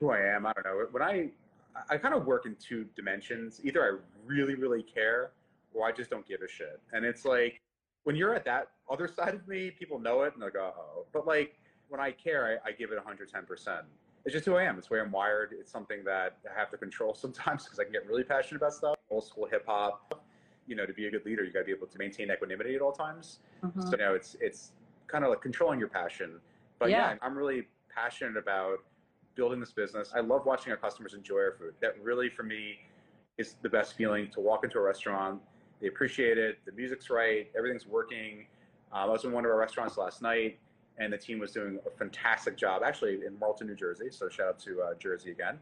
who 0.00 0.10
I 0.10 0.20
am. 0.20 0.46
I 0.46 0.52
don't 0.52 0.64
know. 0.64 0.86
When 0.90 1.02
I 1.02 1.30
I 1.90 1.96
kind 1.96 2.14
of 2.14 2.26
work 2.26 2.46
in 2.46 2.56
two 2.56 2.86
dimensions. 2.96 3.60
Either 3.62 3.82
I 3.82 3.98
really 4.26 4.54
really 4.54 4.82
care, 4.82 5.30
or 5.74 5.86
I 5.86 5.92
just 5.92 6.10
don't 6.10 6.26
give 6.26 6.42
a 6.42 6.48
shit. 6.48 6.80
And 6.92 7.04
it's 7.04 7.24
like 7.24 7.60
when 8.04 8.16
you're 8.16 8.34
at 8.34 8.44
that 8.44 8.68
other 8.90 9.08
side 9.08 9.34
of 9.34 9.46
me, 9.46 9.70
people 9.70 9.98
know 9.98 10.22
it 10.22 10.34
and 10.34 10.42
they 10.42 10.50
go, 10.50 10.72
oh. 10.76 11.06
But 11.12 11.26
like 11.26 11.56
when 11.88 12.00
I 12.00 12.10
care, 12.10 12.60
I, 12.64 12.70
I 12.70 12.72
give 12.72 12.90
it 12.90 12.96
110 12.96 13.44
percent. 13.44 13.82
It's 14.24 14.32
just 14.32 14.44
who 14.44 14.56
I 14.56 14.64
am. 14.64 14.76
It's 14.78 14.88
the 14.88 14.94
way 14.94 15.00
I'm 15.00 15.12
wired. 15.12 15.54
It's 15.58 15.70
something 15.70 16.04
that 16.04 16.36
I 16.50 16.58
have 16.58 16.70
to 16.70 16.76
control 16.76 17.14
sometimes 17.24 17.64
because 17.64 17.78
I 17.78 17.84
can 17.84 17.92
get 17.92 18.06
really 18.06 18.24
passionate 18.24 18.58
about 18.58 18.74
stuff. 18.74 18.96
Old 19.10 19.24
school 19.24 19.46
hip 19.50 19.64
hop. 19.66 20.22
you 20.66 20.76
know, 20.76 20.84
to 20.84 20.92
be 20.92 21.06
a 21.06 21.10
good 21.10 21.24
leader, 21.24 21.44
you 21.44 21.50
got 21.52 21.60
to 21.60 21.64
be 21.64 21.72
able 21.72 21.86
to 21.86 21.98
maintain 21.98 22.30
equanimity 22.30 22.74
at 22.74 22.82
all 22.82 22.92
times. 22.92 23.38
Mhm. 23.64 23.82
So, 23.84 23.90
you 23.92 23.96
know, 23.96 24.14
it's 24.14 24.36
it's 24.40 24.72
kind 25.06 25.24
of 25.24 25.30
like 25.30 25.40
controlling 25.40 25.78
your 25.78 25.88
passion. 25.88 26.40
But 26.78 26.90
yeah. 26.90 27.12
Yeah. 27.12 27.16
I'm 27.22 27.36
really 27.36 27.68
passionate 27.94 28.36
about 28.36 28.78
building 29.34 29.60
this 29.60 29.72
business. 29.72 30.12
I 30.14 30.20
love 30.20 30.44
watching 30.44 30.72
our 30.72 30.76
customers 30.76 31.14
enjoy 31.14 31.38
our 31.38 31.52
food. 31.52 31.74
That 31.80 31.94
really, 32.02 32.28
for 32.28 32.42
me, 32.42 32.78
is 33.38 33.54
the 33.62 33.68
best 33.68 33.94
feeling 33.94 34.28
to 34.32 34.40
walk 34.40 34.64
into 34.64 34.78
a 34.78 34.82
restaurant. 34.82 35.40
They 35.80 35.88
appreciate 35.88 36.38
it. 36.38 36.58
The 36.64 36.72
music's 36.72 37.10
right. 37.10 37.50
Everything's 37.56 37.86
working. 37.86 38.46
Uh, 38.92 38.96
I 38.96 39.04
was 39.06 39.24
in 39.24 39.32
one 39.32 39.44
of 39.44 39.50
our 39.50 39.58
restaurants 39.58 39.96
last 39.96 40.22
night, 40.22 40.58
and 40.98 41.12
the 41.12 41.18
team 41.18 41.38
was 41.38 41.52
doing 41.52 41.78
a 41.86 41.90
fantastic 41.90 42.56
job, 42.56 42.82
actually 42.84 43.20
in 43.26 43.38
Marlton, 43.38 43.66
New 43.66 43.74
Jersey. 43.76 44.10
So 44.10 44.28
shout 44.28 44.48
out 44.48 44.58
to 44.60 44.82
uh, 44.82 44.94
Jersey 44.94 45.30
again. 45.30 45.58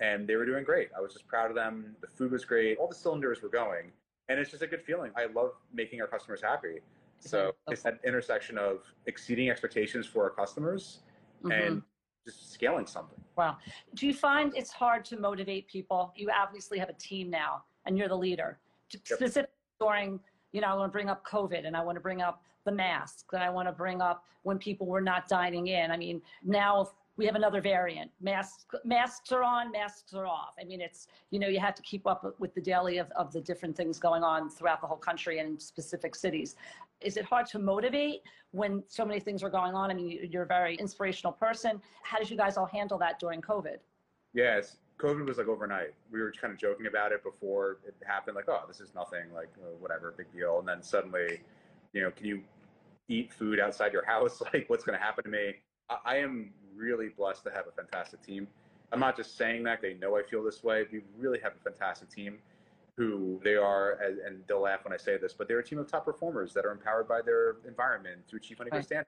And 0.00 0.28
they 0.28 0.36
were 0.36 0.46
doing 0.46 0.62
great. 0.62 0.90
I 0.96 1.00
was 1.00 1.12
just 1.12 1.26
proud 1.26 1.50
of 1.50 1.56
them. 1.56 1.96
The 2.00 2.06
food 2.06 2.30
was 2.30 2.44
great. 2.44 2.78
All 2.78 2.86
the 2.86 2.94
cylinders 2.94 3.42
were 3.42 3.48
going. 3.48 3.90
And 4.28 4.38
it's 4.38 4.50
just 4.50 4.62
a 4.62 4.66
good 4.66 4.82
feeling. 4.82 5.10
I 5.16 5.26
love 5.26 5.52
making 5.72 6.00
our 6.00 6.06
customers 6.06 6.40
happy. 6.40 6.80
So 7.18 7.52
it's 7.68 7.82
that 7.82 7.98
intersection 8.04 8.58
of 8.58 8.84
exceeding 9.06 9.50
expectations 9.50 10.06
for 10.06 10.22
our 10.22 10.30
customers 10.30 11.00
Mhm. 11.42 11.66
and 11.66 11.82
just 12.24 12.52
scaling 12.52 12.86
something. 12.86 13.18
Wow. 13.34 13.56
Do 13.94 14.06
you 14.06 14.14
find 14.14 14.56
it's 14.56 14.70
hard 14.70 15.04
to 15.06 15.18
motivate 15.18 15.66
people? 15.66 16.12
You 16.14 16.30
obviously 16.30 16.78
have 16.78 16.88
a 16.88 16.94
team 16.94 17.28
now 17.28 17.64
and 17.86 17.98
you're 17.98 18.06
the 18.08 18.16
leader. 18.16 18.60
Specifically 18.88 19.52
during, 19.80 20.20
you 20.52 20.60
know, 20.60 20.68
I 20.68 20.74
want 20.74 20.90
to 20.90 20.92
bring 20.92 21.08
up 21.08 21.26
COVID 21.26 21.66
and 21.66 21.76
I 21.76 21.82
want 21.82 21.96
to 21.96 22.00
bring 22.00 22.22
up 22.22 22.42
the 22.64 22.72
masks 22.72 23.24
and 23.32 23.42
I 23.42 23.50
want 23.50 23.68
to 23.68 23.72
bring 23.72 24.00
up 24.00 24.24
when 24.42 24.58
people 24.58 24.86
were 24.86 25.00
not 25.00 25.28
dining 25.28 25.68
in. 25.68 25.90
I 25.90 25.96
mean, 25.96 26.20
now 26.44 26.90
we 27.16 27.26
have 27.26 27.34
another 27.34 27.60
variant. 27.60 28.10
Masks, 28.20 28.64
masks 28.84 29.32
are 29.32 29.42
on, 29.42 29.72
masks 29.72 30.14
are 30.14 30.26
off. 30.26 30.54
I 30.60 30.64
mean, 30.64 30.80
it's, 30.80 31.08
you 31.30 31.40
know, 31.40 31.48
you 31.48 31.58
have 31.58 31.74
to 31.74 31.82
keep 31.82 32.06
up 32.06 32.34
with 32.38 32.54
the 32.54 32.60
daily 32.60 32.98
of, 32.98 33.10
of 33.16 33.32
the 33.32 33.40
different 33.40 33.76
things 33.76 33.98
going 33.98 34.22
on 34.22 34.48
throughout 34.48 34.80
the 34.80 34.86
whole 34.86 34.96
country 34.96 35.40
and 35.40 35.48
in 35.48 35.58
specific 35.58 36.14
cities. 36.14 36.54
Is 37.00 37.16
it 37.16 37.24
hard 37.24 37.46
to 37.48 37.58
motivate 37.58 38.22
when 38.52 38.82
so 38.86 39.04
many 39.04 39.18
things 39.20 39.42
are 39.42 39.50
going 39.50 39.74
on? 39.74 39.90
I 39.90 39.94
mean, 39.94 40.28
you're 40.30 40.44
a 40.44 40.46
very 40.46 40.76
inspirational 40.76 41.32
person. 41.32 41.82
How 42.02 42.18
did 42.18 42.30
you 42.30 42.36
guys 42.36 42.56
all 42.56 42.66
handle 42.66 42.98
that 42.98 43.18
during 43.18 43.40
COVID? 43.40 43.78
Yes, 44.34 44.76
COVID 44.98 45.26
was 45.26 45.38
like 45.38 45.48
overnight. 45.48 45.94
We 46.10 46.20
were 46.20 46.32
kind 46.32 46.52
of 46.52 46.58
joking 46.58 46.86
about 46.86 47.12
it 47.12 47.22
before 47.22 47.78
it 47.86 47.94
happened, 48.04 48.36
like, 48.36 48.48
oh, 48.48 48.64
this 48.66 48.80
is 48.80 48.94
nothing, 48.94 49.32
like, 49.34 49.50
uh, 49.62 49.76
whatever, 49.78 50.14
big 50.16 50.32
deal. 50.32 50.58
And 50.58 50.68
then 50.68 50.82
suddenly, 50.82 51.40
you 51.92 52.02
know, 52.02 52.10
can 52.10 52.26
you 52.26 52.42
eat 53.08 53.32
food 53.32 53.60
outside 53.60 53.92
your 53.92 54.04
house? 54.04 54.42
Like, 54.52 54.68
what's 54.68 54.84
going 54.84 54.98
to 54.98 55.04
happen 55.04 55.24
to 55.24 55.30
me? 55.30 55.54
I, 55.88 55.96
I 56.04 56.16
am 56.16 56.50
really 56.74 57.08
blessed 57.08 57.44
to 57.44 57.50
have 57.50 57.66
a 57.68 57.72
fantastic 57.72 58.22
team. 58.22 58.48
I'm 58.92 59.00
not 59.00 59.16
just 59.16 59.36
saying 59.36 59.64
that, 59.64 59.82
they 59.82 59.94
know 59.94 60.16
I 60.16 60.22
feel 60.22 60.42
this 60.42 60.64
way. 60.64 60.86
We 60.90 61.02
really 61.16 61.38
have 61.40 61.52
a 61.54 61.62
fantastic 61.62 62.08
team 62.08 62.38
who 62.96 63.40
they 63.44 63.54
are, 63.54 63.92
and 64.26 64.42
they'll 64.48 64.62
laugh 64.62 64.84
when 64.84 64.92
I 64.92 64.96
say 64.96 65.16
this, 65.18 65.32
but 65.32 65.46
they're 65.46 65.60
a 65.60 65.64
team 65.64 65.78
of 65.78 65.86
top 65.86 66.04
performers 66.04 66.52
that 66.54 66.66
are 66.66 66.72
empowered 66.72 67.06
by 67.06 67.22
their 67.22 67.56
environment 67.66 68.22
through 68.26 68.40
Chief 68.40 68.58
Honeycomb 68.58 68.78
Right. 68.78 68.84
Standard. 68.84 69.06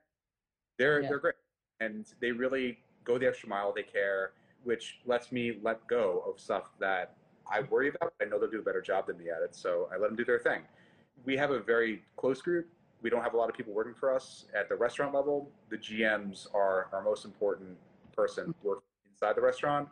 They're, 0.78 1.00
Yeah. 1.00 1.08
they're 1.08 1.18
great. 1.18 1.34
And 1.80 2.06
they 2.20 2.30
really 2.30 2.78
go 3.04 3.18
the 3.18 3.26
extra 3.26 3.48
mile, 3.48 3.72
they 3.72 3.82
care 3.82 4.32
which 4.64 5.00
lets 5.06 5.32
me 5.32 5.58
let 5.62 5.86
go 5.86 6.22
of 6.26 6.40
stuff 6.40 6.64
that 6.78 7.14
I 7.50 7.62
worry 7.62 7.88
about. 7.88 8.12
I 8.20 8.26
know 8.26 8.38
they'll 8.38 8.50
do 8.50 8.60
a 8.60 8.62
better 8.62 8.80
job 8.80 9.06
than 9.06 9.18
me 9.18 9.30
at 9.30 9.42
it, 9.42 9.54
so 9.54 9.88
I 9.92 9.98
let 9.98 10.08
them 10.08 10.16
do 10.16 10.24
their 10.24 10.38
thing. 10.38 10.62
We 11.24 11.36
have 11.36 11.50
a 11.50 11.60
very 11.60 12.02
close 12.16 12.40
group. 12.40 12.68
We 13.02 13.10
don't 13.10 13.22
have 13.22 13.34
a 13.34 13.36
lot 13.36 13.48
of 13.48 13.56
people 13.56 13.72
working 13.72 13.94
for 13.94 14.14
us 14.14 14.46
at 14.58 14.68
the 14.68 14.76
restaurant 14.76 15.14
level. 15.14 15.50
The 15.70 15.78
GMs 15.78 16.46
are 16.54 16.88
our 16.92 17.02
most 17.02 17.24
important 17.24 17.76
person 18.14 18.46
hmm. 18.46 18.68
working 18.68 18.84
inside 19.12 19.36
the 19.36 19.42
restaurant. 19.42 19.88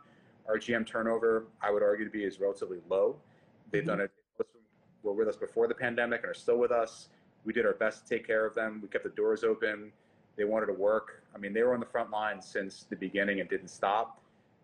Our 0.47 0.57
GM 0.57 0.85
turnover, 0.85 1.47
I 1.61 1.71
would 1.71 1.83
argue 1.83 2.05
to 2.05 2.11
be, 2.11 2.23
is 2.23 2.39
relatively 2.39 2.79
low. 2.89 3.17
They've 3.71 3.81
mm-hmm. 3.81 3.89
done 3.89 4.01
it. 4.01 4.11
most 4.37 4.47
of 4.49 4.53
them 4.53 4.63
Were 5.03 5.13
with 5.13 5.27
us 5.27 5.35
before 5.35 5.67
the 5.67 5.75
pandemic 5.75 6.21
and 6.21 6.31
are 6.31 6.35
still 6.35 6.57
with 6.57 6.71
us. 6.71 7.09
We 7.45 7.53
did 7.53 7.65
our 7.65 7.73
best 7.73 8.07
to 8.07 8.15
take 8.15 8.25
care 8.25 8.45
of 8.45 8.55
them. 8.55 8.79
We 8.81 8.87
kept 8.87 9.03
the 9.03 9.11
doors 9.11 9.43
open. 9.43 9.91
They 10.37 10.45
wanted 10.45 10.67
to 10.67 10.73
work. 10.73 11.23
I 11.35 11.37
mean, 11.37 11.53
they 11.53 11.61
were 11.63 11.73
on 11.73 11.79
the 11.79 11.85
front 11.85 12.11
line 12.11 12.41
since 12.41 12.85
the 12.89 12.95
beginning 12.95 13.41
and 13.41 13.49
didn't 13.49 13.67
stop 13.67 14.19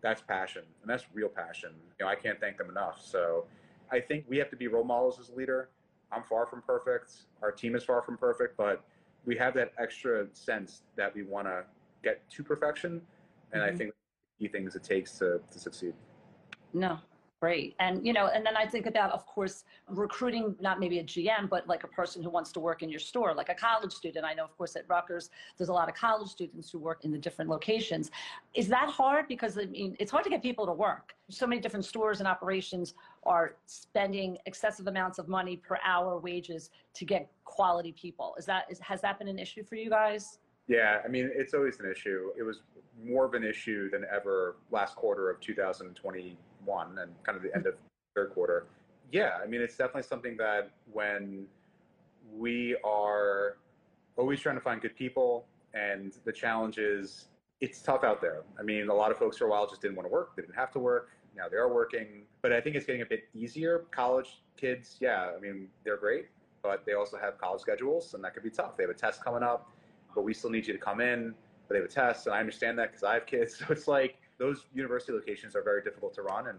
that's 0.06 0.22
passion 0.22 0.62
and 0.84 0.90
that's 0.90 1.06
real 1.16 1.28
passion. 1.28 1.72
You 1.98 2.06
know 2.06 2.12
i 2.12 2.16
can't 2.16 2.40
thank 2.40 2.58
them 2.60 2.70
enough. 2.70 3.02
So 3.04 3.46
i 3.92 4.00
think 4.00 4.26
we 4.30 4.38
have 4.38 4.52
to 4.52 4.56
be 4.56 4.68
role 4.68 4.84
models 4.84 5.20
as 5.20 5.30
a 5.30 5.36
leader. 5.36 5.70
I'm 6.12 6.22
far 6.24 6.46
from 6.46 6.62
perfect. 6.62 7.12
Our 7.42 7.52
team 7.52 7.76
is 7.76 7.84
far 7.84 8.02
from 8.04 8.16
perfect 8.16 8.56
but 8.56 8.86
we 9.26 9.36
have 9.38 9.56
that 9.56 9.74
extra 9.80 10.28
sense 10.34 10.84
that 10.96 11.16
we 11.16 11.24
want 11.24 11.48
to 11.48 11.64
get 12.04 12.30
to 12.30 12.44
perfection 12.44 13.02
and 13.52 13.64
i 13.64 13.70
Mhm. 13.72 13.78
think 13.78 13.90
the 13.90 14.46
key 14.46 14.48
things 14.52 14.76
it 14.76 14.84
takes 14.84 15.18
to, 15.20 15.42
to 15.52 15.58
succeed. 15.60 15.96
No, 16.74 17.00
great. 17.40 17.76
And, 17.80 18.06
you 18.06 18.14
know, 18.14 18.28
and 18.28 18.46
then 18.46 18.56
I 18.56 18.66
think 18.66 18.86
about, 18.86 19.12
of 19.12 19.26
course, 19.26 19.66
recruiting, 19.88 20.56
not 20.60 20.80
maybe 20.80 21.00
a 21.00 21.04
GM, 21.04 21.50
but 21.50 21.68
like 21.68 21.84
a 21.84 21.88
person 21.88 22.24
who 22.24 22.30
wants 22.30 22.52
to 22.54 22.60
work 22.60 22.82
in 22.82 22.90
your 22.90 23.00
store, 23.00 23.34
like 23.34 23.50
a 23.50 23.54
college 23.54 23.92
student. 23.92 24.26
I 24.26 24.34
know, 24.34 24.46
of 24.46 24.58
course, 24.58 24.76
at 24.76 24.86
Rutgers, 24.88 25.30
there's 25.58 25.70
a 25.70 25.74
lot 25.74 25.90
of 25.90 25.96
college 25.96 26.30
students 26.30 26.70
who 26.72 26.80
work 26.80 27.04
in 27.04 27.12
the 27.12 27.18
different 27.18 27.50
locations. 27.50 28.10
Is 28.54 28.68
that 28.70 28.90
hard? 28.90 29.28
Because, 29.28 29.58
I 29.58 29.66
mean, 29.66 29.96
it's 30.00 30.12
hard 30.12 30.24
to 30.24 30.30
get 30.30 30.42
people 30.42 30.66
to 30.66 30.74
work. 30.74 31.14
So 31.30 31.46
many 31.46 31.62
different 31.62 31.86
stores 31.86 32.20
and 32.20 32.28
operations 32.28 32.94
are 33.24 33.56
spending 33.66 34.38
excessive 34.46 34.88
amounts 34.88 35.20
of 35.20 35.28
money 35.28 35.58
per 35.58 35.78
hour 35.84 36.18
wages 36.18 36.70
to 36.94 37.06
get 37.06 37.30
quality 37.44 37.92
people. 37.92 38.36
Is 38.38 38.46
that, 38.46 38.66
is, 38.70 38.80
has 38.80 39.02
that 39.02 39.20
been 39.20 39.28
an 39.28 39.40
issue 39.40 39.64
for 39.64 39.76
you 39.76 39.90
guys? 39.90 40.40
Yeah 40.68 41.00
i 41.04 41.08
mean 41.08 41.30
it's 41.34 41.54
always 41.54 41.80
an 41.80 41.90
issue. 41.90 42.30
It 42.38 42.44
was 42.44 42.62
more 43.04 43.26
of 43.26 43.34
an 43.34 43.44
issue 43.44 43.90
than 43.90 44.06
ever 44.14 44.56
last 44.72 44.96
quarter 44.96 45.30
of 45.30 45.40
2021 45.42 46.98
and 46.98 47.12
kind 47.24 47.36
of 47.36 47.44
the 47.44 47.54
end 47.54 47.68
of 47.68 47.76
third 48.16 48.32
quarter. 48.34 48.68
Yeah 49.12 49.38
i 49.44 49.48
mean 49.48 49.62
it's 49.62 49.76
definitely 49.76 50.04
something 50.04 50.38
that 50.38 50.72
when 50.92 51.46
we 52.34 52.76
are 52.84 53.58
always 54.18 54.40
trying 54.40 54.56
to 54.56 54.62
find 54.62 54.82
good 54.82 54.96
people 54.96 55.46
and 55.74 56.18
the 56.24 56.32
challenge 56.32 56.78
is 56.78 57.26
it's 57.62 57.82
tough 57.82 58.04
out 58.04 58.22
there. 58.22 58.44
I 58.60 58.64
mean 58.64 58.90
a 58.90 58.94
lot 58.94 59.12
of 59.12 59.18
folks 59.18 59.38
for 59.38 59.46
a 59.46 59.50
while 59.50 59.68
just 59.68 59.82
didn't 59.82 59.96
want 59.96 60.08
to 60.08 60.12
work 60.12 60.36
they 60.36 60.42
didn't 60.42 60.56
have 60.56 60.72
to 60.72 60.80
work 60.80 61.10
now 61.36 61.50
they 61.50 61.58
are 61.58 61.72
working 61.72 62.24
but 62.42 62.54
i 62.54 62.62
think 62.62 62.76
it's 62.76 62.86
getting 62.86 63.02
a 63.02 63.06
bit 63.06 63.24
easier. 63.34 63.86
College 63.92 64.42
kids 64.58 64.98
yeah 65.02 65.32
i 65.36 65.40
mean 65.40 65.68
they're 65.84 65.98
great 65.98 66.28
but 66.66 66.84
they 66.86 66.94
also 66.94 67.18
have 67.18 67.38
college 67.38 67.62
schedules 67.62 68.14
and 68.16 68.24
that 68.24 68.34
could 68.34 68.42
be 68.44 68.50
tough. 68.50 68.76
They 68.76 68.84
have 68.84 68.90
a 68.90 68.96
test 68.96 69.24
coming 69.24 69.44
up 69.44 69.70
but 70.16 70.24
we 70.24 70.34
still 70.34 70.50
need 70.50 70.66
you 70.66 70.74
to 70.74 70.80
come 70.80 71.02
in 71.02 71.34
but 71.68 71.74
they 71.74 71.80
have 71.80 71.90
a 71.90 71.94
test 71.94 72.26
and 72.26 72.36
i 72.36 72.40
understand 72.40 72.80
that 72.80 72.90
because 72.90 73.04
i 73.04 73.14
have 73.14 73.26
kids 73.26 73.58
so 73.60 73.66
it's 73.70 73.88
like 73.88 74.18
those 74.38 74.66
university 74.74 75.12
locations 75.12 75.56
are 75.56 75.64
very 75.64 75.84
difficult 75.84 76.14
to 76.14 76.22
run 76.22 76.48
and 76.48 76.58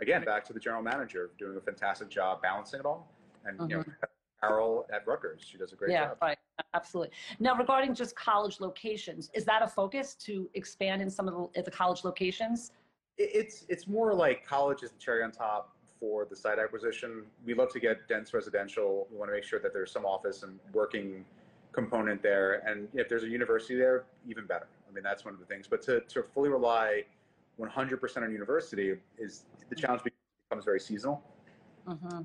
again 0.00 0.24
back 0.24 0.44
to 0.44 0.52
the 0.52 0.60
general 0.60 0.82
manager 0.82 1.30
doing 1.38 1.56
a 1.56 1.60
fantastic 1.60 2.08
job 2.08 2.42
balancing 2.42 2.80
it 2.80 2.86
all 2.86 3.12
and 3.44 3.60
you 3.70 3.76
know 3.76 3.82
mm-hmm. 3.82 3.90
carol 4.40 4.86
at 4.92 5.06
rutgers 5.06 5.44
she 5.46 5.56
does 5.56 5.72
a 5.72 5.76
great 5.76 5.92
yeah, 5.92 6.06
job 6.06 6.16
right. 6.22 6.38
Absolutely. 6.74 7.12
Now, 7.38 7.56
regarding 7.56 7.94
just 7.94 8.16
college 8.16 8.60
locations, 8.60 9.30
is 9.34 9.44
that 9.44 9.62
a 9.62 9.68
focus 9.68 10.14
to 10.20 10.48
expand 10.54 11.02
in 11.02 11.10
some 11.10 11.28
of 11.28 11.50
the, 11.54 11.62
the 11.62 11.70
college 11.70 12.04
locations? 12.04 12.72
It's 13.18 13.64
it's 13.68 13.86
more 13.86 14.14
like 14.14 14.46
college 14.46 14.82
is 14.82 14.90
the 14.90 14.98
cherry 14.98 15.22
on 15.22 15.32
top 15.32 15.76
for 15.98 16.26
the 16.28 16.36
site 16.36 16.58
acquisition. 16.58 17.24
We 17.44 17.54
love 17.54 17.72
to 17.72 17.80
get 17.80 18.08
dense 18.08 18.34
residential. 18.34 19.06
We 19.10 19.16
want 19.16 19.30
to 19.30 19.34
make 19.34 19.44
sure 19.44 19.58
that 19.60 19.72
there's 19.72 19.90
some 19.90 20.04
office 20.04 20.42
and 20.42 20.58
working 20.72 21.24
component 21.76 22.22
there, 22.22 22.62
and 22.66 22.88
if 22.94 23.08
there's 23.08 23.22
a 23.22 23.28
university 23.28 23.76
there, 23.76 24.04
even 24.26 24.46
better. 24.46 24.66
I 24.88 24.92
mean, 24.92 25.04
that's 25.04 25.24
one 25.24 25.34
of 25.34 25.40
the 25.40 25.46
things. 25.46 25.66
But 25.68 25.82
to 25.82 26.00
to 26.00 26.22
fully 26.22 26.48
rely 26.48 27.04
100% 27.60 28.22
on 28.22 28.32
university 28.32 28.94
is 29.18 29.44
the 29.68 29.76
challenge 29.76 30.02
becomes 30.02 30.64
very 30.64 30.80
seasonal. 30.80 31.22
hmm 31.86 32.22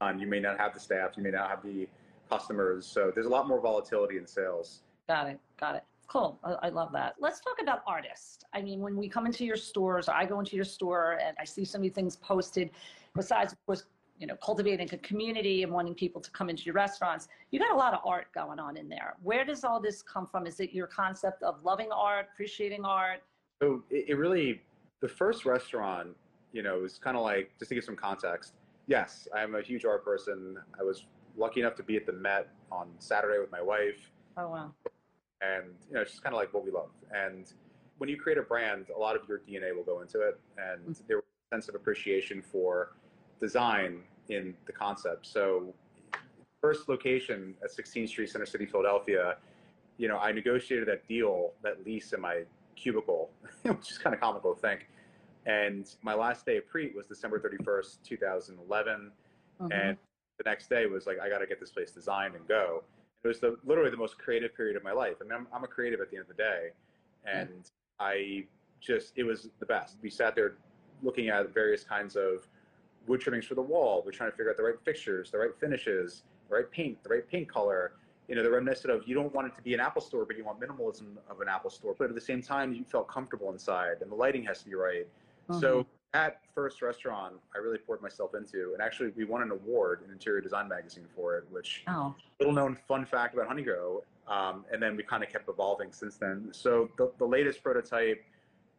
Um, 0.00 0.18
you 0.18 0.26
may 0.26 0.40
not 0.40 0.58
have 0.58 0.72
the 0.72 0.80
staff, 0.80 1.10
you 1.16 1.22
may 1.22 1.30
not 1.30 1.48
have 1.50 1.62
the 1.62 1.88
customers, 2.30 2.86
so 2.86 3.12
there's 3.14 3.26
a 3.26 3.34
lot 3.38 3.46
more 3.46 3.60
volatility 3.60 4.16
in 4.16 4.26
sales. 4.26 4.82
Got 5.08 5.28
it. 5.28 5.38
Got 5.60 5.74
it. 5.76 5.84
Cool. 6.08 6.38
I, 6.44 6.52
I 6.66 6.68
love 6.68 6.90
that. 6.92 7.14
Let's 7.18 7.40
talk 7.40 7.58
about 7.60 7.80
artists. 7.86 8.44
I 8.52 8.60
mean, 8.62 8.80
when 8.80 8.96
we 8.96 9.08
come 9.08 9.26
into 9.26 9.44
your 9.44 9.56
stores, 9.56 10.08
or 10.08 10.14
I 10.14 10.24
go 10.24 10.40
into 10.40 10.56
your 10.56 10.64
store 10.64 11.18
and 11.24 11.36
I 11.40 11.44
see 11.44 11.64
so 11.64 11.78
many 11.78 11.90
things 11.90 12.16
posted, 12.16 12.70
besides, 13.14 13.52
of 13.52 13.58
course, 13.66 13.84
you 14.22 14.28
know, 14.28 14.36
cultivating 14.36 14.88
a 14.92 14.98
community 14.98 15.64
and 15.64 15.72
wanting 15.72 15.94
people 15.96 16.20
to 16.20 16.30
come 16.30 16.48
into 16.48 16.62
your 16.62 16.74
restaurants, 16.74 17.26
you 17.50 17.58
got 17.58 17.72
a 17.72 17.76
lot 17.76 17.92
of 17.92 17.98
art 18.04 18.28
going 18.32 18.60
on 18.60 18.76
in 18.76 18.88
there. 18.88 19.16
Where 19.20 19.44
does 19.44 19.64
all 19.64 19.80
this 19.80 20.00
come 20.00 20.28
from? 20.28 20.46
Is 20.46 20.60
it 20.60 20.72
your 20.72 20.86
concept 20.86 21.42
of 21.42 21.56
loving 21.64 21.88
art, 21.92 22.28
appreciating 22.32 22.84
art? 22.84 23.24
So 23.60 23.82
it, 23.90 24.10
it 24.10 24.14
really, 24.14 24.62
the 25.00 25.08
first 25.08 25.44
restaurant, 25.44 26.10
you 26.52 26.62
know, 26.62 26.78
was 26.78 27.00
kind 27.00 27.16
of 27.16 27.24
like, 27.24 27.50
just 27.58 27.70
to 27.70 27.74
give 27.74 27.82
some 27.82 27.96
context, 27.96 28.52
yes, 28.86 29.26
I'm 29.34 29.56
a 29.56 29.60
huge 29.60 29.84
art 29.84 30.04
person. 30.04 30.56
I 30.78 30.84
was 30.84 31.04
lucky 31.36 31.58
enough 31.58 31.74
to 31.74 31.82
be 31.82 31.96
at 31.96 32.06
the 32.06 32.12
Met 32.12 32.46
on 32.70 32.90
Saturday 33.00 33.40
with 33.40 33.50
my 33.50 33.60
wife, 33.60 34.12
Oh, 34.36 34.50
wow. 34.50 34.70
and, 35.40 35.64
you 35.88 35.96
know, 35.96 36.02
it's 36.02 36.12
just 36.12 36.22
kind 36.22 36.32
of 36.32 36.38
like 36.38 36.54
what 36.54 36.64
we 36.64 36.70
love. 36.70 36.90
And 37.12 37.52
when 37.98 38.08
you 38.08 38.16
create 38.16 38.38
a 38.38 38.42
brand, 38.42 38.86
a 38.94 38.98
lot 39.00 39.16
of 39.16 39.22
your 39.28 39.40
DNA 39.40 39.74
will 39.74 39.82
go 39.82 40.00
into 40.00 40.20
it, 40.20 40.38
and 40.58 40.94
mm-hmm. 40.94 41.02
there 41.08 41.16
was 41.16 41.24
a 41.50 41.56
sense 41.56 41.68
of 41.68 41.74
appreciation 41.74 42.40
for 42.40 42.92
design 43.40 44.04
in 44.28 44.54
the 44.66 44.72
concept. 44.72 45.26
So, 45.26 45.74
first 46.60 46.88
location 46.88 47.54
at 47.62 47.70
16th 47.70 48.08
Street, 48.08 48.30
Center 48.30 48.46
City, 48.46 48.66
Philadelphia, 48.66 49.36
you 49.98 50.08
know, 50.08 50.18
I 50.18 50.32
negotiated 50.32 50.88
that 50.88 51.06
deal, 51.08 51.52
that 51.62 51.84
lease 51.84 52.12
in 52.12 52.20
my 52.20 52.42
cubicle, 52.76 53.30
which 53.62 53.90
is 53.90 53.98
kind 53.98 54.14
of 54.14 54.20
comical 54.20 54.54
to 54.54 54.60
think. 54.60 54.88
And 55.46 55.88
my 56.02 56.14
last 56.14 56.46
day 56.46 56.56
of 56.58 56.68
PREIT 56.68 56.94
was 56.94 57.06
December 57.06 57.40
31st, 57.40 57.98
2011. 58.04 59.10
Mhm. 59.60 59.72
And 59.72 59.98
the 60.38 60.44
next 60.48 60.68
day 60.70 60.86
was 60.86 61.06
like, 61.06 61.18
I 61.20 61.28
got 61.28 61.38
to 61.38 61.46
get 61.46 61.60
this 61.60 61.70
place 61.70 61.90
designed 61.90 62.34
and 62.34 62.46
go. 62.46 62.84
It 63.24 63.28
was 63.28 63.38
the 63.40 63.56
literally 63.64 63.90
the 63.90 63.96
most 63.96 64.18
creative 64.18 64.54
period 64.56 64.76
of 64.76 64.82
my 64.82 64.92
life. 64.92 65.16
I 65.20 65.24
mean, 65.24 65.32
I'm, 65.32 65.46
I'm 65.54 65.64
a 65.64 65.68
creative 65.68 66.00
at 66.00 66.10
the 66.10 66.16
end 66.16 66.26
of 66.28 66.36
the 66.36 66.42
day, 66.42 66.70
and 67.24 67.70
I 68.00 68.44
just 68.80 69.12
it 69.16 69.22
was 69.22 69.48
the 69.60 69.66
best. 69.66 69.98
We 70.02 70.10
sat 70.10 70.34
there 70.34 70.54
looking 71.02 71.28
at 71.28 71.54
various 71.54 71.84
kinds 71.84 72.16
of 72.16 72.48
wood 73.06 73.20
trimmings 73.20 73.46
for 73.46 73.54
the 73.54 73.62
wall. 73.62 74.02
We're 74.04 74.12
trying 74.12 74.30
to 74.30 74.36
figure 74.36 74.50
out 74.50 74.56
the 74.56 74.62
right 74.62 74.80
fixtures, 74.84 75.30
the 75.30 75.38
right 75.38 75.50
finishes, 75.58 76.22
the 76.48 76.56
right 76.56 76.70
paint, 76.70 77.02
the 77.02 77.10
right 77.10 77.28
paint 77.28 77.48
color. 77.48 77.92
You 78.28 78.36
know, 78.36 78.42
the 78.42 78.50
reminiscent 78.50 78.92
of 78.92 79.06
you 79.06 79.14
don't 79.14 79.34
want 79.34 79.48
it 79.48 79.56
to 79.56 79.62
be 79.62 79.74
an 79.74 79.80
Apple 79.80 80.00
store, 80.00 80.24
but 80.24 80.36
you 80.36 80.44
want 80.44 80.60
minimalism 80.60 81.16
of 81.28 81.40
an 81.40 81.48
Apple 81.48 81.70
store. 81.70 81.94
But 81.98 82.08
at 82.08 82.14
the 82.14 82.20
same 82.20 82.40
time, 82.40 82.72
you 82.72 82.84
felt 82.84 83.08
comfortable 83.08 83.50
inside, 83.50 83.96
and 84.00 84.10
the 84.10 84.14
lighting 84.14 84.44
has 84.44 84.60
to 84.60 84.66
be 84.66 84.74
right. 84.74 85.06
Mm-hmm. 85.50 85.60
So 85.60 85.86
that 86.12 86.40
first 86.54 86.82
restaurant, 86.82 87.34
I 87.54 87.58
really 87.58 87.78
poured 87.78 88.00
myself 88.00 88.34
into, 88.34 88.70
and 88.72 88.80
actually, 88.80 89.10
we 89.16 89.24
won 89.24 89.42
an 89.42 89.50
award 89.50 90.02
in 90.04 90.12
Interior 90.12 90.40
Design 90.40 90.68
Magazine 90.68 91.04
for 91.16 91.36
it, 91.36 91.44
which 91.50 91.82
oh, 91.88 92.14
little 92.38 92.54
known 92.54 92.78
fun 92.86 93.04
fact 93.04 93.34
about 93.34 93.48
Honeygrow. 93.48 94.02
Um, 94.28 94.64
and 94.72 94.80
then 94.80 94.96
we 94.96 95.02
kind 95.02 95.24
of 95.24 95.30
kept 95.30 95.48
evolving 95.48 95.90
since 95.90 96.16
then. 96.16 96.50
So 96.52 96.90
the, 96.96 97.10
the 97.18 97.26
latest 97.26 97.62
prototype 97.62 98.24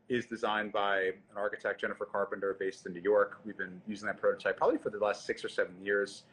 is 0.10 0.26
designed 0.26 0.72
by 0.72 1.02
an 1.02 1.38
architect, 1.38 1.82
Jennifer 1.82 2.06
Carpenter, 2.06 2.56
based 2.60 2.86
in 2.86 2.94
New 2.94 3.02
York. 3.02 3.40
We've 3.46 3.58
been 3.58 3.82
using 3.88 4.06
that 4.08 4.18
prototype 4.18 4.58
probably 4.58 4.78
for 4.78 4.90
the 4.90 5.00
last 5.00 5.26
six 5.26 5.44
or 5.46 5.50
seven 5.50 5.76
years, 5.84 6.24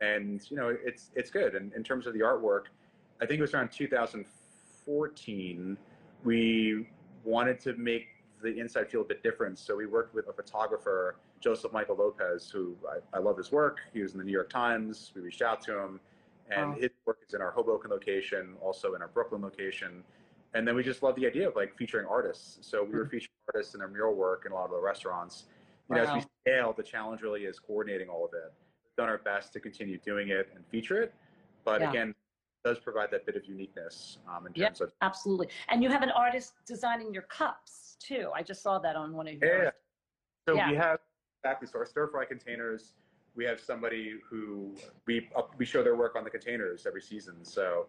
and 0.00 0.40
you 0.50 0.56
know 0.56 0.76
it's 0.84 1.10
it's 1.14 1.30
good. 1.30 1.54
And 1.54 1.72
in 1.74 1.84
terms 1.84 2.06
of 2.06 2.14
the 2.14 2.20
artwork, 2.20 2.62
I 3.20 3.26
think 3.26 3.38
it 3.38 3.42
was 3.42 3.52
around 3.54 3.70
2014. 3.72 5.76
We 6.24 6.88
wanted 7.24 7.60
to 7.60 7.74
make 7.74 8.06
the 8.42 8.58
inside 8.58 8.90
feel 8.90 9.02
a 9.02 9.04
bit 9.04 9.22
different, 9.22 9.58
so 9.58 9.76
we 9.76 9.86
worked 9.86 10.14
with 10.14 10.28
a 10.28 10.32
photographer, 10.32 11.16
Joseph 11.40 11.72
Michael 11.72 11.96
Lopez, 11.96 12.50
who 12.50 12.74
I, 12.88 13.00
I 13.16 13.20
love 13.20 13.36
his 13.36 13.52
work. 13.52 13.80
He 13.92 14.00
was 14.00 14.12
in 14.12 14.18
the 14.18 14.24
New 14.24 14.32
York 14.32 14.48
Times. 14.48 15.12
We 15.14 15.20
reached 15.20 15.42
out 15.42 15.60
to 15.62 15.78
him, 15.78 16.00
and 16.50 16.70
Wow. 16.70 16.76
his 16.80 16.90
work 17.04 17.18
is 17.26 17.34
in 17.34 17.42
our 17.42 17.50
Hoboken 17.50 17.90
location, 17.90 18.54
also 18.62 18.94
in 18.94 19.02
our 19.02 19.08
Brooklyn 19.08 19.42
location 19.42 20.02
and 20.54 20.66
then 20.66 20.74
we 20.74 20.82
just 20.82 21.02
love 21.02 21.14
the 21.16 21.26
idea 21.26 21.48
of 21.48 21.56
like 21.56 21.76
featuring 21.76 22.06
artists. 22.06 22.58
So 22.62 22.82
we 22.82 22.96
were 22.96 23.06
featuring 23.06 23.30
artists 23.52 23.74
in 23.74 23.80
their 23.80 23.88
mural 23.88 24.14
work 24.14 24.44
in 24.46 24.52
a 24.52 24.54
lot 24.54 24.64
of 24.64 24.70
the 24.70 24.80
restaurants. 24.80 25.44
You 25.90 25.96
know, 25.96 26.02
as 26.02 26.12
we 26.12 26.22
scale, 26.44 26.74
the 26.76 26.82
challenge 26.82 27.22
really 27.22 27.44
is 27.44 27.58
coordinating 27.58 28.08
all 28.08 28.24
of 28.24 28.32
it. 28.34 28.52
We've 28.84 28.96
done 28.96 29.08
our 29.08 29.18
best 29.18 29.52
to 29.54 29.60
continue 29.60 29.98
doing 29.98 30.28
it 30.28 30.50
and 30.54 30.64
feature 30.66 31.02
it, 31.02 31.14
but 31.64 31.80
Yeah. 31.80 31.90
again, 31.90 32.08
it 32.10 32.68
does 32.68 32.78
provide 32.78 33.10
that 33.12 33.24
bit 33.24 33.36
of 33.36 33.46
uniqueness 33.46 34.18
um, 34.28 34.46
in 34.46 34.52
Yep. 34.54 34.68
terms 34.68 34.80
of 34.82 34.92
absolutely. 35.00 35.48
And 35.68 35.82
you 35.82 35.88
have 35.88 36.02
an 36.02 36.10
artist 36.10 36.54
designing 36.66 37.12
your 37.14 37.22
cups 37.24 37.96
too. 38.00 38.30
I 38.34 38.42
just 38.42 38.62
saw 38.62 38.78
that 38.80 38.96
on 38.96 39.14
one 39.14 39.28
of 39.28 39.34
your. 39.34 39.64
yeah. 39.64 39.70
So 40.46 40.56
Yeah. 40.56 40.70
we 40.70 40.76
have 40.76 41.00
exactly 41.42 41.68
so 41.68 41.78
our 41.78 41.86
stir 41.86 42.08
fry 42.08 42.24
containers. 42.24 42.94
We 43.34 43.44
have 43.44 43.60
somebody 43.60 44.18
who 44.28 44.74
we 45.06 45.28
up, 45.36 45.54
we 45.58 45.64
show 45.64 45.82
their 45.82 45.94
work 45.96 46.16
on 46.16 46.24
the 46.24 46.30
containers 46.30 46.86
every 46.86 47.02
season. 47.02 47.44
So 47.44 47.86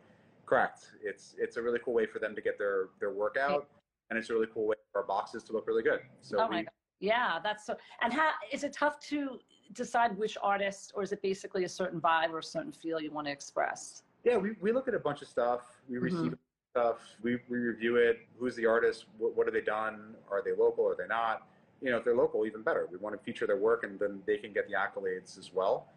correct, 0.50 0.92
it's 1.04 1.36
it's 1.38 1.58
a 1.58 1.62
really 1.62 1.80
cool 1.86 1.94
way 1.94 2.08
for 2.08 2.20
them 2.20 2.36
to 2.36 2.42
get 2.42 2.58
their 2.58 2.90
their 3.00 3.12
work 3.12 3.38
out, 3.40 3.68
and 4.10 4.18
it's 4.18 4.30
a 4.30 4.34
really 4.34 4.48
cool 4.54 4.66
way 4.68 4.76
for 4.92 5.02
our 5.02 5.08
boxes 5.08 5.44
to 5.44 5.54
look 5.54 5.68
really 5.68 5.84
good. 5.84 6.02
So 6.22 6.42
oh 6.42 6.48
we. 6.50 6.66
Yeah, 7.02 7.40
that's 7.42 7.66
so. 7.66 7.78
And 8.02 8.12
how 8.12 8.32
is 8.52 8.66
it 8.66 8.74
tough 8.74 9.00
to 9.12 9.40
decide 9.74 10.18
which 10.18 10.38
artist, 10.44 10.92
or 10.96 11.04
is 11.04 11.14
it 11.14 11.22
basically 11.22 11.64
a 11.64 11.70
certain 11.70 12.02
vibe 12.02 12.32
or 12.32 12.40
a 12.40 12.44
certain 12.44 12.74
feel 12.74 13.00
you 13.00 13.12
want 13.12 13.28
to 13.28 13.32
express? 13.32 14.04
Yeah, 14.26 14.36
we, 14.36 14.52
we 14.60 14.74
look 14.74 14.90
at 14.90 14.94
a 14.94 15.00
bunch 15.00 15.22
of 15.22 15.30
stuff. 15.30 15.80
We 15.88 15.96
Mhm. 15.96 16.02
receive 16.02 16.34
stuff. 16.74 17.00
We, 17.22 17.40
we 17.48 17.58
review 17.58 17.96
it. 17.96 18.20
Who's 18.38 18.54
the 18.58 18.66
artist? 18.66 19.06
What, 19.18 19.34
what 19.34 19.48
have 19.48 19.54
they 19.54 19.62
done? 19.62 20.14
Are 20.30 20.42
they 20.44 20.52
local? 20.52 20.86
Are 20.86 20.96
they 20.96 21.08
not? 21.08 21.48
You 21.82 21.92
know, 21.92 21.98
if 21.98 22.04
they're 22.04 22.18
local, 22.18 22.46
even 22.46 22.64
better. 22.64 22.86
We 22.92 22.98
want 22.98 23.18
to 23.18 23.24
feature 23.24 23.48
their 23.48 23.56
work, 23.70 23.84
and 23.86 23.98
then 23.98 24.22
they 24.28 24.36
can 24.38 24.52
get 24.52 24.68
the 24.68 24.74
accolades 24.74 25.38
as 25.38 25.54
well. 25.54 25.88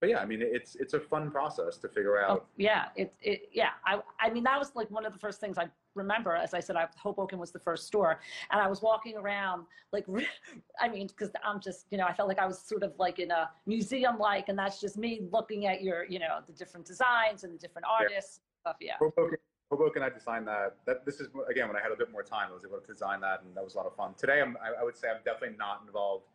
But 0.00 0.10
yeah, 0.10 0.18
I 0.18 0.26
mean, 0.26 0.40
it's 0.42 0.76
it's 0.76 0.92
a 0.92 1.00
fun 1.00 1.30
process 1.30 1.78
to 1.78 1.88
figure 1.88 2.18
Oh, 2.26 2.32
out. 2.32 2.46
yeah, 2.56 2.86
it, 2.96 3.14
it, 3.22 3.48
yeah. 3.52 3.70
I, 3.86 4.00
I 4.20 4.28
mean, 4.28 4.44
that 4.44 4.58
was 4.58 4.72
like 4.74 4.90
one 4.90 5.06
of 5.06 5.12
the 5.14 5.18
first 5.18 5.40
things 5.40 5.56
I 5.56 5.68
remember. 5.94 6.34
As 6.36 6.52
I 6.52 6.60
said, 6.60 6.76
I, 6.76 6.86
Hoboken 6.98 7.38
was 7.38 7.50
the 7.50 7.58
first 7.58 7.86
store, 7.86 8.20
and 8.50 8.60
I 8.60 8.66
was 8.66 8.82
walking 8.82 9.16
around 9.16 9.64
like, 9.92 10.04
I 10.80 10.88
mean, 10.88 11.06
because 11.06 11.30
I'm 11.42 11.60
just, 11.60 11.86
you 11.90 11.96
know, 11.96 12.04
I 12.04 12.12
felt 12.12 12.28
like 12.28 12.38
I 12.38 12.46
was 12.46 12.58
sort 12.58 12.82
of 12.82 12.92
like 12.98 13.18
in 13.20 13.30
a 13.30 13.48
museum, 13.66 14.18
like, 14.18 14.50
and 14.50 14.58
that's 14.58 14.80
just 14.80 14.98
me 14.98 15.22
looking 15.32 15.66
at 15.66 15.82
your, 15.82 16.04
you 16.04 16.18
know, 16.18 16.40
the 16.46 16.52
different 16.52 16.84
designs 16.86 17.44
and 17.44 17.54
the 17.54 17.58
different 17.58 17.86
artists 17.90 18.40
stuff. 18.60 18.76
Yeah. 18.80 18.96
Hoboken, 18.98 19.38
Hoboken, 19.70 20.02
I 20.02 20.10
designed 20.10 20.46
that. 20.46 20.76
That 20.84 21.06
this 21.06 21.20
is 21.20 21.28
again 21.48 21.68
when 21.68 21.76
I 21.78 21.80
had 21.80 21.90
a 21.90 21.96
bit 21.96 22.12
more 22.12 22.22
time, 22.22 22.48
I 22.50 22.54
was 22.54 22.66
able 22.66 22.78
to 22.78 22.86
design 22.86 23.22
that, 23.22 23.42
and 23.44 23.56
that 23.56 23.64
was 23.64 23.74
a 23.74 23.78
lot 23.78 23.86
of 23.86 23.96
fun. 23.96 24.12
Today, 24.18 24.42
I'm, 24.42 24.58
I, 24.58 24.82
I 24.82 24.84
would 24.84 24.96
say 24.96 25.08
I'm 25.08 25.22
definitely 25.24 25.56
not 25.56 25.82
involved 25.86 26.26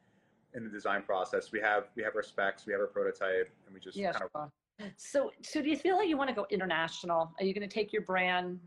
in 0.56 0.64
the 0.64 0.70
design 0.70 1.04
process. 1.04 1.52
We 1.52 1.60
have 1.62 1.86
we 1.96 2.04
have 2.04 2.16
our 2.16 2.24
specs, 2.24 2.66
we 2.66 2.74
have 2.74 2.82
our 2.82 2.88
prototype, 2.88 3.50
and 3.66 3.74
we 3.74 3.80
just 3.80 3.98
Yeah, 3.98 4.12
kind 4.12 4.26
of 4.26 4.30
sure. 4.32 4.92
So, 4.98 5.32
so 5.44 5.62
do 5.62 5.70
you 5.70 5.78
feel 5.78 5.98
like 5.98 6.08
you 6.08 6.18
want 6.18 6.30
to 6.30 6.36
go 6.36 6.48
international? 6.50 7.32
Are 7.40 7.46
you 7.46 7.54
going 7.54 7.68
to 7.68 7.74
take 7.74 7.94
your 7.94 8.02
brand 8.02 8.60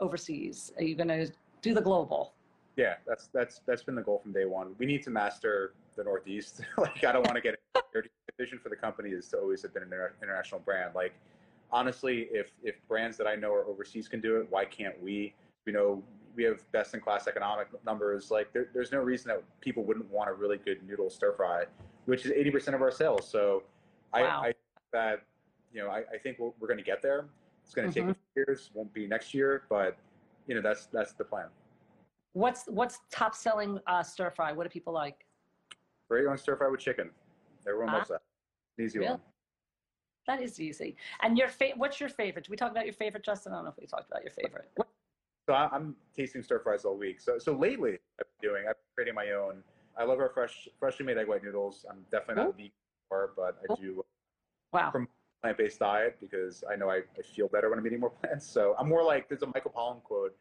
overseas? 0.00 0.72
Are 0.76 0.82
you 0.82 0.96
going 0.96 1.08
to 1.08 1.30
do 1.62 1.74
the 1.74 1.80
global? 1.80 2.34
Yeah, 2.76 2.94
that's 3.06 3.28
that's 3.32 3.60
that's 3.66 3.82
been 3.82 3.94
the 3.94 4.02
goal 4.02 4.18
from 4.18 4.32
day 4.32 4.46
one. 4.46 4.74
We 4.78 4.86
need 4.86 5.02
to 5.04 5.10
master 5.10 5.74
the 5.96 6.04
Northeast. 6.04 6.62
like, 6.78 7.04
I 7.04 7.12
don't 7.12 7.26
want 7.26 7.36
to 7.36 7.40
get 7.40 7.58
the 7.74 8.02
vision 8.38 8.58
for 8.58 8.68
the 8.68 8.76
company 8.76 9.10
is 9.10 9.28
to 9.28 9.38
always 9.38 9.62
have 9.62 9.74
been 9.74 9.82
an 9.82 9.92
inter- 9.92 10.14
international 10.22 10.60
brand. 10.60 10.94
Like, 10.94 11.12
honestly, 11.70 12.28
if 12.30 12.52
if 12.62 12.76
brands 12.88 13.16
that 13.18 13.26
I 13.26 13.34
know 13.34 13.52
are 13.52 13.64
overseas 13.66 14.08
can 14.08 14.20
do 14.20 14.36
it, 14.36 14.46
why 14.50 14.64
can't 14.64 15.00
we? 15.02 15.34
You 15.66 15.72
know, 15.72 16.02
we 16.36 16.44
have 16.44 16.60
best 16.72 16.94
in 16.94 17.00
class 17.00 17.26
economic 17.26 17.68
numbers. 17.84 18.30
Like, 18.30 18.52
there, 18.52 18.68
there's 18.72 18.92
no 18.92 18.98
reason 18.98 19.28
that 19.28 19.42
people 19.60 19.84
wouldn't 19.84 20.08
want 20.10 20.30
a 20.30 20.32
really 20.32 20.58
good 20.58 20.86
noodle 20.86 21.10
stir 21.10 21.32
fry, 21.32 21.64
which 22.06 22.24
is 22.26 22.32
80% 22.32 22.74
of 22.74 22.82
our 22.82 22.90
sales. 22.90 23.28
So, 23.28 23.62
I, 24.12 24.22
Wow. 24.22 24.42
I 24.44 24.54
that 24.92 25.22
you 25.72 25.80
know, 25.80 25.88
I, 25.88 25.98
I 26.12 26.18
think 26.20 26.38
we're, 26.40 26.50
we're 26.58 26.66
going 26.66 26.78
to 26.78 26.84
get 26.84 27.00
there. 27.00 27.26
It's 27.64 27.74
going 27.74 27.88
to 27.88 27.94
take 27.94 28.04
Mhm. 28.04 28.10
a 28.10 28.14
few 28.14 28.44
years. 28.44 28.70
Won't 28.74 28.92
be 28.92 29.06
next 29.06 29.32
year, 29.32 29.62
but 29.68 29.96
you 30.48 30.54
know, 30.56 30.60
that's 30.60 30.86
that's 30.86 31.12
the 31.12 31.22
plan. 31.24 31.46
What's 32.32 32.64
what's 32.66 32.98
top 33.10 33.36
selling 33.36 33.78
uh, 33.86 34.02
stir 34.02 34.30
fry? 34.30 34.50
What 34.50 34.64
do 34.64 34.68
people 34.70 34.92
like? 34.92 35.24
Very 36.08 36.26
own 36.26 36.36
stir 36.38 36.56
fry 36.56 36.68
with 36.68 36.80
chicken. 36.80 37.10
Everyone 37.68 37.90
Ah. 37.90 37.98
loves 37.98 38.08
that. 38.08 38.22
An 38.78 38.84
easy 38.84 38.98
Really? 38.98 39.10
one. 39.12 39.20
That 40.26 40.42
is 40.42 40.60
easy. 40.60 40.96
And 41.22 41.38
your 41.38 41.48
fa- 41.48 41.72
what's 41.76 42.00
your 42.00 42.08
favorite? 42.08 42.44
Did 42.44 42.50
we 42.50 42.56
talk 42.56 42.72
about 42.72 42.84
your 42.84 42.92
favorite, 42.94 43.22
Justin? 43.22 43.52
I 43.52 43.56
don't 43.56 43.64
know 43.66 43.70
if 43.70 43.76
we 43.78 43.86
talked 43.86 44.10
about 44.10 44.22
your 44.24 44.32
favorite. 44.32 44.70
What- 44.74 44.88
So 45.50 45.54
I- 45.54 45.68
I'm 45.72 45.96
tasting 46.14 46.44
stir 46.44 46.60
fries 46.60 46.84
all 46.84 46.96
week. 46.96 47.20
So 47.20 47.36
so 47.36 47.52
lately 47.52 47.98
I've 48.20 48.26
been 48.40 48.50
doing 48.50 48.62
I've 48.68 48.76
been 48.76 48.90
creating 48.94 49.14
my 49.16 49.32
own. 49.32 49.64
I 49.96 50.04
love 50.04 50.20
our 50.20 50.28
fresh 50.28 50.68
freshly 50.78 51.04
made 51.04 51.18
egg 51.18 51.26
white 51.26 51.42
noodles. 51.42 51.84
I'm 51.90 52.06
definitely 52.08 52.36
not 52.44 52.50
a 52.50 52.52
vegan 52.52 52.70
anymore, 53.10 53.32
but 53.34 53.58
I 53.68 53.74
do 53.74 54.04
Wow. 54.72 54.92
From- 54.92 55.08
plant 55.42 55.58
based 55.58 55.80
diet 55.80 56.18
because 56.20 56.62
I 56.70 56.76
know 56.76 56.88
I, 56.88 56.98
I 57.18 57.22
feel 57.34 57.48
better 57.48 57.68
when 57.68 57.80
I'm 57.80 57.86
eating 57.88 57.98
more 57.98 58.10
plants. 58.20 58.46
So 58.46 58.76
I'm 58.78 58.88
more 58.88 59.02
like 59.02 59.28
there's 59.28 59.42
a 59.42 59.46
Michael 59.48 59.72
Pollan 59.76 60.00
quote. 60.04 60.36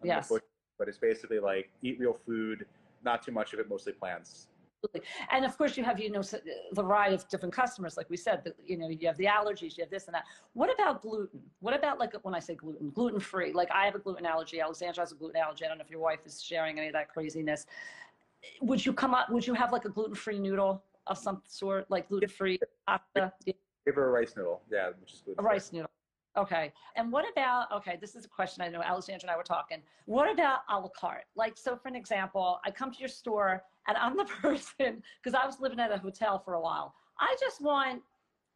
on 0.00 0.06
the 0.06 0.14
Yes. 0.14 0.28
book, 0.28 0.44
but 0.78 0.86
it's 0.86 0.98
basically 0.98 1.40
like 1.40 1.68
eat 1.82 1.98
real 1.98 2.14
food, 2.24 2.64
not 3.02 3.20
too 3.24 3.32
much 3.32 3.52
of 3.54 3.58
it, 3.58 3.68
mostly 3.68 3.92
plants. 3.94 4.46
Absolutely. 4.84 5.08
And 5.30 5.44
of 5.44 5.56
course, 5.56 5.76
you 5.76 5.84
have 5.84 6.00
you 6.00 6.10
know 6.10 6.20
s- 6.20 6.34
uh, 6.34 6.38
the 6.72 6.82
variety 6.82 7.14
of 7.14 7.28
different 7.28 7.54
customers, 7.54 7.96
like 7.96 8.10
we 8.10 8.16
said. 8.16 8.42
That 8.44 8.54
you 8.66 8.76
know 8.76 8.88
you 8.88 9.06
have 9.06 9.16
the 9.16 9.26
allergies, 9.26 9.76
you 9.76 9.84
have 9.84 9.90
this 9.90 10.06
and 10.06 10.14
that. 10.14 10.24
What 10.54 10.72
about 10.74 11.02
gluten? 11.02 11.40
What 11.60 11.74
about 11.74 11.98
like 11.98 12.14
when 12.24 12.34
I 12.34 12.40
say 12.40 12.54
gluten, 12.54 12.90
gluten 12.90 13.20
free? 13.20 13.52
Like 13.52 13.70
I 13.72 13.84
have 13.84 13.94
a 13.94 13.98
gluten 13.98 14.26
allergy. 14.26 14.60
Alexandra 14.60 15.02
has 15.02 15.12
a 15.12 15.14
gluten 15.14 15.36
allergy. 15.36 15.64
I 15.64 15.68
don't 15.68 15.78
know 15.78 15.84
if 15.84 15.90
your 15.90 16.00
wife 16.00 16.26
is 16.26 16.42
sharing 16.42 16.78
any 16.78 16.88
of 16.88 16.92
that 16.94 17.08
craziness. 17.08 17.66
Eh, 18.42 18.46
would 18.62 18.84
you 18.84 18.92
come 18.92 19.14
up? 19.14 19.30
Would 19.30 19.46
you 19.46 19.54
have 19.54 19.72
like 19.72 19.84
a 19.84 19.90
gluten 19.90 20.14
free 20.14 20.38
noodle 20.38 20.82
of 21.06 21.18
some 21.18 21.42
sort, 21.46 21.90
like 21.90 22.08
gluten 22.08 22.28
free 22.28 22.58
pasta? 22.86 23.32
Give 23.44 23.96
her 23.96 24.08
a 24.08 24.10
rice 24.10 24.34
noodle, 24.36 24.62
yeah, 24.70 24.90
which 25.00 25.12
is. 25.12 25.22
A 25.38 25.42
rice 25.42 25.72
noodle. 25.72 25.90
Okay. 26.36 26.72
And 26.96 27.12
what 27.12 27.26
about, 27.30 27.70
okay, 27.72 27.98
this 28.00 28.14
is 28.16 28.24
a 28.24 28.28
question 28.28 28.62
I 28.62 28.68
know 28.68 28.80
Alexandra 28.80 29.28
and 29.28 29.30
I 29.34 29.36
were 29.36 29.42
talking. 29.42 29.82
What 30.06 30.32
about 30.32 30.60
a 30.70 30.78
la 30.78 30.88
carte? 30.88 31.24
Like, 31.36 31.58
so 31.58 31.76
for 31.76 31.88
an 31.88 31.96
example, 31.96 32.58
I 32.64 32.70
come 32.70 32.90
to 32.90 32.98
your 32.98 33.08
store 33.10 33.62
and 33.88 33.96
I'm 33.96 34.16
the 34.16 34.24
person, 34.42 35.02
because 35.22 35.34
I 35.40 35.46
was 35.46 35.60
living 35.60 35.80
at 35.80 35.90
a 35.92 35.98
hotel 35.98 36.38
for 36.44 36.54
a 36.54 36.60
while. 36.60 36.94
I 37.18 37.34
just 37.40 37.60
want 37.60 38.02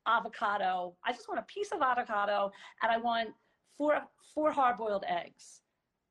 avocado. 0.06 0.94
I 1.04 1.12
just 1.12 1.28
want 1.28 1.40
a 1.40 1.44
piece 1.44 1.72
of 1.72 1.82
avocado 1.82 2.52
and 2.82 2.92
I 2.92 2.96
want 2.98 3.30
four, 3.76 4.00
four 4.34 4.52
hard 4.52 4.76
boiled 4.76 5.04
eggs. 5.08 5.62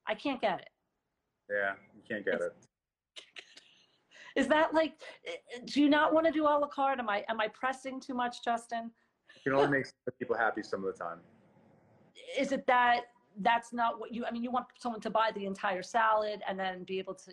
I 0.07 0.15
can't 0.15 0.41
get 0.41 0.59
it. 0.59 0.69
Yeah, 1.49 1.73
you 1.95 2.01
can't 2.09 2.25
get 2.25 2.35
It's- 2.35 2.49
it. 2.51 2.67
Is 4.35 4.47
that 4.49 4.73
like, 4.73 4.95
do 5.65 5.81
you 5.81 5.87
not 5.89 6.13
want 6.13 6.25
to 6.25 6.31
do 6.31 6.43
a 6.43 6.51
la 6.59 6.67
carte? 6.67 6.99
Am 6.99 7.07
I, 7.09 7.23
am 7.29 7.39
I 7.39 7.47
pressing 7.47 8.01
too 8.01 8.13
much, 8.13 8.43
Justin? 8.43 8.91
It 9.33 9.43
can 9.43 9.53
only 9.53 9.69
make 9.69 9.85
people 10.19 10.35
happy 10.35 10.61
some 10.61 10.83
of 10.85 10.93
the 10.93 11.03
time. 11.03 11.19
is 12.37 12.51
it 12.51 12.65
that 12.67 13.01
that's 13.41 13.71
not 13.73 13.99
what 13.99 14.13
you 14.13 14.25
i 14.25 14.31
mean 14.31 14.41
you 14.43 14.49
want 14.49 14.65
someone 14.79 14.99
to 15.01 15.09
buy 15.09 15.29
the 15.35 15.45
entire 15.45 15.83
salad 15.83 16.41
and 16.47 16.57
then 16.57 16.83
be 16.85 16.97
able 16.99 17.13
to 17.13 17.31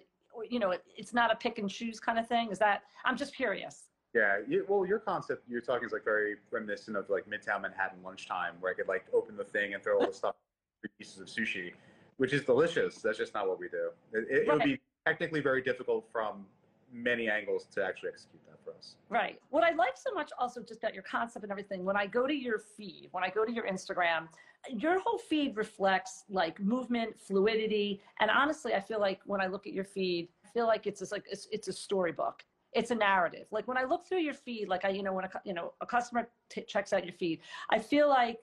you 0.48 0.58
know 0.58 0.70
it, 0.70 0.82
it's 0.96 1.12
not 1.12 1.32
a 1.32 1.36
pick 1.36 1.58
and 1.58 1.68
choose 1.70 2.00
kind 2.00 2.18
of 2.18 2.26
thing 2.26 2.50
is 2.50 2.58
that 2.58 2.82
i'm 3.04 3.16
just 3.16 3.34
curious 3.34 3.84
Yeah, 4.14 4.40
you, 4.46 4.66
well, 4.68 4.84
your 4.84 4.98
concept 4.98 5.44
you're 5.48 5.62
talking 5.62 5.86
is 5.86 5.92
like 5.92 6.04
very 6.04 6.36
reminiscent 6.50 6.96
of 6.98 7.08
like 7.08 7.24
Midtown 7.26 7.62
Manhattan 7.62 8.02
lunchtime, 8.04 8.54
where 8.60 8.70
I 8.72 8.74
could 8.74 8.88
like 8.88 9.06
open 9.14 9.38
the 9.38 9.44
thing 9.44 9.72
and 9.72 9.82
throw 9.82 9.98
all 9.98 10.06
the 10.06 10.12
stuff, 10.12 10.34
pieces 10.98 11.18
of 11.18 11.28
sushi, 11.28 11.72
which 12.18 12.34
is 12.34 12.42
delicious. 12.44 13.00
That's 13.00 13.16
just 13.16 13.32
not 13.32 13.48
what 13.48 13.58
we 13.58 13.68
do. 13.68 13.88
It, 14.12 14.26
it, 14.30 14.48
it 14.48 14.52
would 14.52 14.62
be 14.62 14.78
technically 15.06 15.40
very 15.40 15.62
difficult 15.62 16.04
from 16.12 16.44
many 16.92 17.28
angles 17.28 17.66
to 17.74 17.82
actually 17.82 18.10
execute 18.10 18.42
that 18.50 18.58
for 18.62 18.76
us. 18.76 18.96
Right. 19.08 19.40
What 19.48 19.64
I 19.64 19.72
like 19.72 19.96
so 19.96 20.12
much 20.12 20.30
also 20.38 20.62
just 20.62 20.82
about 20.82 20.92
your 20.92 21.04
concept 21.04 21.42
and 21.44 21.50
everything, 21.50 21.82
when 21.82 21.96
I 21.96 22.06
go 22.06 22.26
to 22.26 22.34
your 22.34 22.58
feed, 22.58 23.08
when 23.12 23.24
I 23.24 23.30
go 23.30 23.44
to 23.44 23.52
your 23.52 23.66
Instagram, 23.66 24.28
your 24.68 25.00
whole 25.00 25.18
feed 25.18 25.56
reflects 25.56 26.24
like 26.28 26.60
movement, 26.60 27.18
fluidity. 27.18 28.00
And 28.20 28.30
honestly, 28.30 28.74
I 28.74 28.80
feel 28.80 29.00
like 29.00 29.20
when 29.24 29.40
I 29.40 29.46
look 29.46 29.66
at 29.66 29.72
your 29.72 29.84
feed, 29.84 30.28
I 30.44 30.48
feel 30.48 30.66
like 30.66 30.86
it's 30.86 31.00
just 31.00 31.12
like, 31.12 31.26
it's, 31.30 31.48
it's 31.50 31.68
a 31.68 31.72
storybook. 31.72 32.44
It's 32.72 32.90
a 32.90 32.94
narrative. 32.94 33.46
Like 33.50 33.68
when 33.68 33.76
I 33.76 33.84
look 33.84 34.06
through 34.06 34.20
your 34.20 34.34
feed, 34.34 34.68
like 34.68 34.84
I, 34.84 34.90
you 34.90 35.02
know, 35.02 35.12
when 35.12 35.24
a, 35.24 35.30
you 35.44 35.52
know, 35.52 35.74
a 35.80 35.86
customer 35.86 36.28
t- 36.48 36.62
checks 36.62 36.92
out 36.92 37.04
your 37.04 37.12
feed, 37.12 37.40
I 37.70 37.78
feel 37.78 38.08
like 38.08 38.38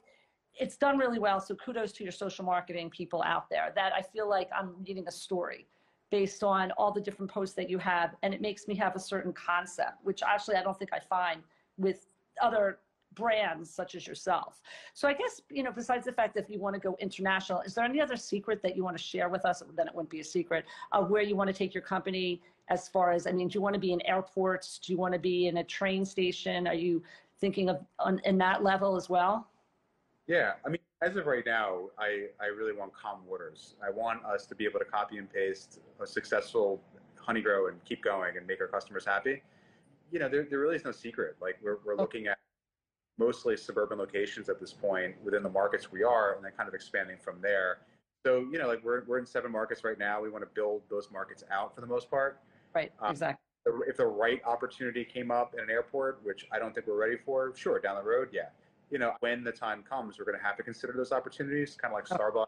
it's 0.59 0.77
done 0.77 0.97
really 0.97 1.19
well. 1.19 1.39
So 1.39 1.55
kudos 1.55 1.91
to 1.93 2.03
your 2.03 2.11
social 2.11 2.45
marketing 2.45 2.89
people 2.89 3.23
out 3.23 3.49
there 3.49 3.71
that 3.75 3.93
I 3.93 4.01
feel 4.01 4.29
like 4.29 4.49
I'm 4.55 4.75
reading 4.85 5.07
a 5.07 5.11
story 5.11 5.67
based 6.11 6.43
on 6.43 6.71
all 6.71 6.91
the 6.91 7.01
different 7.01 7.31
posts 7.31 7.55
that 7.55 7.69
you 7.69 7.77
have. 7.77 8.15
And 8.23 8.33
it 8.33 8.41
makes 8.41 8.67
me 8.67 8.75
have 8.75 8.95
a 8.95 8.99
certain 8.99 9.33
concept, 9.33 10.03
which 10.03 10.21
actually 10.21 10.55
I 10.55 10.63
don't 10.63 10.77
think 10.77 10.91
I 10.93 10.99
find 10.99 11.41
with 11.77 12.07
other 12.41 12.79
brands 13.13 13.69
such 13.69 13.95
as 13.95 14.07
yourself. 14.07 14.61
So 14.93 15.07
I 15.07 15.13
guess, 15.13 15.41
you 15.49 15.63
know, 15.63 15.71
besides 15.71 16.05
the 16.05 16.11
fact 16.11 16.35
that 16.35 16.45
if 16.45 16.49
you 16.49 16.59
want 16.59 16.75
to 16.75 16.79
go 16.79 16.95
international, 16.99 17.61
is 17.61 17.73
there 17.73 17.85
any 17.85 18.01
other 18.01 18.15
secret 18.15 18.61
that 18.63 18.75
you 18.75 18.83
want 18.83 18.97
to 18.97 19.03
share 19.03 19.29
with 19.29 19.45
us? 19.45 19.61
Then 19.75 19.87
it 19.87 19.95
wouldn't 19.95 20.09
be 20.09 20.19
a 20.19 20.23
secret 20.23 20.65
of 20.91 21.09
where 21.09 21.21
you 21.21 21.35
want 21.35 21.47
to 21.49 21.53
take 21.53 21.73
your 21.73 21.83
company 21.83 22.41
as 22.69 22.87
far 22.87 23.11
as, 23.11 23.27
I 23.27 23.31
mean, 23.31 23.47
do 23.47 23.55
you 23.55 23.61
want 23.61 23.73
to 23.73 23.79
be 23.79 23.93
in 23.93 24.01
airports? 24.05 24.79
Do 24.79 24.93
you 24.93 24.97
want 24.97 25.13
to 25.13 25.19
be 25.19 25.47
in 25.47 25.57
a 25.57 25.63
train 25.63 26.05
station? 26.05 26.67
Are 26.67 26.73
you 26.73 27.03
thinking 27.39 27.69
of 27.69 27.83
on, 27.99 28.21
in 28.25 28.37
that 28.39 28.63
level 28.63 28.95
as 28.95 29.09
well? 29.09 29.47
Yeah, 30.27 30.53
I 30.65 30.69
mean, 30.69 30.79
as 31.01 31.15
of 31.15 31.25
right 31.25 31.45
now, 31.45 31.85
I, 31.97 32.27
I 32.39 32.47
really 32.47 32.73
want 32.73 32.93
calm 32.93 33.21
waters. 33.27 33.75
I 33.83 33.89
want 33.89 34.23
us 34.25 34.45
to 34.47 34.55
be 34.55 34.65
able 34.65 34.79
to 34.79 34.85
copy 34.85 35.17
and 35.17 35.31
paste 35.31 35.79
a 36.01 36.05
successful 36.05 36.81
Honeygrow 37.19 37.69
and 37.69 37.83
keep 37.83 38.03
going 38.03 38.37
and 38.37 38.45
make 38.45 38.61
our 38.61 38.67
customers 38.67 39.05
happy. 39.05 39.41
You 40.11 40.19
know, 40.19 40.29
there, 40.29 40.47
there 40.49 40.59
really 40.59 40.75
is 40.75 40.85
no 40.85 40.91
secret. 40.91 41.35
Like 41.41 41.57
we're, 41.61 41.77
we're 41.85 41.93
oh. 41.93 41.97
looking 41.97 42.27
at 42.27 42.38
mostly 43.19 43.55
suburban 43.57 43.99
locations 43.99 44.49
at 44.49 44.59
this 44.59 44.73
point 44.73 45.15
within 45.23 45.43
the 45.43 45.49
markets 45.49 45.91
we 45.91 46.03
are, 46.03 46.33
and 46.33 46.43
then 46.43 46.51
kind 46.57 46.67
of 46.67 46.73
expanding 46.73 47.17
from 47.17 47.41
there. 47.41 47.79
So, 48.25 48.47
you 48.51 48.57
know, 48.57 48.67
like 48.67 48.83
we're, 48.83 49.03
we're 49.05 49.19
in 49.19 49.25
seven 49.25 49.51
markets 49.51 49.83
right 49.83 49.99
now. 49.99 50.21
We 50.21 50.29
want 50.29 50.43
to 50.43 50.49
build 50.53 50.81
those 50.89 51.09
markets 51.11 51.43
out 51.51 51.75
for 51.75 51.81
the 51.81 51.87
most 51.87 52.09
part. 52.09 52.39
Right, 52.73 52.91
um, 53.01 53.11
exactly. 53.11 53.43
If 53.87 53.97
the 53.97 54.07
right 54.07 54.41
opportunity 54.45 55.05
came 55.05 55.29
up 55.29 55.53
in 55.53 55.59
an 55.59 55.69
airport, 55.69 56.21
which 56.23 56.47
I 56.51 56.57
don't 56.57 56.73
think 56.73 56.87
we're 56.87 56.99
ready 56.99 57.17
for, 57.17 57.53
sure, 57.55 57.79
down 57.79 57.97
the 57.97 58.09
road, 58.09 58.29
yeah 58.31 58.49
you 58.89 58.97
know, 58.97 59.13
when 59.19 59.43
the 59.43 59.51
time 59.51 59.83
comes, 59.83 60.17
we're 60.17 60.25
going 60.25 60.37
to 60.37 60.43
have 60.43 60.57
to 60.57 60.63
consider 60.63 60.93
those 60.93 61.11
opportunities, 61.11 61.77
kind 61.79 61.93
of 61.93 61.95
like 61.95 62.07
Starbucks. 62.07 62.47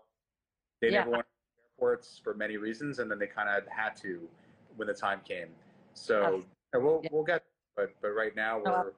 They 0.81 0.91
yeah. 0.91 0.99
never 0.99 1.11
went 1.11 1.23
to 1.23 1.83
airports 1.83 2.19
for 2.23 2.33
many 2.33 2.57
reasons, 2.57 2.99
and 2.99 3.09
then 3.09 3.19
they 3.19 3.27
kind 3.27 3.49
of 3.49 3.67
had 3.67 3.95
to 3.97 4.27
when 4.75 4.87
the 4.87 4.93
time 4.93 5.21
came. 5.23 5.49
So 5.93 6.43
we'll 6.73 7.01
yeah. 7.03 7.09
we'll 7.11 7.23
get, 7.23 7.43
but 7.75 7.93
but 8.01 8.09
right 8.09 8.35
now 8.35 8.59
we're, 8.63 8.71
uh, 8.71 8.83
we're 8.83 8.91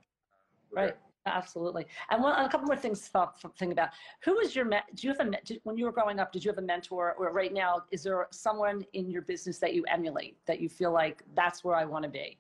right. 0.72 0.88
Good. 0.88 0.96
Absolutely. 1.26 1.86
And 2.10 2.22
one, 2.22 2.38
a 2.38 2.50
couple 2.50 2.68
more 2.68 2.76
things 2.76 3.10
to 3.10 3.30
think 3.58 3.72
about. 3.72 3.90
Who 4.26 4.36
was 4.36 4.56
your, 4.56 4.66
do 4.66 5.08
you 5.08 5.10
have 5.10 5.20
a, 5.26 5.32
did, 5.46 5.62
when 5.64 5.78
you 5.78 5.86
were 5.86 5.92
growing 5.92 6.20
up, 6.20 6.34
did 6.34 6.44
you 6.44 6.52
have 6.52 6.58
a 6.58 6.66
mentor 6.66 7.16
or 7.18 7.32
right 7.32 7.54
now, 7.54 7.84
is 7.92 8.04
there 8.04 8.28
someone 8.32 8.86
in 8.94 9.10
your 9.10 9.22
business 9.22 9.58
that 9.60 9.74
you 9.74 9.86
emulate, 9.88 10.38
that 10.48 10.60
you 10.60 10.68
feel 10.68 10.92
like 10.92 11.24
that's 11.34 11.64
where 11.64 11.76
I 11.76 11.86
want 11.86 12.04
to 12.04 12.10
be? 12.10 12.38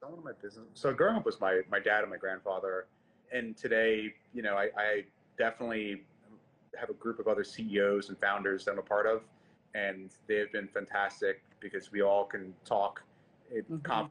Someone 0.00 0.20
in 0.20 0.24
my 0.24 0.32
business. 0.40 0.66
So 0.74 0.92
growing 0.92 1.16
up 1.16 1.26
was 1.26 1.40
my, 1.40 1.62
my 1.68 1.80
dad 1.80 2.02
and 2.02 2.10
my 2.10 2.16
grandfather 2.16 2.86
and 3.32 3.56
today, 3.56 4.14
you 4.32 4.42
know, 4.42 4.54
I, 4.54 4.68
I, 4.76 5.04
definitely 5.38 6.02
have 6.78 6.88
a 6.88 6.94
group 6.94 7.18
of 7.18 7.28
other 7.28 7.44
CEOs 7.44 8.08
and 8.08 8.18
founders 8.18 8.64
that 8.64 8.70
I'm 8.72 8.78
a 8.78 8.82
part 8.82 9.06
of, 9.06 9.20
and 9.74 10.10
they 10.26 10.36
have 10.36 10.50
been 10.50 10.66
fantastic 10.66 11.42
because 11.60 11.92
we 11.92 12.00
all 12.00 12.24
can 12.24 12.54
talk 12.64 13.02
mm-hmm. 13.52 14.06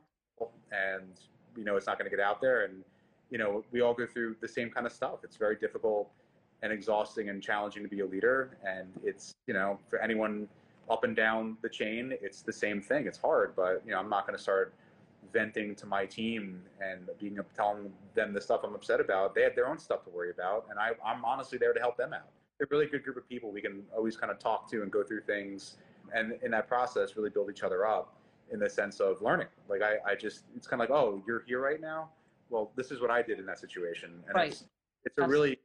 and 0.71 1.19
you 1.57 1.63
know 1.63 1.77
it's 1.77 1.87
not 1.87 1.97
going 1.97 2.09
to 2.09 2.15
get 2.15 2.23
out 2.23 2.41
there, 2.41 2.65
and 2.65 2.83
you 3.29 3.37
know 3.37 3.63
we 3.71 3.81
all 3.81 3.93
go 3.93 4.05
through 4.05 4.35
the 4.41 4.47
same 4.47 4.69
kind 4.69 4.85
of 4.85 4.91
stuff. 4.91 5.19
It's 5.23 5.37
very 5.37 5.55
difficult 5.55 6.09
and 6.63 6.71
exhausting 6.71 7.29
and 7.29 7.41
challenging 7.41 7.83
to 7.83 7.89
be 7.89 7.99
a 7.99 8.05
leader, 8.05 8.57
and 8.65 8.87
it's 9.03 9.35
you 9.47 9.53
know 9.53 9.79
for 9.89 9.99
anyone 9.99 10.47
up 10.89 11.03
and 11.03 11.15
down 11.15 11.57
the 11.61 11.69
chain, 11.69 12.13
it's 12.21 12.41
the 12.41 12.53
same 12.53 12.81
thing. 12.81 13.07
It's 13.07 13.17
hard, 13.17 13.55
but 13.55 13.81
you 13.85 13.91
know 13.91 13.99
I'm 13.99 14.09
not 14.09 14.27
going 14.27 14.37
to 14.37 14.41
start 14.41 14.73
venting 15.33 15.75
to 15.75 15.85
my 15.85 16.05
team 16.05 16.61
and 16.79 17.09
being 17.19 17.37
telling 17.55 17.91
them 18.13 18.33
the 18.33 18.39
stuff 18.39 18.61
I'm 18.63 18.75
upset 18.75 18.99
about. 18.99 19.35
They 19.35 19.41
have 19.41 19.55
their 19.55 19.67
own 19.67 19.77
stuff 19.77 20.03
to 20.05 20.09
worry 20.09 20.31
about, 20.31 20.65
and 20.69 20.79
I, 20.79 20.91
I'm 21.05 21.25
honestly 21.25 21.57
there 21.57 21.73
to 21.73 21.79
help 21.79 21.97
them 21.97 22.13
out. 22.13 22.29
They're 22.57 22.67
a 22.71 22.73
really 22.73 22.85
good 22.85 23.03
group 23.03 23.17
of 23.17 23.27
people 23.27 23.51
we 23.51 23.61
can 23.61 23.83
always 23.95 24.15
kind 24.15 24.31
of 24.31 24.39
talk 24.39 24.69
to 24.71 24.81
and 24.81 24.91
go 24.91 25.03
through 25.03 25.21
things, 25.21 25.77
and 26.13 26.33
in 26.43 26.51
that 26.51 26.67
process, 26.67 27.15
really 27.17 27.31
build 27.31 27.49
each 27.49 27.63
other 27.63 27.85
up 27.85 28.15
in 28.51 28.59
the 28.59 28.69
sense 28.69 28.99
of 28.99 29.21
learning. 29.21 29.47
Like 29.67 29.81
I, 29.81 30.11
I 30.11 30.15
just, 30.15 30.43
it's 30.55 30.67
kind 30.67 30.81
of 30.81 30.89
like, 30.89 30.97
oh, 30.97 31.21
you're 31.27 31.43
here 31.47 31.59
right 31.59 31.81
now. 31.81 32.09
Well, 32.55 32.71
this 32.77 32.89
is 32.89 33.01
what 33.01 33.11
I 33.11 33.21
did 33.21 33.37
in 33.37 33.45
that 33.47 33.59
situation, 33.59 34.11
and 34.27 34.33
right. 34.33 34.49
it's, 34.49 34.63
it's 35.03 35.17
a 35.17 35.27
really, 35.27 35.59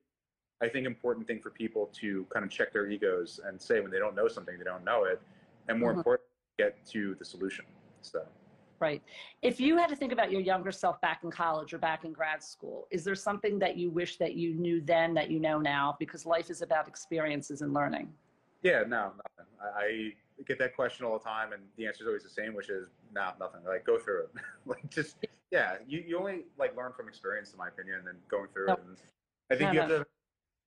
I 0.60 0.66
think, 0.66 0.88
important 0.88 1.24
thing 1.24 1.38
for 1.38 1.50
people 1.50 1.88
to 2.00 2.26
kind 2.34 2.44
of 2.44 2.50
check 2.50 2.72
their 2.72 2.90
egos 2.90 3.38
and 3.46 3.62
say 3.62 3.78
when 3.78 3.92
they 3.92 4.00
don't 4.00 4.16
know 4.16 4.26
something, 4.26 4.58
they 4.58 4.64
don't 4.64 4.82
know 4.82 5.04
it, 5.04 5.22
and 5.68 5.78
more 5.78 5.90
mm-hmm. 5.90 6.00
importantly, 6.00 6.26
get 6.58 6.84
to 6.86 7.14
the 7.20 7.24
solution. 7.24 7.64
So. 8.02 8.26
Right. 8.80 9.00
If 9.40 9.60
you 9.60 9.76
had 9.76 9.88
to 9.90 9.94
think 9.94 10.10
about 10.10 10.32
your 10.32 10.40
younger 10.40 10.72
self 10.72 11.00
back 11.00 11.20
in 11.22 11.30
college 11.30 11.72
or 11.72 11.78
back 11.78 12.04
in 12.04 12.12
grad 12.12 12.42
school, 12.42 12.88
is 12.90 13.04
there 13.04 13.14
something 13.14 13.56
that 13.60 13.76
you 13.76 13.88
wish 13.88 14.16
that 14.16 14.34
you 14.34 14.54
knew 14.54 14.80
then 14.80 15.14
that 15.14 15.30
you 15.30 15.38
know 15.38 15.60
now? 15.60 15.94
Because 16.00 16.26
life 16.26 16.50
is 16.50 16.60
about 16.60 16.88
experiences 16.88 17.62
and 17.62 17.72
learning. 17.72 18.12
Yeah, 18.64 18.80
no, 18.80 19.12
nothing. 19.38 19.52
I 19.62 20.14
get 20.46 20.58
that 20.58 20.74
question 20.74 21.04
all 21.06 21.18
the 21.18 21.24
time, 21.24 21.52
and 21.52 21.62
the 21.76 21.86
answer 21.86 22.04
is 22.04 22.06
always 22.06 22.22
the 22.22 22.30
same, 22.30 22.54
which 22.54 22.70
is 22.70 22.88
no, 23.14 23.22
nah, 23.22 23.32
nothing. 23.38 23.60
Like 23.66 23.84
go 23.84 23.98
through 23.98 24.24
it. 24.24 24.30
like 24.66 24.90
just 24.90 25.16
yeah, 25.50 25.76
you, 25.86 26.02
you 26.06 26.18
only 26.18 26.44
like 26.58 26.76
learn 26.76 26.92
from 26.92 27.08
experience, 27.08 27.52
in 27.52 27.58
my 27.58 27.68
opinion, 27.68 28.00
and 28.08 28.18
going 28.30 28.48
through 28.52 28.66
no. 28.66 28.74
it. 28.74 28.80
And 28.86 28.96
I 29.50 29.56
think 29.56 29.68
no, 29.68 29.72
you 29.72 29.80
have 29.80 29.88
to, 29.88 30.06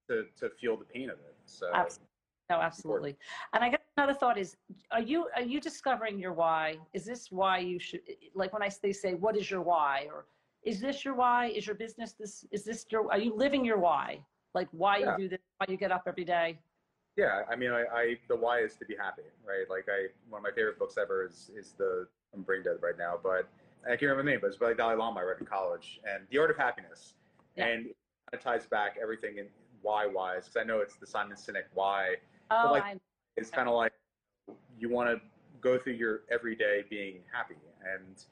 to 0.08 0.24
to 0.40 0.50
feel 0.60 0.76
the 0.76 0.84
pain 0.84 1.10
of 1.10 1.18
it. 1.18 1.34
So 1.46 1.66
Absolutely. 1.72 2.08
No, 2.50 2.56
absolutely. 2.56 3.16
And 3.54 3.64
I 3.64 3.70
guess 3.70 3.80
another 3.96 4.12
thought 4.12 4.36
is, 4.36 4.56
are 4.90 5.00
you 5.00 5.28
are 5.34 5.42
you 5.42 5.60
discovering 5.60 6.18
your 6.18 6.34
why? 6.34 6.76
Is 6.92 7.04
this 7.06 7.30
why 7.30 7.58
you 7.58 7.78
should 7.78 8.00
like 8.34 8.52
when 8.52 8.62
I 8.62 8.70
they 8.82 8.92
say 8.92 9.14
what 9.14 9.36
is 9.36 9.50
your 9.50 9.62
why 9.62 10.08
or 10.12 10.26
is 10.62 10.80
this 10.80 11.04
your 11.04 11.14
why? 11.14 11.46
Is 11.46 11.66
your 11.66 11.76
business 11.76 12.12
this? 12.12 12.44
Is 12.50 12.64
this 12.64 12.84
your? 12.90 13.10
Are 13.10 13.18
you 13.18 13.34
living 13.34 13.64
your 13.64 13.78
why? 13.78 14.18
Like 14.54 14.68
why 14.72 14.98
yeah. 14.98 15.12
you 15.12 15.24
do 15.24 15.28
this? 15.30 15.38
Why 15.58 15.66
you 15.68 15.78
get 15.78 15.90
up 15.90 16.04
every 16.06 16.24
day? 16.24 16.58
Yeah, 17.16 17.42
I 17.50 17.56
mean, 17.56 17.70
I, 17.70 17.84
I 17.94 18.16
the 18.28 18.36
why 18.36 18.60
is 18.60 18.76
to 18.76 18.84
be 18.84 18.96
happy, 18.96 19.22
right? 19.46 19.68
Like 19.70 19.86
I 19.88 20.08
one 20.28 20.40
of 20.40 20.42
my 20.42 20.50
favorite 20.50 20.78
books 20.78 20.96
ever 21.00 21.26
is 21.26 21.50
is 21.56 21.74
the 21.78 22.06
I'm 22.34 22.42
brain 22.42 22.62
dead 22.62 22.78
right 22.82 22.98
now, 22.98 23.18
but 23.22 23.48
I 23.84 23.90
can't 23.90 24.02
remember 24.02 24.24
the 24.24 24.30
name, 24.30 24.38
but 24.40 24.48
it's 24.48 24.56
by 24.56 24.72
Dalai 24.74 24.96
Lama 24.96 25.20
I 25.20 25.22
read 25.24 25.40
in 25.40 25.46
college, 25.46 26.00
and 26.04 26.24
The 26.30 26.38
Art 26.38 26.50
of 26.50 26.56
Happiness, 26.56 27.14
yeah. 27.56 27.66
and 27.66 27.86
it 27.86 27.96
kind 28.30 28.34
of 28.34 28.40
ties 28.40 28.66
back 28.66 28.96
everything 29.00 29.38
in 29.38 29.46
why 29.82 30.06
wise 30.06 30.44
because 30.46 30.56
I 30.60 30.64
know 30.64 30.80
it's 30.80 30.96
the 30.96 31.06
Simon 31.06 31.36
Sinek 31.36 31.64
why 31.74 32.16
Oh, 32.50 32.68
like, 32.72 32.98
it's 33.36 33.50
kind 33.50 33.68
of 33.68 33.74
like 33.74 33.92
you 34.78 34.88
want 34.88 35.08
to 35.10 35.20
go 35.60 35.78
through 35.78 35.94
your 35.94 36.22
everyday 36.30 36.84
being 36.88 37.20
happy, 37.32 37.56
and 37.82 38.24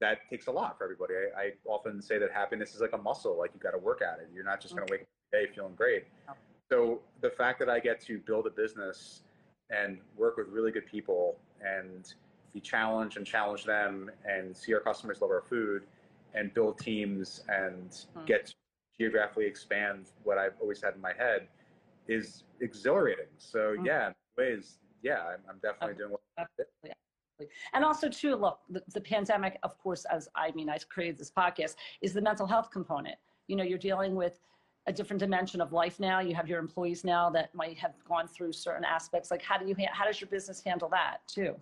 that 0.00 0.18
takes 0.28 0.46
a 0.46 0.50
lot 0.50 0.76
for 0.76 0.84
everybody. 0.84 1.14
I, 1.14 1.40
I 1.40 1.50
often 1.66 2.02
say 2.02 2.18
that 2.18 2.32
happiness 2.32 2.74
is 2.74 2.80
like 2.80 2.92
a 2.92 2.98
muscle; 2.98 3.38
like 3.38 3.52
you 3.54 3.60
got 3.60 3.70
to 3.70 3.78
work 3.78 4.02
at 4.02 4.18
it. 4.20 4.28
You're 4.34 4.44
not 4.44 4.60
just 4.60 4.74
going 4.74 4.86
to 4.86 4.92
wake 4.92 5.02
up 5.02 5.08
every 5.32 5.46
day 5.46 5.52
feeling 5.54 5.74
great. 5.74 6.04
Oh. 6.28 6.32
So 6.70 7.00
the 7.20 7.30
fact 7.30 7.58
that 7.60 7.68
I 7.68 7.80
get 7.80 8.00
to 8.06 8.18
build 8.18 8.46
a 8.46 8.50
business 8.50 9.22
and 9.70 9.98
work 10.16 10.36
with 10.36 10.48
really 10.48 10.72
good 10.72 10.86
people 10.86 11.36
and 11.60 12.12
be 12.52 12.60
challenged 12.60 13.16
and 13.16 13.26
challenge 13.26 13.64
them 13.64 14.10
and 14.24 14.56
see 14.56 14.74
our 14.74 14.80
customers 14.80 15.20
love 15.20 15.30
our 15.30 15.44
food 15.48 15.82
and 16.34 16.52
build 16.54 16.78
teams 16.78 17.42
and 17.48 18.04
hmm. 18.14 18.24
get 18.24 18.46
to 18.46 18.54
geographically 18.98 19.46
expand 19.46 20.06
what 20.24 20.38
I've 20.38 20.54
always 20.60 20.82
had 20.82 20.94
in 20.94 21.00
my 21.00 21.12
head 21.16 21.48
is 22.08 22.44
exhilarating. 22.60 23.26
So 23.38 23.58
mm-hmm. 23.58 23.86
yeah, 23.86 24.10
ways, 24.36 24.78
yeah, 25.02 25.20
I'm, 25.20 25.40
I'm 25.48 25.58
definitely 25.62 25.96
doing 25.96 26.12
what. 26.12 26.20
Absolutely. 26.38 26.96
And 27.72 27.84
also, 27.84 28.08
too, 28.08 28.36
look, 28.36 28.60
the, 28.70 28.82
the, 28.94 29.00
pandemic, 29.00 29.58
of 29.64 29.76
course, 29.78 30.04
as 30.04 30.28
I 30.36 30.52
mean, 30.52 30.68
I 30.68 30.78
created 30.88 31.18
this 31.18 31.30
podcast, 31.30 31.74
is 32.00 32.12
the 32.12 32.20
mental 32.20 32.46
health 32.46 32.70
component. 32.70 33.16
You 33.48 33.56
know, 33.56 33.64
you're 33.64 33.78
dealing 33.78 34.14
with 34.14 34.38
a 34.86 34.92
different 34.92 35.20
dimension 35.20 35.60
of 35.60 35.72
life 35.72 36.00
now. 36.00 36.20
You 36.20 36.34
have 36.34 36.48
your 36.48 36.58
employees 36.58 37.04
now 37.04 37.30
that 37.30 37.54
might 37.54 37.78
have 37.78 37.92
gone 38.08 38.26
through 38.26 38.52
certain 38.52 38.84
aspects. 38.84 39.30
Like, 39.30 39.42
how 39.42 39.58
do 39.58 39.66
you, 39.66 39.76
how 39.92 40.04
does 40.04 40.20
your 40.20 40.28
business 40.28 40.62
handle 40.64 40.88
that 40.88 41.18
too? 41.26 41.54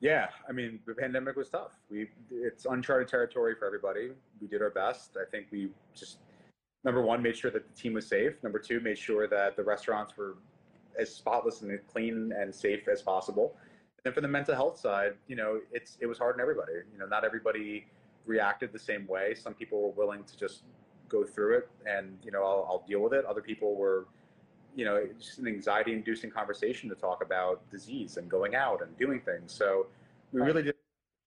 Yeah, 0.00 0.28
I 0.48 0.52
mean, 0.52 0.80
the 0.86 0.94
pandemic 0.94 1.36
was 1.36 1.48
tough. 1.48 1.72
We, 1.88 2.10
it's 2.30 2.66
uncharted 2.66 3.08
territory 3.08 3.54
for 3.58 3.66
everybody. 3.66 4.10
We 4.40 4.48
did 4.48 4.60
our 4.60 4.70
best. 4.70 5.16
I 5.16 5.24
think 5.30 5.46
we 5.50 5.70
just 5.94 6.18
number 6.84 7.00
one, 7.00 7.22
made 7.22 7.36
sure 7.36 7.50
that 7.50 7.66
the 7.66 7.80
team 7.80 7.94
was 7.94 8.06
safe. 8.06 8.34
Number 8.42 8.58
two, 8.58 8.80
made 8.80 8.98
sure 8.98 9.26
that 9.26 9.56
the 9.56 9.64
restaurants 9.64 10.16
were 10.16 10.36
as 10.98 11.12
spotless 11.12 11.62
and 11.62 11.78
clean 11.90 12.32
and 12.38 12.54
safe 12.54 12.86
as 12.88 13.02
possible. 13.02 13.56
And 13.96 14.04
then 14.04 14.12
for 14.12 14.20
the 14.20 14.28
mental 14.28 14.54
health 14.54 14.78
side, 14.78 15.14
you 15.26 15.34
know, 15.34 15.60
it's 15.72 15.96
it 16.00 16.06
was 16.06 16.18
hard 16.18 16.34
on 16.34 16.40
everybody. 16.40 16.72
You 16.92 16.98
know, 16.98 17.06
not 17.06 17.24
everybody 17.24 17.86
reacted 18.26 18.72
the 18.72 18.78
same 18.78 19.06
way. 19.06 19.34
Some 19.34 19.54
people 19.54 19.82
were 19.82 20.04
willing 20.04 20.24
to 20.24 20.36
just 20.36 20.62
go 21.08 21.24
through 21.24 21.58
it 21.58 21.68
and 21.86 22.18
you 22.22 22.30
know 22.30 22.42
I'll, 22.42 22.66
I'll 22.68 22.84
deal 22.86 23.00
with 23.00 23.12
it. 23.12 23.24
Other 23.24 23.42
people 23.42 23.76
were, 23.76 24.06
you 24.74 24.84
know, 24.84 25.06
just 25.18 25.38
an 25.38 25.46
anxiety-inducing 25.46 26.30
conversation 26.30 26.88
to 26.88 26.94
talk 26.94 27.22
about 27.22 27.68
disease 27.70 28.16
and 28.16 28.28
going 28.28 28.54
out 28.54 28.82
and 28.82 28.96
doing 28.98 29.20
things. 29.20 29.52
So 29.52 29.86
we 30.32 30.40
really 30.40 30.62
did 30.62 30.74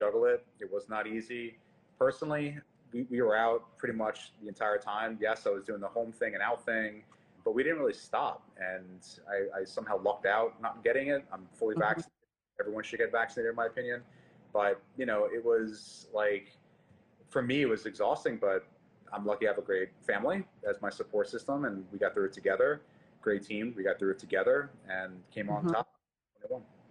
juggle 0.02 0.26
it. 0.26 0.46
It 0.60 0.72
was 0.72 0.90
not 0.90 1.08
easy. 1.08 1.58
Personally, 1.98 2.58
we, 2.92 3.04
we 3.10 3.22
were 3.22 3.36
out 3.36 3.78
pretty 3.78 3.96
much 3.96 4.32
the 4.42 4.48
entire 4.48 4.78
time. 4.78 5.18
Yes, 5.22 5.48
I 5.48 5.50
was 5.52 5.64
doing 5.64 5.80
the 5.82 5.88
home 5.88 6.12
thing 6.12 6.34
and 6.34 6.44
out 6.44 6.66
thing, 6.66 7.04
but 7.44 7.54
we 7.56 7.64
didn't 7.64 7.80
really 7.80 7.94
stop. 7.94 8.50
And 8.60 9.00
I, 9.30 9.62
I 9.62 9.64
somehow 9.64 10.02
lucked 10.02 10.26
out 10.26 10.62
not 10.62 10.84
getting 10.84 11.08
it. 11.08 11.26
I'm 11.32 11.48
fully 11.54 11.76
Mhm. 11.76 11.80
vaccinated. 11.80 12.12
Everyone 12.60 12.84
should 12.84 13.00
get 13.00 13.12
vaccinated, 13.12 13.52
in 13.52 13.56
my 13.56 13.68
opinion. 13.68 14.02
But, 14.54 14.82
you 14.98 15.06
know, 15.06 15.26
it 15.26 15.44
was 15.44 16.08
like, 16.14 16.52
for 17.30 17.42
me, 17.42 17.62
it 17.62 17.70
was 17.70 17.86
exhausting, 17.86 18.38
but 18.38 18.66
I'm 19.12 19.26
lucky 19.26 19.48
I 19.48 19.52
have 19.52 19.58
a 19.58 19.62
great 19.62 19.90
family 20.06 20.46
as 20.68 20.82
my 20.82 20.90
support 20.90 21.30
system, 21.30 21.66
and 21.66 21.86
we 21.92 22.00
got 22.00 22.14
through 22.14 22.26
it 22.26 22.34
together. 22.34 22.82
Great 23.22 23.44
team. 23.44 23.74
We 23.76 23.84
got 23.84 24.00
through 24.00 24.12
it 24.12 24.20
together 24.20 24.72
and 24.90 25.22
came 25.32 25.50
on 25.50 25.66
Mhm. 25.66 25.74
top. 25.74 25.90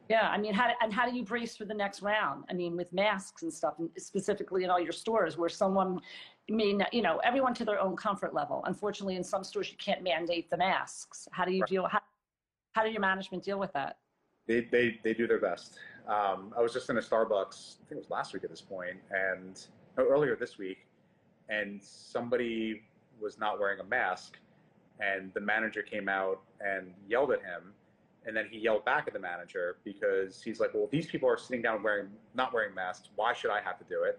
Yeah, 0.09 0.31
I 0.31 0.39
mean, 0.39 0.55
how 0.55 0.73
and 0.81 0.93
how 0.93 1.09
do 1.09 1.17
you 1.17 1.25
brace 1.25 1.57
for 1.57 1.65
the 1.65 1.75
next 1.75 2.01
round? 2.01 2.45
I 2.49 2.53
mean, 2.53 2.77
with 2.77 2.93
masks 2.93 3.43
and 3.43 3.53
stuff, 3.53 3.79
and 3.81 3.91
specifically 3.99 4.63
in 4.63 4.71
all 4.71 4.79
your 4.79 4.93
stores, 4.93 5.37
where 5.37 5.49
someone, 5.49 6.01
I 6.49 6.53
mean, 6.53 6.87
you 6.93 7.03
know, 7.03 7.19
everyone 7.19 7.55
to 7.55 7.65
their 7.65 7.81
own 7.81 7.97
comfort 7.97 8.33
level. 8.33 8.63
Unfortunately, 8.67 9.17
in 9.17 9.25
some 9.25 9.43
stores, 9.43 9.69
you 9.71 9.77
can't 9.79 10.03
mandate 10.03 10.49
the 10.49 10.57
masks. 10.57 11.27
How 11.33 11.45
do 11.45 11.53
you 11.53 11.63
Right. 11.63 11.69
deal? 11.69 11.87
How, 11.89 12.01
how 12.77 12.85
do 12.85 12.91
your 12.91 13.01
management 13.01 13.43
deal 13.43 13.59
with 13.59 13.73
that? 13.73 13.99
They, 14.47 14.61
they, 14.61 15.01
they 15.03 15.13
do 15.13 15.27
their 15.27 15.41
best. 15.41 15.81
Um, 16.07 16.55
I 16.57 16.61
was 16.63 16.73
just 16.73 16.89
in 16.89 16.99
a 16.99 17.01
Starbucks, 17.01 17.79
I 17.81 17.89
think 17.89 17.93
it 17.93 17.97
was 17.97 18.11
last 18.11 18.33
week 18.33 18.45
at 18.45 18.51
this 18.51 18.61
point, 18.61 18.99
and 19.11 19.67
no, 19.99 20.05
earlier 20.05 20.37
this 20.37 20.57
week, 20.57 20.86
and 21.49 21.83
somebody 21.83 22.83
was 23.21 23.39
not 23.39 23.59
wearing 23.59 23.81
a 23.81 23.85
mask, 23.85 24.39
and 25.01 25.33
the 25.35 25.41
manager 25.41 25.83
came 25.83 26.09
out 26.09 26.41
and 26.61 26.93
yelled 27.09 27.31
at 27.31 27.41
him, 27.41 27.73
and 28.27 28.37
then 28.37 28.47
he 28.51 28.59
yelled 28.59 28.85
back 28.85 29.05
at 29.07 29.13
the 29.13 29.19
manager 29.19 29.77
because 29.85 30.43
he's 30.43 30.61
like, 30.61 30.75
"Well, 30.75 30.89
these 30.91 31.07
people 31.07 31.29
are 31.29 31.39
sitting 31.39 31.63
down 31.63 31.83
wearing 31.83 32.09
not 32.35 32.53
wearing 32.53 32.75
masks. 32.75 33.11
Why 33.17 33.33
should 33.33 33.51
I 33.51 33.61
have 33.61 33.79
to 33.79 33.85
do 33.85 34.03
it?" 34.03 34.19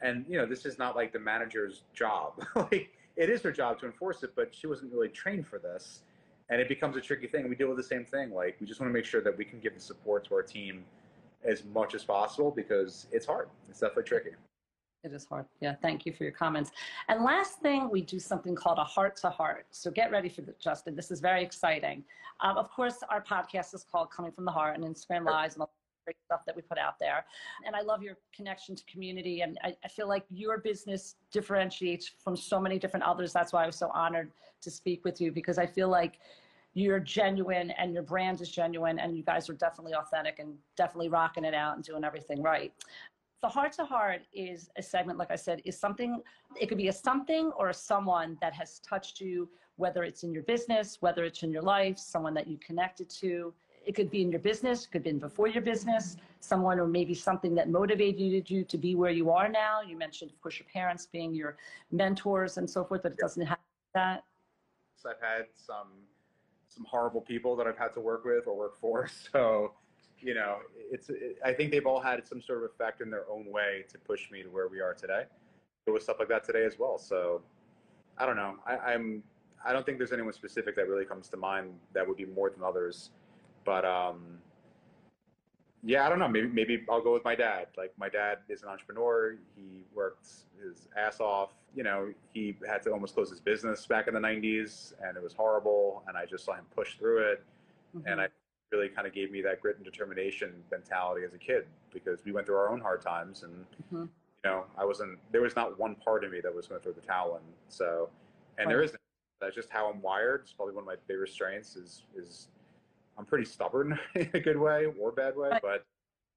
And 0.00 0.24
you 0.28 0.38
know, 0.38 0.46
this 0.46 0.66
is 0.66 0.78
not 0.78 0.96
like 0.96 1.12
the 1.12 1.20
manager's 1.20 1.84
job. 1.94 2.44
like 2.54 2.90
it 3.16 3.28
is 3.28 3.42
her 3.42 3.52
job 3.52 3.78
to 3.80 3.86
enforce 3.86 4.22
it, 4.22 4.32
but 4.34 4.54
she 4.54 4.66
wasn't 4.66 4.92
really 4.92 5.08
trained 5.08 5.46
for 5.46 5.58
this 5.58 6.00
and 6.52 6.60
it 6.60 6.68
becomes 6.68 6.96
a 6.96 7.00
tricky 7.00 7.26
thing. 7.26 7.48
We 7.48 7.56
deal 7.56 7.68
with 7.68 7.78
the 7.78 7.82
same 7.82 8.04
thing. 8.04 8.30
Like 8.30 8.56
we 8.60 8.66
just 8.66 8.78
want 8.78 8.90
to 8.90 8.92
make 8.92 9.06
sure 9.06 9.22
that 9.22 9.36
we 9.36 9.44
can 9.44 9.58
give 9.58 9.74
the 9.74 9.80
support 9.80 10.24
to 10.28 10.34
our 10.34 10.42
team 10.42 10.84
as 11.44 11.64
much 11.64 11.94
as 11.94 12.04
possible 12.04 12.50
because 12.50 13.06
it's 13.10 13.24
hard. 13.26 13.48
It's 13.70 13.80
definitely 13.80 14.04
tricky. 14.04 14.30
It 15.04 15.12
is 15.12 15.24
hard. 15.24 15.46
Yeah, 15.60 15.74
thank 15.82 16.06
you 16.06 16.12
for 16.12 16.22
your 16.22 16.32
comments. 16.32 16.70
And 17.08 17.24
last 17.24 17.58
thing, 17.58 17.90
we 17.90 18.02
do 18.02 18.20
something 18.20 18.54
called 18.54 18.78
a 18.78 18.84
heart 18.84 19.16
to 19.16 19.30
heart. 19.30 19.66
So 19.72 19.90
get 19.90 20.12
ready 20.12 20.28
for 20.28 20.42
this, 20.42 20.54
Justin. 20.62 20.94
This 20.94 21.10
is 21.10 21.18
very 21.18 21.42
exciting. 21.42 22.04
Um, 22.40 22.56
of 22.56 22.70
course, 22.70 22.98
our 23.10 23.20
podcast 23.20 23.74
is 23.74 23.84
called 23.90 24.12
Coming 24.12 24.30
from 24.30 24.44
the 24.44 24.52
Heart 24.52 24.78
and 24.78 24.84
Instagram 24.84 25.24
Lives 25.24 25.54
and 25.54 25.62
all 25.62 25.72
the 26.06 26.12
great 26.12 26.16
stuff 26.24 26.44
that 26.46 26.54
we 26.54 26.62
put 26.62 26.78
out 26.78 27.00
there. 27.00 27.24
And 27.66 27.74
I 27.74 27.80
love 27.80 28.04
your 28.04 28.16
connection 28.32 28.76
to 28.76 28.84
community. 28.84 29.40
And 29.40 29.58
I, 29.64 29.74
I 29.84 29.88
feel 29.88 30.06
like 30.06 30.24
your 30.30 30.58
business 30.58 31.16
differentiates 31.32 32.08
from 32.22 32.36
so 32.36 32.60
many 32.60 32.78
different 32.78 33.04
others. 33.04 33.32
That's 33.32 33.52
why 33.52 33.64
I 33.64 33.66
was 33.66 33.76
so 33.76 33.90
honored 33.92 34.30
to 34.60 34.70
speak 34.70 35.04
with 35.04 35.20
you 35.20 35.32
because 35.32 35.58
I 35.58 35.66
feel 35.66 35.88
like 35.88 36.20
you're 36.74 37.00
genuine 37.00 37.72
and 37.72 37.92
your 37.92 38.04
brand 38.04 38.40
is 38.40 38.50
genuine 38.50 39.00
and 39.00 39.16
you 39.16 39.24
guys 39.24 39.50
are 39.50 39.54
definitely 39.54 39.94
authentic 39.94 40.38
and 40.38 40.54
definitely 40.76 41.08
rocking 41.08 41.44
it 41.44 41.54
out 41.54 41.74
and 41.74 41.84
doing 41.84 42.04
everything 42.04 42.40
right 42.40 42.72
the 43.42 43.48
heart 43.48 43.72
to 43.72 43.84
heart 43.84 44.22
is 44.32 44.70
a 44.76 44.82
segment 44.82 45.18
like 45.18 45.30
i 45.30 45.36
said 45.36 45.60
is 45.64 45.78
something 45.78 46.22
it 46.60 46.66
could 46.66 46.78
be 46.78 46.88
a 46.88 46.92
something 46.92 47.50
or 47.56 47.68
a 47.68 47.74
someone 47.74 48.38
that 48.40 48.54
has 48.54 48.78
touched 48.80 49.20
you 49.20 49.48
whether 49.76 50.04
it's 50.04 50.22
in 50.22 50.32
your 50.32 50.44
business 50.44 50.98
whether 51.00 51.24
it's 51.24 51.42
in 51.42 51.50
your 51.50 51.62
life 51.62 51.98
someone 51.98 52.34
that 52.34 52.46
you 52.46 52.56
connected 52.58 53.08
to. 53.08 53.52
It 53.84 53.96
could 53.96 54.12
be 54.12 54.22
in 54.22 54.30
your 54.30 54.38
business 54.40 54.86
could 54.86 55.02
be 55.02 55.10
in 55.10 55.18
before 55.18 55.48
your 55.48 55.62
business 55.62 56.16
someone 56.38 56.78
or 56.78 56.86
maybe 56.86 57.14
something 57.14 57.52
that 57.56 57.68
motivated 57.68 58.48
you 58.48 58.62
to 58.64 58.78
be 58.78 58.94
where 58.94 59.10
you 59.10 59.30
are 59.30 59.48
now. 59.48 59.80
You 59.80 59.96
mentioned 59.98 60.30
of 60.30 60.40
course 60.40 60.58
your 60.58 60.68
parents 60.72 61.06
being 61.06 61.34
your 61.34 61.56
mentors 61.90 62.58
and 62.58 62.70
so 62.70 62.84
forth 62.84 63.02
but 63.02 63.12
it 63.12 63.18
doesn't 63.18 63.44
have 63.44 63.58
that. 63.94 64.22
So 64.96 65.10
I've 65.10 65.20
had 65.20 65.46
some 65.56 65.88
some 66.68 66.86
horrible 66.88 67.20
people 67.20 67.56
that 67.56 67.66
I've 67.66 67.76
had 67.76 67.92
to 67.94 68.00
work 68.00 68.24
with 68.24 68.46
or 68.46 68.56
work 68.56 68.76
for. 68.78 69.08
So, 69.32 69.72
you 70.22 70.34
know, 70.34 70.58
it's 70.90 71.10
it, 71.10 71.38
I 71.44 71.52
think 71.52 71.70
they've 71.70 71.86
all 71.86 72.00
had 72.00 72.26
some 72.26 72.40
sort 72.40 72.58
of 72.58 72.70
effect 72.70 73.00
in 73.00 73.10
their 73.10 73.24
own 73.30 73.50
way 73.50 73.84
to 73.90 73.98
push 73.98 74.30
me 74.30 74.42
to 74.42 74.48
where 74.48 74.68
we 74.68 74.80
are 74.80 74.94
today. 74.94 75.24
There 75.84 75.92
was 75.92 76.04
stuff 76.04 76.16
like 76.18 76.28
that 76.28 76.44
today 76.44 76.64
as 76.64 76.78
well. 76.78 76.98
So, 76.98 77.42
I 78.16 78.26
don't 78.26 78.36
know. 78.36 78.56
I, 78.66 78.76
I'm 78.76 79.22
I 79.64 79.72
don't 79.72 79.84
think 79.86 79.98
there's 79.98 80.12
anyone 80.12 80.32
specific 80.32 80.76
that 80.76 80.88
really 80.88 81.04
comes 81.04 81.28
to 81.28 81.36
mind 81.36 81.74
that 81.92 82.06
would 82.06 82.16
be 82.16 82.26
more 82.26 82.50
than 82.50 82.62
others. 82.62 83.10
But 83.64 83.84
um, 83.84 84.38
yeah, 85.82 86.06
I 86.06 86.08
don't 86.08 86.18
know. 86.18 86.28
Maybe 86.28 86.48
maybe 86.48 86.84
I'll 86.90 87.02
go 87.02 87.12
with 87.12 87.24
my 87.24 87.34
dad. 87.34 87.68
Like 87.76 87.92
my 87.98 88.08
dad 88.08 88.38
is 88.48 88.62
an 88.62 88.68
entrepreneur. 88.68 89.36
He 89.56 89.84
worked 89.94 90.28
his 90.62 90.88
ass 90.96 91.20
off. 91.20 91.50
You 91.74 91.82
know, 91.82 92.12
he 92.32 92.56
had 92.68 92.82
to 92.82 92.92
almost 92.92 93.14
close 93.14 93.30
his 93.30 93.40
business 93.40 93.86
back 93.86 94.08
in 94.08 94.14
the 94.14 94.20
'90s, 94.20 94.92
and 95.02 95.16
it 95.16 95.22
was 95.22 95.32
horrible. 95.32 96.02
And 96.06 96.16
I 96.16 96.26
just 96.26 96.44
saw 96.44 96.54
him 96.54 96.64
push 96.74 96.96
through 96.96 97.32
it, 97.32 97.44
and 98.06 98.20
I 98.20 98.28
really 98.72 98.88
kind 98.88 99.06
of 99.06 99.12
gave 99.12 99.30
me 99.30 99.42
that 99.42 99.60
grit 99.60 99.76
and 99.76 99.84
determination 99.84 100.52
mentality 100.70 101.24
as 101.24 101.34
a 101.34 101.38
kid 101.38 101.66
because 101.92 102.24
we 102.24 102.32
went 102.32 102.46
through 102.46 102.56
our 102.56 102.70
own 102.70 102.80
hard 102.80 103.02
times, 103.02 103.42
and 103.42 103.66
Mhm. 103.92 104.08
you 104.44 104.50
know, 104.50 104.66
I 104.76 104.84
wasn't. 104.84 105.20
There 105.30 105.42
was 105.42 105.54
not 105.54 105.78
one 105.78 105.94
part 105.96 106.24
of 106.24 106.32
me 106.32 106.40
that 106.40 106.52
was 106.52 106.66
going 106.66 106.80
to 106.80 106.82
throw 106.82 106.92
the 106.92 107.06
towel 107.06 107.36
in. 107.36 107.42
So, 107.68 108.10
and 108.58 108.68
there 108.70 108.78
Right. 108.78 108.84
isn't. 108.86 109.00
That's 109.40 109.54
just 109.54 109.70
how 109.70 109.88
I'm 109.90 110.00
wired. 110.00 110.42
It's 110.42 110.52
probably 110.52 110.74
one 110.74 110.82
of 110.82 110.86
my 110.86 110.96
biggest 111.06 111.34
strengths. 111.34 111.76
Is 111.76 112.04
is 112.16 112.48
I'm 113.18 113.26
pretty 113.26 113.44
stubborn 113.44 113.98
in 114.14 114.30
a 114.34 114.40
good 114.40 114.56
way 114.56 114.86
or 114.86 115.12
bad 115.12 115.36
way, 115.36 115.50
Right. 115.50 115.62
but 115.62 115.86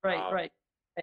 Right, 0.03 0.19
um, 0.19 0.33
right. 0.33 0.51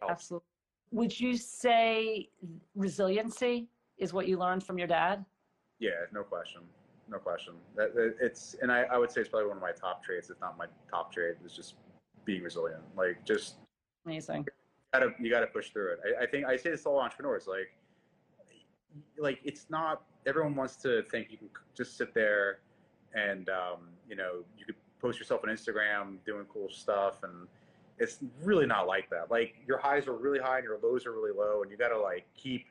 helps. 0.01 0.13
Absolutely. 0.13 0.47
Would 0.93 1.19
you 1.19 1.37
say 1.37 2.29
resiliency 2.75 3.69
is 3.97 4.13
what 4.13 4.29
you 4.29 4.37
learned 4.37 4.63
from 4.63 4.79
your 4.79 4.87
dad? 4.87 5.25
Yeah, 5.79 6.05
no 6.13 6.23
question, 6.23 6.69
no 7.09 7.19
question. 7.19 7.55
That, 7.77 7.95
that- 7.95 8.17
it's 8.21 8.57
and 8.63 8.71
I, 8.73 8.83
I 8.85 8.99
would 8.99 9.11
say 9.11 9.21
it's 9.21 9.31
probably 9.31 9.49
one 9.49 9.57
of 9.57 9.63
my 9.63 9.73
top 9.73 10.03
traits, 10.05 10.31
if 10.31 10.41
not 10.41 10.57
my 10.59 10.67
top 10.91 11.13
trait, 11.13 11.37
is 11.45 11.53
just 11.53 11.75
being 12.25 12.43
resilient. 12.43 12.83
Like 12.97 13.25
just 13.25 13.57
Amazing. 14.07 14.47
gotta 14.93 15.11
you 15.21 15.31
gotta 15.31 15.47
push 15.47 15.71
through 15.71 15.93
it. 15.95 16.01
I, 16.19 16.25
I 16.25 16.27
think 16.27 16.47
I 16.47 16.57
say 16.57 16.71
this 16.71 16.83
to 16.85 16.91
all 16.91 17.01
entrepreneurs, 17.01 17.47
like 17.47 17.73
like 19.19 19.39
it's 19.45 19.67
not 19.71 20.03
everyone 20.27 20.55
wants 20.55 20.77
to 20.77 21.03
think 21.05 21.29
you 21.31 21.39
can 21.39 21.49
just 21.75 21.97
sit 21.97 22.15
there 22.15 22.59
and 23.15 23.49
um, 23.49 23.89
you 24.09 24.17
know 24.17 24.45
you 24.59 24.65
could 24.65 24.77
post 25.01 25.19
yourself 25.19 25.41
on 25.45 25.51
Instagram 25.51 26.17
doing 26.25 26.45
cool 26.53 26.69
stuff 26.71 27.23
and 27.25 27.49
it's 27.99 28.19
really 28.43 28.67
not 28.67 28.87
like 28.87 29.11
that. 29.11 29.31
Like 29.31 29.55
your 29.67 29.79
highs 29.79 30.07
are 30.07 30.15
really 30.15 30.39
high 30.39 30.57
and 30.59 30.65
your 30.65 30.79
lows 30.83 31.07
are 31.07 31.13
really 31.13 31.33
low 31.37 31.63
and 31.63 31.71
you 31.71 31.77
gotta 31.77 31.99
like 31.99 32.27
keep 32.37 32.67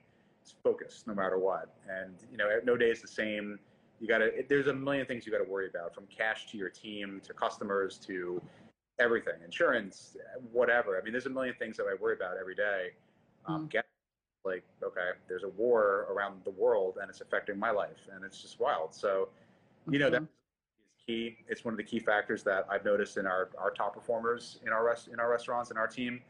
focused 0.63 1.07
no 1.07 1.13
matter 1.13 1.37
what. 1.37 1.73
And 1.89 2.13
you 2.31 2.37
know 2.37 2.47
no 2.63 2.75
day 2.77 2.89
is 2.89 3.01
the 3.01 3.07
same. 3.07 3.59
You 4.01 4.07
gotta 4.07 4.31
there's 4.49 4.65
a 4.65 4.73
million 4.73 5.05
things 5.05 5.27
you 5.27 5.31
gotta 5.31 5.49
worry 5.49 5.69
about 5.69 5.93
from 5.93 6.07
cash 6.07 6.47
to 6.47 6.57
your 6.57 6.69
team 6.69 7.21
to 7.23 7.33
customers 7.33 7.99
to 8.07 8.41
everything, 8.99 9.35
insurance, 9.45 10.17
whatever. 10.51 10.99
I 10.99 11.03
mean, 11.03 11.13
there's 11.13 11.27
a 11.27 11.29
million 11.29 11.53
things 11.59 11.77
that 11.77 11.85
I 11.85 11.93
worry 12.01 12.15
about 12.15 12.35
every 12.37 12.55
day. 12.55 12.93
Um, 13.45 13.67
get 13.67 13.85
like, 14.43 14.63
okay, 14.83 15.11
there's 15.27 15.43
a 15.43 15.49
war 15.49 16.07
around 16.09 16.43
the 16.43 16.51
world 16.51 16.97
and 16.99 17.09
it's 17.11 17.21
affecting 17.21 17.59
my 17.59 17.69
life, 17.69 18.07
and 18.11 18.25
it's 18.25 18.41
just 18.41 18.59
wild. 18.59 18.91
So, 18.91 19.29
you 19.87 19.99
know, 19.99 20.09
that 20.09 20.23
is 20.23 20.27
key. 21.05 21.37
It's 21.47 21.63
one 21.63 21.75
of 21.75 21.77
the 21.77 21.83
key 21.83 21.99
factors 21.99 22.41
that 22.43 22.65
I've 22.71 22.83
noticed 22.83 23.17
in 23.17 23.27
our, 23.27 23.49
our 23.59 23.69
top 23.69 23.93
performers 23.93 24.59
in 24.65 24.69
our 24.73 24.83
rest 24.83 25.09
in 25.09 25.19
our 25.19 25.29
restaurants 25.29 25.69
and 25.69 25.77
our 25.77 25.87
team. 25.87 26.21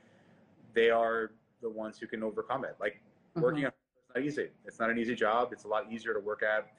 They 0.74 0.90
are 0.90 1.32
the 1.62 1.70
ones 1.70 1.98
who 1.98 2.08
can 2.08 2.22
overcome 2.22 2.66
it. 2.66 2.76
Like 2.82 3.02
working 3.36 3.64
Mhm. 3.64 3.68
on 3.68 3.72
it's 3.96 4.16
not 4.16 4.26
easy. 4.26 4.50
It's 4.66 4.80
not 4.80 4.90
an 4.90 4.98
easy 4.98 5.16
job. 5.16 5.54
It's 5.54 5.64
a 5.64 5.70
lot 5.70 5.90
easier 5.90 6.14
to 6.14 6.20
work 6.20 6.44
at 6.44 6.70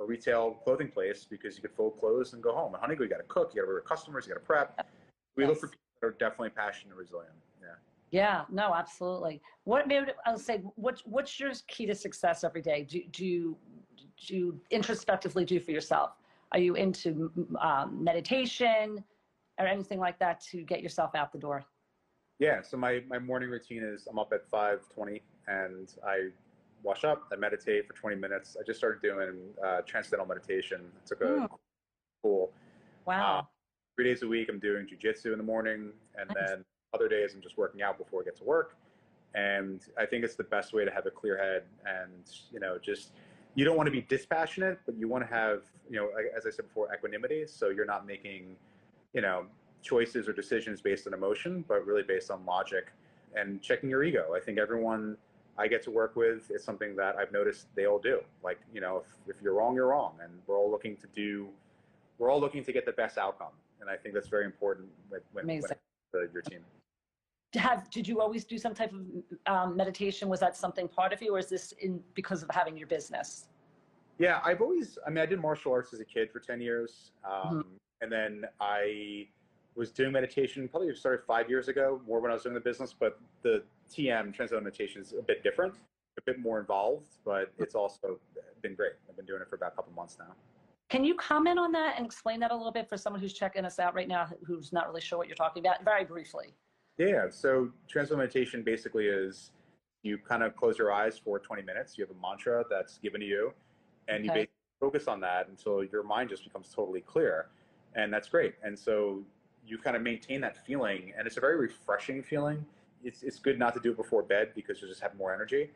a 0.00 0.04
retail 0.04 0.52
clothing 0.64 0.88
place 0.88 1.26
because 1.28 1.56
you 1.56 1.62
could 1.62 1.72
fold 1.72 1.98
clothes 1.98 2.32
and 2.32 2.42
go 2.42 2.54
home. 2.54 2.74
At 2.74 2.82
Honeygrow, 2.82 3.00
you 3.00 3.08
got 3.08 3.18
to 3.18 3.22
cook, 3.24 3.52
you 3.54 3.60
got 3.60 3.66
to 3.66 3.72
work 3.72 3.82
with 3.82 3.88
customers, 3.88 4.26
you 4.26 4.34
got 4.34 4.40
to 4.40 4.46
prep. 4.46 4.88
We 5.36 5.46
look 5.46 5.58
for 5.58 5.68
people 5.68 5.80
that 6.00 6.06
are 6.06 6.10
definitely 6.12 6.50
passionate 6.50 6.90
and 6.90 6.98
resilient. 6.98 7.34
Yeah. 7.60 7.68
Yeah, 8.10 8.44
no, 8.50 8.74
absolutely. 8.74 9.42
What 9.64 9.86
maybe 9.86 10.12
I'll 10.24 10.38
say, 10.38 10.62
what 10.76 11.02
what's 11.04 11.38
your 11.38 11.52
key 11.66 11.86
to 11.86 11.94
success 11.94 12.42
every 12.42 12.62
day? 12.62 12.86
Do 12.88 13.02
do 13.10 13.26
you, 13.26 13.56
do 14.26 14.36
you 14.36 14.60
introspectively 14.70 15.44
do 15.44 15.60
for 15.60 15.72
yourself? 15.72 16.12
Are 16.52 16.58
you 16.58 16.74
into 16.74 17.30
um, 17.60 18.02
meditation 18.02 19.04
or 19.58 19.66
anything 19.66 19.98
like 19.98 20.18
that 20.20 20.40
to 20.52 20.62
get 20.62 20.82
yourself 20.82 21.14
out 21.14 21.32
the 21.32 21.38
door? 21.38 21.64
Yeah. 22.38 22.62
So 22.62 22.76
my, 22.76 23.02
my 23.08 23.18
morning 23.18 23.50
routine 23.50 23.82
is 23.82 24.06
I'm 24.10 24.18
up 24.18 24.32
at 24.32 24.50
5:20 24.50 25.20
and 25.46 25.92
I 26.06 26.28
wash 26.82 27.04
up. 27.04 27.28
I 27.32 27.36
meditate 27.36 27.86
for 27.86 27.92
20 27.94 28.16
minutes. 28.16 28.56
I 28.58 28.64
just 28.64 28.78
started 28.78 29.02
doing 29.02 29.36
uh, 29.64 29.82
transcendental 29.82 30.26
meditation. 30.26 30.80
I 30.96 31.06
took 31.06 31.20
a 31.22 31.24
Mm. 31.24 31.48
cool 32.22 32.52
Wow. 33.04 33.48
three 33.96 34.04
days 34.04 34.22
a 34.22 34.28
week. 34.28 34.48
I'm 34.48 34.58
doing 34.58 34.86
jujitsu 34.86 35.32
in 35.32 35.38
the 35.38 35.44
morning, 35.44 35.92
and 36.16 36.28
Nice. 36.28 36.36
then 36.36 36.64
other 36.94 37.08
days 37.08 37.34
I'm 37.34 37.40
just 37.40 37.56
working 37.58 37.82
out 37.82 37.98
before 37.98 38.22
I 38.22 38.24
get 38.24 38.36
to 38.36 38.44
work. 38.44 38.76
And 39.34 39.84
I 39.98 40.06
think 40.06 40.24
it's 40.24 40.36
the 40.36 40.44
best 40.44 40.72
way 40.72 40.84
to 40.84 40.90
have 40.90 41.06
a 41.06 41.10
clear 41.10 41.36
head, 41.36 41.64
and 41.86 42.24
you 42.50 42.60
know, 42.60 42.78
just 42.78 43.12
you 43.54 43.64
don't 43.64 43.76
want 43.76 43.86
to 43.86 43.90
be 43.90 44.02
dispassionate, 44.02 44.78
but 44.86 44.96
you 44.96 45.08
want 45.08 45.28
to 45.28 45.34
have, 45.34 45.64
you 45.90 45.96
know, 45.96 46.10
as 46.36 46.46
I 46.46 46.50
said 46.50 46.66
before, 46.66 46.92
equanimity. 46.94 47.46
So 47.46 47.68
you're 47.70 47.86
not 47.86 48.06
making, 48.06 48.56
you 49.12 49.20
know, 49.20 49.46
choices 49.82 50.28
or 50.28 50.32
decisions 50.32 50.80
based 50.80 51.06
on 51.06 51.14
emotion, 51.14 51.64
but 51.66 51.84
really 51.86 52.02
based 52.02 52.30
on 52.30 52.44
logic 52.46 52.92
and 53.34 53.60
checking 53.60 53.90
your 53.90 54.02
ego. 54.04 54.32
I 54.34 54.40
think 54.40 54.58
everyone 54.58 55.16
I 55.58 55.66
get 55.66 55.82
to 55.84 55.90
work 55.90 56.14
with 56.14 56.50
is 56.50 56.62
something 56.62 56.94
that 56.96 57.16
I've 57.16 57.32
noticed 57.32 57.66
they 57.74 57.86
all 57.86 57.98
do. 57.98 58.20
Like, 58.44 58.60
you 58.72 58.80
know, 58.80 58.98
if, 58.98 59.36
if 59.36 59.42
you're 59.42 59.54
wrong, 59.54 59.74
you're 59.74 59.88
wrong. 59.88 60.14
And 60.22 60.32
we're 60.46 60.56
all 60.56 60.70
looking 60.70 60.96
to 60.96 61.06
do, 61.14 61.48
we're 62.18 62.30
all 62.30 62.40
looking 62.40 62.62
to 62.64 62.72
get 62.72 62.86
the 62.86 62.92
best 62.92 63.18
outcome. 63.18 63.52
And 63.80 63.90
I 63.90 63.96
think 63.96 64.14
that's 64.14 64.28
very 64.28 64.44
important 64.44 64.88
when, 65.08 65.20
when, 65.32 65.44
Amazing. 65.44 65.76
to 66.12 66.28
your 66.32 66.42
team. 66.42 66.60
Have, 67.54 67.90
did 67.90 68.06
you 68.06 68.20
always 68.20 68.44
do 68.44 68.56
some 68.56 68.74
type 68.74 68.92
of 68.92 69.52
um, 69.52 69.76
meditation? 69.76 70.28
Was 70.28 70.38
that 70.40 70.56
something 70.56 70.86
part 70.86 71.12
of 71.12 71.20
you 71.20 71.34
or 71.34 71.38
is 71.38 71.48
this 71.48 71.72
in 71.80 72.00
because 72.14 72.42
of 72.42 72.50
having 72.52 72.76
your 72.76 72.86
business? 72.86 73.46
Yeah, 74.18 74.40
I've 74.44 74.60
always, 74.60 74.98
I 75.06 75.10
mean, 75.10 75.18
I 75.18 75.26
did 75.26 75.40
martial 75.40 75.72
arts 75.72 75.92
as 75.92 76.00
a 76.00 76.04
kid 76.04 76.30
for 76.30 76.40
10 76.40 76.60
years. 76.60 77.12
Um, 77.28 77.64
And 78.00 78.12
then 78.12 78.44
I 78.60 79.26
was 79.78 79.92
doing 79.92 80.10
meditation 80.10 80.68
probably 80.68 80.92
started 80.94 81.24
five 81.24 81.48
years 81.48 81.68
ago, 81.68 82.00
more 82.06 82.20
when 82.20 82.32
I 82.32 82.34
was 82.34 82.42
doing 82.42 82.54
the 82.54 82.60
business, 82.60 82.92
but 82.98 83.20
the 83.42 83.62
TM, 83.88 84.34
Transcendental 84.34 84.62
Meditation, 84.62 85.00
is 85.00 85.14
a 85.16 85.22
bit 85.22 85.44
different, 85.44 85.74
a 86.18 86.22
bit 86.26 86.40
more 86.40 86.58
involved, 86.58 87.06
but 87.24 87.52
it's 87.58 87.76
also 87.76 88.18
been 88.60 88.74
great. 88.74 88.92
I've 89.08 89.16
been 89.16 89.24
doing 89.24 89.40
it 89.40 89.48
for 89.48 89.54
about 89.54 89.72
a 89.74 89.76
couple 89.76 89.92
months 89.92 90.16
now. 90.18 90.34
Can 90.90 91.04
you 91.04 91.14
comment 91.14 91.60
on 91.60 91.70
that 91.72 91.94
and 91.96 92.04
explain 92.04 92.40
that 92.40 92.50
a 92.50 92.56
little 92.56 92.72
bit 92.72 92.88
for 92.88 92.96
someone 92.96 93.22
who's 93.22 93.32
checking 93.34 93.64
us 93.64 93.78
out 93.78 93.94
right 93.94 94.08
now 94.08 94.28
who's 94.44 94.72
not 94.72 94.88
really 94.88 95.00
sure 95.00 95.16
what 95.16 95.28
you're 95.28 95.36
talking 95.36 95.64
about? 95.64 95.84
Very 95.84 96.04
briefly. 96.04 96.54
Yeah, 96.96 97.26
so 97.30 97.70
Transcendental 97.86 98.16
Meditation 98.26 98.64
basically 98.64 99.06
is 99.06 99.52
you 100.02 100.18
kind 100.18 100.42
of 100.42 100.56
close 100.56 100.76
your 100.76 100.92
eyes 100.92 101.20
for 101.22 101.38
20 101.38 101.62
minutes. 101.62 101.96
You 101.96 102.04
have 102.04 102.16
a 102.16 102.20
mantra 102.20 102.64
that's 102.68 102.98
given 102.98 103.20
to 103.20 103.26
you, 103.26 103.52
and 104.08 104.24
you 104.24 104.30
Okay. 104.30 104.40
basically 104.40 104.54
focus 104.80 105.06
on 105.06 105.20
that 105.20 105.48
until 105.48 105.84
your 105.84 106.02
mind 106.02 106.30
just 106.30 106.42
becomes 106.42 106.72
totally 106.74 107.00
clear. 107.00 107.46
And 107.94 108.12
that's 108.12 108.28
great. 108.28 108.54
And 108.64 108.76
so 108.76 109.22
you 109.68 109.78
kind 109.78 109.96
of 109.96 110.02
maintain 110.02 110.40
that 110.40 110.64
feeling, 110.66 111.12
and 111.16 111.26
it's 111.26 111.36
a 111.36 111.40
very 111.40 111.56
refreshing 111.56 112.22
feeling. 112.22 112.64
It's, 113.04 113.22
it's 113.22 113.38
good 113.38 113.58
not 113.58 113.74
to 113.74 113.80
do 113.80 113.90
it 113.92 113.96
before 113.96 114.22
bed 114.22 114.50
because 114.54 114.80
you 114.80 114.88
just 114.88 115.00
have 115.00 115.14
more 115.16 115.32
energy. 115.32 115.70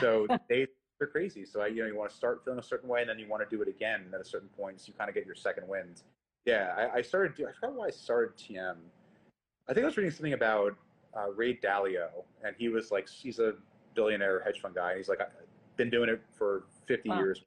So 0.00 0.26
days 0.48 0.68
are 1.00 1.06
crazy. 1.06 1.44
So 1.44 1.60
I, 1.60 1.66
you 1.66 1.82
know, 1.82 1.88
you 1.88 1.96
want 1.96 2.10
to 2.10 2.16
start 2.16 2.42
feeling 2.44 2.60
a 2.60 2.62
certain 2.62 2.88
way, 2.88 3.00
and 3.00 3.10
then 3.10 3.18
you 3.18 3.28
want 3.28 3.48
to 3.48 3.54
do 3.54 3.60
it 3.62 3.68
again 3.68 4.02
And 4.04 4.14
at 4.14 4.20
a 4.20 4.24
certain 4.24 4.48
point. 4.56 4.80
So 4.80 4.86
you 4.88 4.94
kind 4.94 5.08
of 5.08 5.14
get 5.14 5.26
your 5.26 5.34
second 5.34 5.66
wind. 5.68 6.02
Yeah, 6.46 6.74
I, 6.94 6.98
I 6.98 7.02
started. 7.02 7.34
do- 7.36 7.46
I 7.46 7.52
forgot 7.52 7.74
why 7.74 7.86
I 7.88 7.90
started 7.90 8.36
TM. 8.36 8.76
I 9.68 9.74
think 9.74 9.84
I 9.84 9.86
was 9.86 9.96
reading 9.96 10.10
something 10.10 10.32
about 10.32 10.74
uh, 11.16 11.30
Ray 11.30 11.56
Dalio, 11.56 12.08
and 12.44 12.54
he 12.58 12.68
was 12.68 12.90
like, 12.90 13.08
he's 13.08 13.38
a 13.38 13.54
billionaire 13.94 14.40
hedge 14.44 14.60
fund 14.60 14.74
guy. 14.74 14.90
And 14.90 14.98
he's 14.98 15.08
like, 15.08 15.20
I've 15.20 15.28
been 15.76 15.90
doing 15.90 16.08
it 16.08 16.20
for 16.32 16.64
50 16.86 17.08
Wow. 17.10 17.18
years. 17.18 17.38
And 17.38 17.46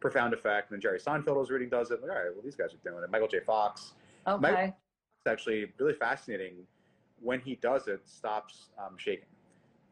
profound 0.00 0.32
effect. 0.32 0.70
And 0.70 0.76
then 0.76 0.80
Jerry 0.80 0.98
Seinfeld 1.00 1.36
was 1.36 1.50
reading 1.50 1.68
does 1.68 1.90
it. 1.90 2.00
I'm 2.02 2.08
like, 2.08 2.16
all 2.16 2.24
right, 2.24 2.32
well, 2.32 2.42
these 2.44 2.54
guys 2.56 2.68
are 2.72 2.88
doing 2.88 3.02
it. 3.02 3.10
Michael 3.10 3.26
J. 3.28 3.40
Fox. 3.40 3.94
Okay. 4.26 4.66
It's 4.66 5.26
actually 5.26 5.72
really 5.78 5.94
fascinating. 5.94 6.54
When 7.20 7.40
he 7.40 7.56
does 7.56 7.88
it, 7.88 8.08
stops 8.08 8.70
um, 8.78 8.96
shaking. 8.96 9.26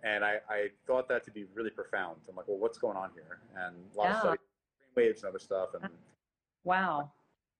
And 0.02 0.24
I, 0.24 0.36
I 0.48 0.68
thought 0.86 1.08
that 1.08 1.24
to 1.24 1.30
be 1.30 1.46
really 1.54 1.70
profound. 1.70 2.18
I'm 2.28 2.36
like, 2.36 2.46
well, 2.46 2.58
what's 2.58 2.78
going 2.78 2.96
on 2.96 3.10
here? 3.14 3.40
And 3.56 3.74
a 3.94 3.98
lot 3.98 4.04
Yeah. 4.04 4.12
of 4.12 4.18
studies, 4.18 4.38
waves 4.94 5.22
and 5.22 5.30
other 5.30 5.38
stuff, 5.38 5.70
and 5.74 5.90
Wow. 6.64 7.10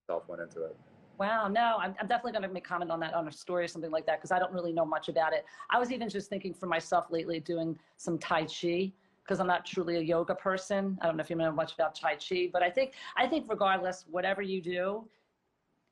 self 0.07 0.29
went 0.29 0.43
into 0.43 0.65
it. 0.65 0.77
Wow, 1.19 1.49
no, 1.49 1.79
I'm, 1.81 1.95
I'm 1.99 2.07
definitely 2.07 2.33
going 2.33 2.43
to 2.43 2.49
make 2.49 2.67
a 2.67 2.69
comment 2.69 2.91
on 2.91 3.01
that 3.01 3.15
on 3.15 3.27
a 3.27 3.33
story 3.33 3.65
or 3.65 3.69
something 3.69 3.91
like 3.91 4.05
that 4.05 4.19
because 4.19 4.31
I 4.31 4.39
don't 4.39 4.53
really 4.53 4.73
know 4.73 4.85
much 4.85 5.09
about 5.09 5.33
it. 5.33 5.47
I 5.71 5.79
was 5.79 5.91
even 5.91 6.11
just 6.11 6.29
thinking 6.29 6.53
for 6.53 6.67
myself 6.67 7.07
lately 7.11 7.41
doing 7.41 7.79
some 7.97 8.19
Tai 8.19 8.45
Chi 8.45 8.93
because 9.25 9.41
I'm 9.41 9.47
not 9.47 9.65
truly 9.65 9.97
a 9.97 10.01
yoga 10.01 10.35
person. 10.35 10.99
I 11.01 11.07
don't 11.07 11.17
know 11.17 11.23
if 11.23 11.31
you 11.31 11.37
know 11.37 11.51
much 11.51 11.73
about 11.73 11.95
Tai 11.95 12.17
Chi, 12.17 12.51
but 12.53 12.63
I 12.63 12.71
think 12.71 12.93
I 13.17 13.27
think 13.27 13.47
regardless, 13.49 14.05
whatever 14.11 14.43
you 14.43 14.61
do, 14.61 15.09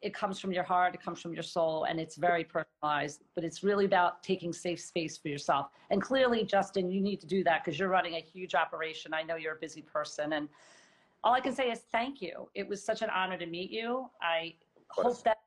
it 0.04 0.12
comes 0.12 0.38
from 0.38 0.52
your 0.52 0.62
heart, 0.62 0.94
it 0.94 1.02
comes 1.02 1.20
from 1.20 1.32
your 1.32 1.42
soul, 1.42 1.84
and 1.84 1.98
it's 1.98 2.16
very 2.16 2.44
personalized. 2.44 3.22
But 3.34 3.42
it's 3.42 3.64
really 3.64 3.86
about 3.86 4.22
taking 4.22 4.52
safe 4.52 4.80
space 4.80 5.16
for 5.16 5.28
yourself. 5.28 5.68
And 5.90 6.00
clearly, 6.00 6.44
Justin, 6.44 6.90
you 6.90 7.00
need 7.00 7.20
to 7.22 7.26
do 7.26 7.42
that 7.44 7.64
because 7.64 7.78
you're 7.78 7.88
running 7.88 8.14
a 8.14 8.20
huge 8.20 8.54
operation. 8.54 9.14
I 9.14 9.22
know 9.22 9.36
you're 9.36 9.54
a 9.54 9.60
busy 9.60 9.82
person, 9.82 10.34
and 10.34 10.48
all 11.24 11.32
I 11.32 11.40
can 11.40 11.54
say 11.54 11.70
is 11.70 11.80
thank 11.90 12.20
you. 12.20 12.48
It 12.54 12.68
was 12.68 12.84
such 12.84 13.00
an 13.00 13.08
honor 13.08 13.38
to 13.38 13.46
meet 13.46 13.70
you. 13.70 14.10
I 14.20 14.54
hope 14.90 15.22
that 15.24 15.38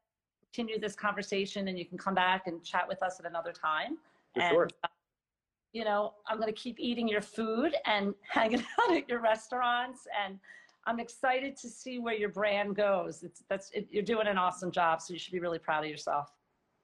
continue 0.57 0.79
this 0.79 0.95
conversation 0.95 1.67
and 1.67 1.77
you 1.77 1.85
can 1.85 1.97
come 1.97 2.15
back 2.15 2.47
and 2.47 2.63
chat 2.63 2.87
with 2.87 3.03
us 3.03 3.19
at 3.19 3.27
another 3.27 3.51
time. 3.51 3.97
For 4.33 4.41
and, 4.41 4.51
sure. 4.51 4.69
uh, 4.83 4.87
you 5.71 5.83
know, 5.83 6.15
I'm 6.27 6.37
going 6.37 6.51
to 6.51 6.59
keep 6.59 6.79
eating 6.79 7.07
your 7.07 7.21
food 7.21 7.75
and 7.85 8.15
hanging 8.27 8.63
out 8.81 8.95
at 8.95 9.07
your 9.07 9.21
restaurants. 9.21 10.07
And 10.25 10.39
I'm 10.87 10.99
excited 11.01 11.57
to 11.57 11.69
see 11.69 11.99
where 11.99 12.15
your 12.15 12.29
brand 12.29 12.75
goes. 12.77 13.21
It's, 13.21 13.43
that's, 13.49 13.69
it, 13.71 13.87
you're 13.91 14.03
doing 14.03 14.25
an 14.27 14.37
awesome 14.37 14.71
job. 14.71 15.01
So 15.01 15.11
you 15.13 15.19
should 15.19 15.33
be 15.33 15.39
really 15.39 15.59
proud 15.59 15.83
of 15.83 15.89
yourself. 15.91 16.31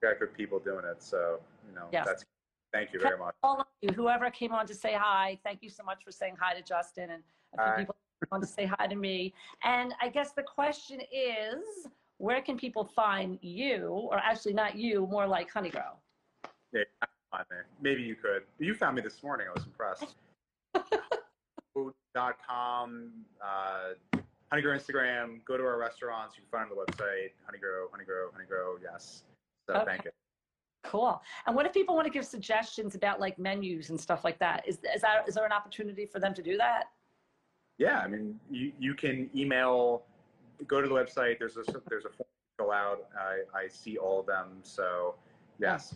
Got 0.04 0.20
good 0.20 0.34
people 0.34 0.60
doing 0.60 0.84
it. 0.86 1.02
So, 1.02 1.40
you 1.68 1.74
know, 1.74 1.86
Yes. 1.92 2.06
that's, 2.06 2.26
thank 2.74 2.92
you 2.94 3.00
very 3.00 3.18
much. 3.18 3.34
All 3.44 3.62
of 3.62 3.68
you, 3.82 3.90
whoever 3.96 4.30
came 4.30 4.52
on 4.52 4.68
to 4.68 4.76
say 4.76 4.94
hi, 4.94 5.40
thank 5.46 5.64
you 5.64 5.70
so 5.70 5.84
much 5.84 6.04
for 6.04 6.12
saying 6.12 6.36
hi 6.38 6.54
to 6.54 6.62
Justin 6.62 7.12
and 7.12 7.24
a 7.58 7.64
few 7.64 7.72
Hi. 7.72 7.78
people 7.80 7.96
on 8.34 8.42
to 8.42 8.48
say 8.48 8.66
hi 8.66 8.88
to 8.88 8.96
me. 8.96 9.34
And 9.64 9.94
I 10.02 10.10
guess 10.10 10.34
the 10.34 10.44
question 10.44 11.00
is, 11.12 11.88
where 12.18 12.42
can 12.42 12.58
people 12.58 12.84
find 12.84 13.40
you, 13.42 13.88
or 13.88 14.18
actually 14.18 14.54
not 14.54 14.76
you, 14.76 15.08
more 15.08 15.28
like 15.28 15.52
Honeygrow? 15.52 15.96
Yeah. 16.74 16.84
Maybe 17.82 18.04
you 18.04 18.16
could. 18.16 18.44
You 18.60 18.76
found 18.76 18.96
me 18.96 19.02
this 19.02 19.24
morning. 19.24 19.48
I 19.50 19.54
was 19.54 19.66
impressed. 19.66 20.16
Dot 22.14 22.38
com, 22.48 23.10
uh, 23.44 23.94
Honeygrow 24.54 24.78
Instagram. 24.78 25.44
Go 25.46 25.58
to 25.58 25.64
our 25.64 25.80
restaurants. 25.80 26.36
You 26.38 26.44
can 26.44 26.52
find 26.52 26.70
them 26.70 26.78
on 26.78 26.86
the 26.86 26.92
website. 26.94 27.32
Honeygrow, 27.50 27.90
Honeygrow, 27.90 28.28
Honeygrow. 28.32 28.76
Yes. 28.84 29.24
So 29.68 29.74
Okay. 29.78 29.86
thank 29.86 30.06
you. 30.06 30.12
Cool. 30.84 31.20
And 31.48 31.56
what 31.56 31.66
if 31.66 31.74
people 31.74 31.96
want 31.96 32.06
to 32.06 32.12
give 32.14 32.26
suggestions 32.26 32.94
about 32.94 33.20
like 33.20 33.40
menus 33.40 33.90
and 33.90 34.00
stuff 34.00 34.24
like 34.24 34.38
that? 34.40 34.68
Is, 34.68 34.78
is 34.94 35.02
that 35.02 35.28
is 35.28 35.34
there 35.34 35.46
an 35.46 35.52
opportunity 35.52 36.06
for 36.06 36.20
them 36.20 36.36
to 36.36 36.44
do 36.44 36.58
that? 36.58 36.92
Yeah, 37.80 38.00
I 38.00 38.08
mean, 38.08 38.40
you, 38.52 38.72
you 38.78 38.94
can 38.94 39.30
email. 39.36 40.04
Go 40.68 40.80
to 40.80 40.88
the 40.88 40.94
website. 40.94 41.40
There's 41.40 41.58
a 41.58 41.64
there's 41.90 42.06
a 42.06 42.10
form 42.10 42.28
to 42.28 42.64
fill 42.64 42.72
out. 42.72 43.08
I, 43.18 43.58
I 43.58 43.68
see 43.68 43.98
all 43.98 44.20
of 44.20 44.28
them. 44.28 44.60
So 44.62 45.16
yes, 45.60 45.92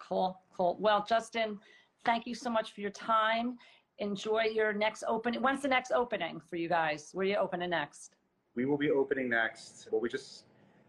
Cool, 0.00 0.40
cool. 0.56 0.76
Well, 0.80 1.04
Justin, 1.06 1.58
thank 2.04 2.26
you 2.26 2.34
so 2.34 2.48
much 2.48 2.72
for 2.72 2.80
your 2.80 2.90
time. 2.90 3.58
Enjoy 3.98 4.42
your 4.42 4.72
next 4.72 5.04
opening. 5.08 5.40
When's 5.40 5.62
the 5.62 5.68
next 5.68 5.92
opening 5.92 6.40
for 6.40 6.56
you 6.56 6.68
guys? 6.68 7.10
Where 7.12 7.24
are 7.24 7.28
you 7.28 7.36
opening 7.36 7.70
next? 7.70 8.16
we 8.56 8.64
will 8.64 8.78
be 8.78 8.90
opening 8.90 9.28
next. 9.28 9.86
Well, 9.92 10.00
we 10.00 10.08
just 10.08 10.44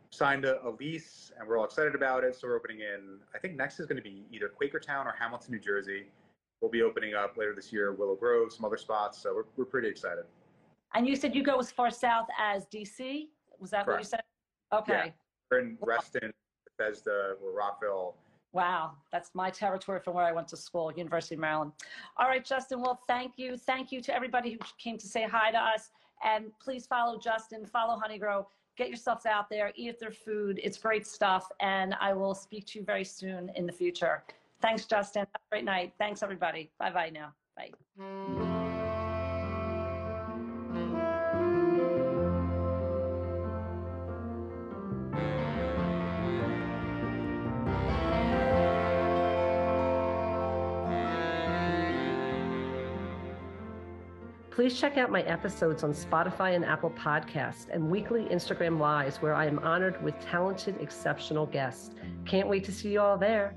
signed 0.10 0.45
a, 0.45 0.66
a 0.66 0.72
lease 0.80 1.34
and 1.38 1.47
we're 1.47 1.58
all 1.60 1.66
excited 1.66 1.93
about 1.93 2.24
it. 2.24 2.36
So 2.36 2.47
we're 2.47 2.55
opening 2.55 2.80
in, 2.80 3.20
I 3.36 3.39
think 3.39 3.55
next 3.55 3.80
is 3.80 3.86
going 3.86 3.97
to 3.97 4.01
be 4.01 4.26
either 4.32 4.49
Quakertown 4.60 5.05
or 5.05 5.14
Hamilton, 5.20 5.51
New 5.51 5.60
Jersey. 5.60 6.05
We'll 6.62 6.72
be 6.72 6.82
opening 6.82 7.14
up 7.14 7.38
later 7.38 7.53
this 7.53 7.72
year, 7.72 7.93
Willow 7.93 8.16
Grove, 8.16 8.51
some 8.51 8.66
other 8.66 8.78
spots. 8.78 9.22
So 9.22 9.36
we're, 9.36 9.43
we're 9.58 9.66
pretty 9.66 9.89
excited. 9.89 10.24
And 10.95 11.05
you 11.05 11.16
said 11.16 11.36
you 11.36 11.43
go 11.43 11.60
as 11.60 11.70
far 11.70 11.91
south 11.91 12.28
as 12.39 12.66
DC? 12.74 13.28
Was 13.60 13.70
that 13.72 13.86
what 13.86 13.99
you 13.99 14.05
said? 14.05 14.22
Okay. 14.74 14.93
Yeah. 14.93 15.12
We're 15.51 15.60
in 15.60 15.78
Reston, 15.82 16.32
Bethesda, 16.78 17.34
or 17.43 17.51
Rockville. 17.51 18.16
Wow, 18.58 18.93
that's 19.12 19.36
my 19.36 19.51
territory 19.51 19.99
from 19.99 20.16
where 20.16 20.26
I 20.26 20.32
went 20.32 20.47
to 20.47 20.58
school, 20.58 20.91
University 20.91 21.36
of 21.36 21.41
Maryland. 21.41 21.74
All 22.18 22.28
right, 22.28 22.43
Justin, 22.43 22.82
well, 22.82 22.99
thank 23.05 23.34
you. 23.38 23.55
Thank 23.55 23.91
you 23.91 24.01
to 24.01 24.16
everybody 24.16 24.49
who 24.53 24.58
came 24.80 24.97
to 24.97 25.05
say 25.05 25.28
hi 25.30 25.51
to 25.51 25.60
us. 25.60 25.91
And 26.24 26.45
please 26.60 26.88
follow 26.88 27.20
Justin, 27.20 27.68
follow 27.68 28.01
Honeygrow, 28.01 28.47
get 28.76 28.88
yourselves 28.88 29.28
out 29.28 29.47
there, 29.51 29.72
eat 29.76 29.99
their 29.99 30.10
food. 30.10 30.60
It's 30.64 30.80
great 30.80 31.05
stuff. 31.05 31.51
And 31.62 31.93
I 32.01 32.14
will 32.14 32.34
speak 32.34 32.66
to 32.70 32.80
you 32.80 32.84
very 32.84 33.03
soon 33.03 33.51
in 33.53 33.68
the 33.68 33.74
future. 33.74 34.24
Thanks, 34.60 34.86
Justin. 34.86 35.20
Have 35.20 35.30
a 35.36 35.49
great 35.51 35.64
night. 35.64 35.93
Thanks, 35.99 36.24
everybody. 36.24 36.72
Bye 36.80 36.89
bye 36.89 37.12
now. 37.12 37.34
Bye. 37.55 38.47
Please 54.58 54.80
check 54.80 54.97
out 54.97 55.12
my 55.12 55.22
episodes 55.22 55.84
on 55.84 55.93
Spotify 55.93 56.55
and 56.55 56.66
Apple 56.66 56.89
Podcasts 56.89 57.68
and 57.72 57.91
weekly 57.91 58.24
Instagram 58.32 58.80
Lives, 58.80 59.18
where 59.18 59.36
I 59.36 59.45
am 59.45 59.60
honored 59.60 60.03
with 60.03 60.20
talented, 60.20 60.82
exceptional 60.82 61.45
guests. 61.45 61.91
Can't 62.26 62.47
wait 62.47 62.64
to 62.64 62.72
see 62.72 62.89
you 62.89 62.99
all 62.99 63.20
there. 63.20 63.53